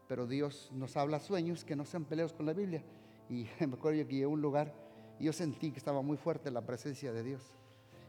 pero 0.08 0.28
Dios 0.28 0.70
nos 0.74 0.98
habla 0.98 1.20
sueños 1.20 1.64
que 1.64 1.78
no 1.78 1.86
sean 1.86 2.04
peleos 2.04 2.34
con 2.34 2.46
la 2.46 2.52
Biblia. 2.52 2.84
Y 3.30 3.48
me 3.66 3.76
acuerdo 3.76 4.06
que 4.06 4.14
llegué 4.14 4.24
a 4.26 4.28
un 4.28 4.42
lugar 4.42 4.74
y 5.18 5.26
yo 5.26 5.34
sentí 5.34 5.72
que 5.72 5.78
estaba 5.78 6.02
muy 6.02 6.18
fuerte 6.18 6.52
la 6.52 6.62
presencia 6.62 7.14
de 7.14 7.24
Dios. 7.24 7.42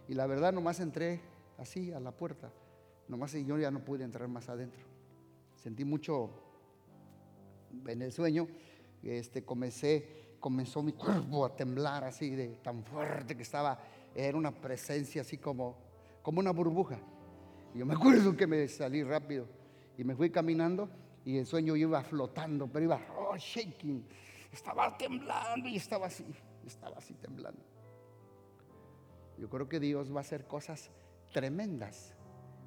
Y 0.09 0.15
la 0.15 0.27
verdad 0.27 0.53
nomás 0.53 0.81
entré 0.81 1.21
así 1.57 1.93
a 1.93 2.01
la 2.01 2.11
puerta. 2.11 2.51
Nomás 3.07 3.33
yo 3.33 3.59
ya 3.59 3.71
no 3.71 3.85
pude 3.85 4.03
entrar 4.03 4.29
más 4.29 4.49
adentro. 4.49 4.83
Sentí 5.55 5.85
mucho 5.85 6.31
en 7.87 8.03
el 8.03 8.11
sueño. 8.11 8.49
Este, 9.05 9.45
comencé, 9.45 10.35
comenzó 10.41 10.83
mi 10.83 10.93
cuerpo 10.93 11.45
a 11.45 11.55
temblar 11.55 12.03
así 12.03 12.31
de 12.31 12.49
tan 12.57 12.83
fuerte 12.83 13.37
que 13.37 13.45
estaba. 13.45 13.79
Era 14.17 14.37
una 14.37 14.51
presencia 14.51 15.23
así 15.23 15.39
como, 15.39 15.77
como 16.23 16.41
una 16.41 16.51
burbuja. 16.51 16.99
Y 17.73 17.79
yo 17.79 17.87
me 17.87 17.95
acuerdo 17.95 18.37
que 18.37 18.49
me 18.49 18.67
salí 18.67 19.05
rápido 19.05 19.60
y 19.97 20.05
me 20.05 20.15
fui 20.15 20.31
caminando 20.31 20.89
y 21.25 21.39
el 21.39 21.47
sueño 21.47 21.77
iba 21.77 22.03
flotando, 22.03 22.67
pero 22.67 22.85
iba 22.85 23.01
oh, 23.19 23.37
shaking. 23.37 24.05
Estaba 24.53 24.97
temblando 24.97 25.69
y 25.69 25.77
estaba 25.77 26.07
así, 26.07 26.27
estaba 26.67 26.99
así 26.99 27.15
temblando. 27.15 27.63
Yo 29.39 29.49
creo 29.49 29.69
que 29.69 29.81
Dios 29.81 30.13
va 30.13 30.19
a 30.19 30.21
hacer 30.21 30.47
cosas 30.47 30.91
tremendas 31.33 32.15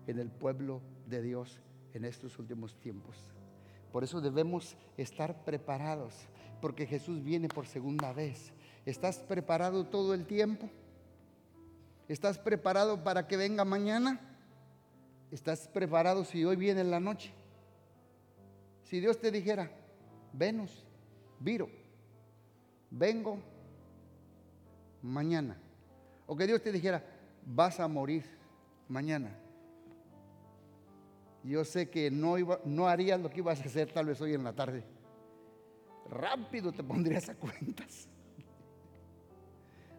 en 0.08 0.20
el 0.20 0.32
pueblo 0.32 0.82
de 1.08 1.22
Dios 1.22 1.60
en 1.94 2.06
estos 2.06 2.40
últimos 2.40 2.80
tiempos. 2.80 3.18
Por 3.92 4.04
eso 4.04 4.22
debemos 4.22 4.76
estar 4.98 5.44
preparados, 5.44 6.28
porque 6.62 6.88
Jesús 6.88 7.24
viene 7.24 7.48
por 7.48 7.68
segunda 7.68 8.12
vez. 8.12 8.54
¿Estás 8.86 9.20
preparado 9.20 9.86
todo 9.86 10.14
el 10.14 10.26
tiempo? 10.26 10.70
¿Estás 12.08 12.38
preparado 12.40 13.04
para 13.04 13.28
que 13.28 13.38
venga 13.38 13.64
mañana? 13.64 14.33
¿Estás 15.34 15.68
preparado 15.68 16.24
si 16.24 16.46
hoy 16.46 16.56
viene 16.56 16.82
en 16.82 16.92
la 16.92 17.00
noche? 17.00 17.34
Si 18.84 19.00
Dios 19.00 19.20
te 19.20 19.32
dijera, 19.32 19.68
Venus, 20.32 20.86
Viro, 21.40 21.68
vengo 22.92 23.40
mañana. 25.02 25.58
O 26.28 26.36
que 26.36 26.46
Dios 26.46 26.62
te 26.62 26.72
dijera, 26.72 27.04
vas 27.48 27.80
a 27.80 27.88
morir 27.88 28.24
mañana. 28.88 29.36
Yo 31.44 31.66
sé 31.66 31.90
que 31.90 32.12
no, 32.12 32.38
iba, 32.38 32.60
no 32.64 32.88
harías 32.88 33.20
lo 33.20 33.32
que 33.32 33.40
ibas 33.40 33.60
a 33.60 33.64
hacer 33.64 33.92
tal 33.92 34.06
vez 34.06 34.22
hoy 34.22 34.36
en 34.36 34.44
la 34.44 34.54
tarde. 34.54 34.84
rápido 36.12 36.72
te 36.72 36.84
pondrías 36.84 37.28
a 37.30 37.34
cuentas. 37.34 38.08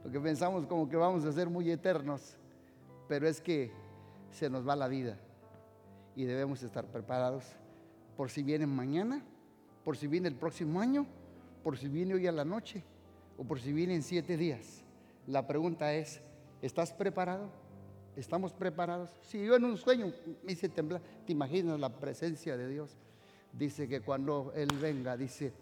Porque 0.00 0.20
pensamos 0.20 0.64
como 0.68 0.88
que 0.88 0.96
vamos 0.96 1.24
a 1.24 1.32
ser 1.32 1.50
muy 1.50 1.68
eternos, 1.72 2.36
pero 3.08 3.26
es 3.26 3.40
que 3.40 3.82
se 4.34 4.50
nos 4.50 4.66
va 4.66 4.74
la 4.74 4.88
vida 4.88 5.16
y 6.16 6.24
debemos 6.24 6.62
estar 6.62 6.86
preparados 6.86 7.44
por 8.16 8.30
si 8.30 8.42
viene 8.42 8.66
mañana, 8.66 9.24
por 9.84 9.96
si 9.96 10.08
viene 10.08 10.28
el 10.28 10.34
próximo 10.34 10.80
año, 10.80 11.06
por 11.62 11.78
si 11.78 11.88
viene 11.88 12.14
hoy 12.14 12.26
a 12.26 12.32
la 12.32 12.44
noche 12.44 12.82
o 13.38 13.44
por 13.44 13.60
si 13.60 13.72
viene 13.72 13.94
en 13.94 14.02
siete 14.02 14.36
días. 14.36 14.82
La 15.28 15.46
pregunta 15.46 15.94
es, 15.94 16.20
¿estás 16.62 16.92
preparado? 16.92 17.48
¿Estamos 18.16 18.52
preparados? 18.52 19.10
Si 19.22 19.44
yo 19.44 19.54
en 19.54 19.64
un 19.64 19.76
sueño 19.76 20.12
me 20.42 20.52
hice 20.52 20.68
temblar, 20.68 21.00
¿te 21.24 21.32
imaginas 21.32 21.78
la 21.78 21.88
presencia 21.88 22.56
de 22.56 22.68
Dios? 22.68 22.96
Dice 23.52 23.88
que 23.88 24.00
cuando 24.00 24.52
Él 24.56 24.68
venga, 24.80 25.16
dice, 25.16 25.52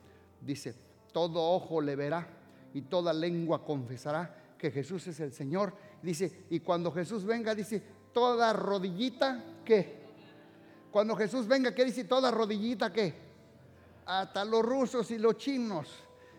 dice, 0.40 0.74
todo 1.12 1.52
ojo 1.52 1.82
le 1.82 1.94
verá 1.94 2.26
y 2.72 2.80
toda 2.82 3.12
lengua 3.12 3.64
confesará 3.64 4.34
que 4.56 4.70
Jesús 4.70 5.06
es 5.08 5.20
el 5.20 5.32
Señor. 5.32 5.74
Dice, 6.02 6.44
y 6.48 6.60
cuando 6.60 6.90
Jesús 6.90 7.24
venga, 7.24 7.54
dice, 7.54 7.82
toda 8.12 8.52
rodillita, 8.52 9.42
¿qué? 9.64 10.02
Cuando 10.90 11.16
Jesús 11.16 11.46
venga, 11.46 11.74
¿qué 11.74 11.84
dice? 11.84 12.04
Toda 12.04 12.30
rodillita, 12.30 12.92
¿qué? 12.92 13.14
Hasta 14.04 14.44
los 14.44 14.62
rusos 14.62 15.10
y 15.10 15.18
los 15.18 15.36
chinos 15.38 15.88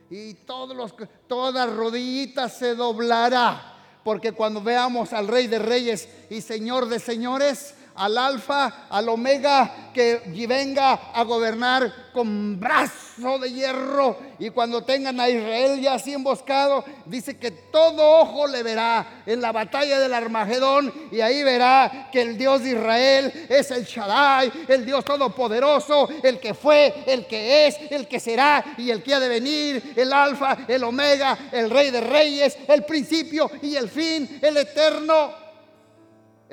y 0.10 0.34
todos 0.36 0.76
los, 0.76 0.94
toda 1.28 1.66
rodillita 1.66 2.50
se 2.50 2.76
doblará. 2.76 3.72
Porque 4.04 4.34
cuando 4.34 4.62
veamos 4.62 5.14
al 5.14 5.28
Rey 5.28 5.48
de 5.48 5.60
Reyes 5.60 6.10
y 6.30 6.42
Señor 6.42 6.88
de 6.88 7.00
Señores, 7.00 7.74
al 7.96 8.18
alfa, 8.18 8.88
al 8.90 9.10
omega, 9.10 9.92
que 9.94 10.22
venga 10.48 10.94
a 11.14 11.24
gobernar 11.24 12.12
con 12.12 12.60
brazo 12.60 13.38
de 13.40 13.52
hierro. 13.52 14.18
Y 14.40 14.50
cuando 14.50 14.84
tengan 14.84 15.20
a 15.20 15.30
Israel 15.30 15.80
ya 15.80 15.94
así 15.94 16.14
emboscado, 16.14 16.84
dice 17.06 17.38
que 17.38 17.52
todo 17.52 18.22
ojo 18.22 18.48
le 18.48 18.64
verá 18.64 19.24
en 19.26 19.42
la 19.42 19.52
batalla 19.52 20.00
del 20.00 20.14
Armagedón. 20.14 20.92
Y 21.12 21.22
ahí 21.22 21.44
verá 21.44 22.10
que 22.12 22.22
el 22.22 22.38
Dios 22.38 22.64
de 22.64 22.72
Israel 22.72 23.48
es 23.50 23.72
el 23.72 23.86
Shaddai, 23.86 24.52
el 24.68 24.86
Dios 24.86 25.06
todopoderoso, 25.06 26.10
el 26.24 26.40
que 26.40 26.54
fue, 26.54 27.04
el 27.06 27.28
que 27.28 27.68
es, 27.68 27.78
el 27.92 28.08
que 28.08 28.20
será 28.20 28.64
y 28.78 28.90
el 28.90 29.04
que 29.04 29.14
ha 29.14 29.20
de 29.20 29.30
venir, 29.30 29.94
el 29.96 30.12
alfa, 30.12 30.58
el 30.68 30.84
omega, 30.84 31.38
el 31.52 31.70
rey 31.70 31.92
de 31.92 32.02
reyes, 32.02 32.58
el 32.68 32.84
principio 32.84 33.50
y 33.62 33.76
el 33.76 33.90
fin, 33.90 34.40
el 34.42 34.58
eterno 34.58 35.43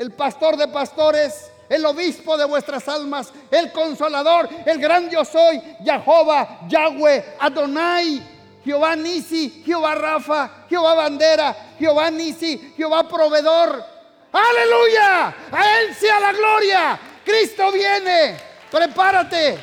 el 0.01 0.13
pastor 0.13 0.57
de 0.57 0.67
pastores, 0.67 1.51
el 1.69 1.85
obispo 1.85 2.39
de 2.39 2.47
vuestras 2.47 2.89
almas, 2.89 3.31
el 3.51 3.71
consolador, 3.71 4.49
el 4.65 4.81
gran 4.81 5.11
yo 5.11 5.27
soy, 5.27 5.61
Jehová, 5.85 6.61
Yahweh, 6.67 7.37
Adonai, 7.39 8.23
Jehová 8.65 8.97
Nisi, 8.97 9.63
Jehová 9.63 9.95
Rafa, 9.95 10.65
Jehová 10.71 10.95
Bandera, 10.95 11.55
Jehová 11.79 12.11
Nisi, 12.11 12.73
Jehová 12.79 13.07
Proveedor. 13.07 13.85
Aleluya, 14.33 15.35
a 15.53 15.81
Él 15.81 15.95
sea 15.95 16.19
la 16.19 16.33
gloria. 16.33 16.99
Cristo 17.23 17.71
viene, 17.71 18.39
prepárate, 18.71 19.59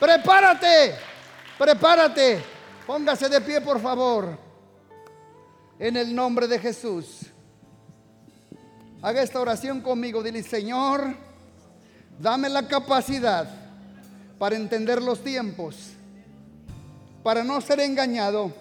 prepárate, 0.00 0.96
prepárate. 1.56 2.44
Póngase 2.84 3.28
de 3.28 3.40
pie, 3.40 3.60
por 3.60 3.80
favor, 3.80 4.36
en 5.78 5.96
el 5.96 6.12
nombre 6.12 6.48
de 6.48 6.58
Jesús. 6.58 7.21
Haga 9.02 9.22
esta 9.22 9.40
oración 9.40 9.80
conmigo. 9.80 10.22
Dile, 10.22 10.44
Señor, 10.44 11.14
dame 12.20 12.48
la 12.48 12.68
capacidad 12.68 13.48
para 14.38 14.54
entender 14.54 15.02
los 15.02 15.22
tiempos, 15.24 15.90
para 17.24 17.42
no 17.42 17.60
ser 17.60 17.80
engañado, 17.80 18.52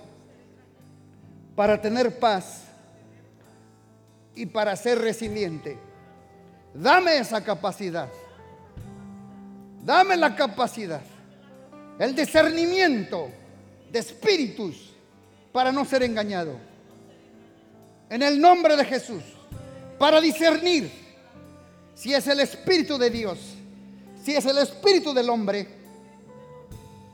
para 1.56 1.80
tener 1.80 2.18
paz 2.18 2.64
y 4.34 4.48
para 4.48 4.76
ser 4.76 4.98
resiliente. 4.98 5.78
Dame 6.74 7.18
esa 7.18 7.44
capacidad. 7.44 8.10
Dame 9.84 10.16
la 10.16 10.36
capacidad, 10.36 11.02
el 11.98 12.16
discernimiento 12.16 13.30
de 13.92 13.98
espíritus 13.98 14.94
para 15.52 15.72
no 15.72 15.86
ser 15.86 16.04
engañado. 16.04 16.56
En 18.10 18.22
el 18.22 18.40
nombre 18.40 18.76
de 18.76 18.86
Jesús 18.86 19.24
para 20.02 20.20
discernir 20.20 20.92
si 21.94 22.12
es 22.12 22.26
el 22.26 22.40
Espíritu 22.40 22.98
de 22.98 23.12
Dios, 23.12 23.38
si 24.24 24.36
es 24.36 24.44
el 24.48 24.58
Espíritu 24.58 25.14
del 25.14 25.30
hombre, 25.30 25.68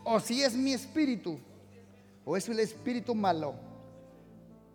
o 0.05 0.21
si 0.21 0.41
es 0.41 0.53
mi 0.53 0.71
espíritu, 0.71 1.37
o 2.23 2.37
es 2.37 2.47
el 2.47 2.61
espíritu 2.61 3.13
malo. 3.13 3.55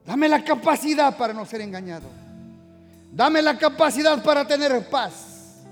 Dame 0.04 0.28
la 0.28 0.44
capacidad 0.44 1.16
para 1.16 1.32
no 1.32 1.46
ser 1.46 1.62
engañado. 1.62 2.06
Dame 3.10 3.40
la 3.40 3.56
capacidad 3.56 4.22
para 4.22 4.46
tener 4.46 4.90
paz. 4.90 5.62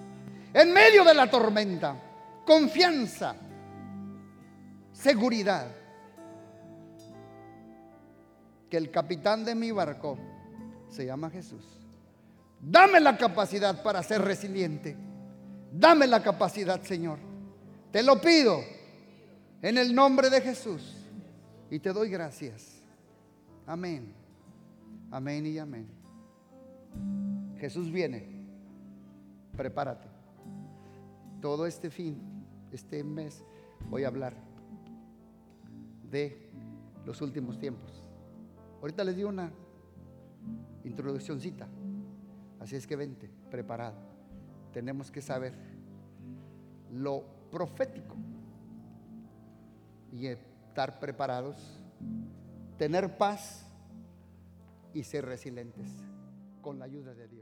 En 0.55 0.73
medio 0.73 1.05
de 1.05 1.13
la 1.13 1.29
tormenta, 1.29 1.95
confianza, 2.47 3.35
seguridad. 4.95 5.67
Que 8.71 8.79
el 8.79 8.91
capitán 8.91 9.45
de 9.45 9.55
mi 9.55 9.73
barco 9.73 10.17
se 10.89 11.05
llama 11.05 11.29
Jesús. 11.29 11.80
Dame 12.61 13.01
la 13.01 13.17
capacidad 13.17 13.83
para 13.83 14.03
ser 14.03 14.23
resiliente. 14.23 14.97
Dame 15.73 16.07
la 16.07 16.23
capacidad, 16.23 16.83
Señor. 16.83 17.19
Te 17.91 18.03
lo 18.03 18.21
pido 18.21 18.61
en 19.63 19.79
el 19.79 19.95
nombre 19.95 20.31
de 20.31 20.41
Jesús. 20.41 20.97
Y 21.71 21.79
te 21.79 21.93
doy 21.93 22.11
gracias. 22.11 22.83
Amén. 23.67 24.13
Amén 25.11 25.47
y 25.47 25.59
amén. 25.59 25.89
Jesús 27.59 27.91
viene. 27.91 28.27
Prepárate. 29.57 30.09
Todo 31.41 31.67
este 31.67 31.91
fin, 31.91 32.21
este 32.73 33.03
mes, 33.03 33.43
voy 33.89 34.05
a 34.05 34.09
hablar 34.09 34.35
de 36.11 36.51
los 37.07 37.21
últimos 37.23 37.59
tiempos. 37.59 38.03
Ahorita 38.81 39.05
les 39.05 39.17
di 39.17 39.25
una 39.25 39.51
introduccióncita. 40.85 41.69
Así 42.61 42.77
es 42.77 42.87
que 42.87 42.95
vente, 42.95 43.31
preparado. 43.51 43.97
Tenemos 44.73 45.11
que 45.11 45.23
saber 45.23 45.55
lo 46.93 47.25
profético 47.51 48.17
y 50.13 50.27
estar 50.27 51.01
preparados, 51.01 51.81
tener 52.77 53.17
paz 53.17 53.67
y 54.93 55.05
ser 55.05 55.25
resilientes 55.25 55.89
con 56.61 56.79
la 56.79 56.85
ayuda 56.85 57.15
de 57.15 57.29
Dios. 57.29 57.40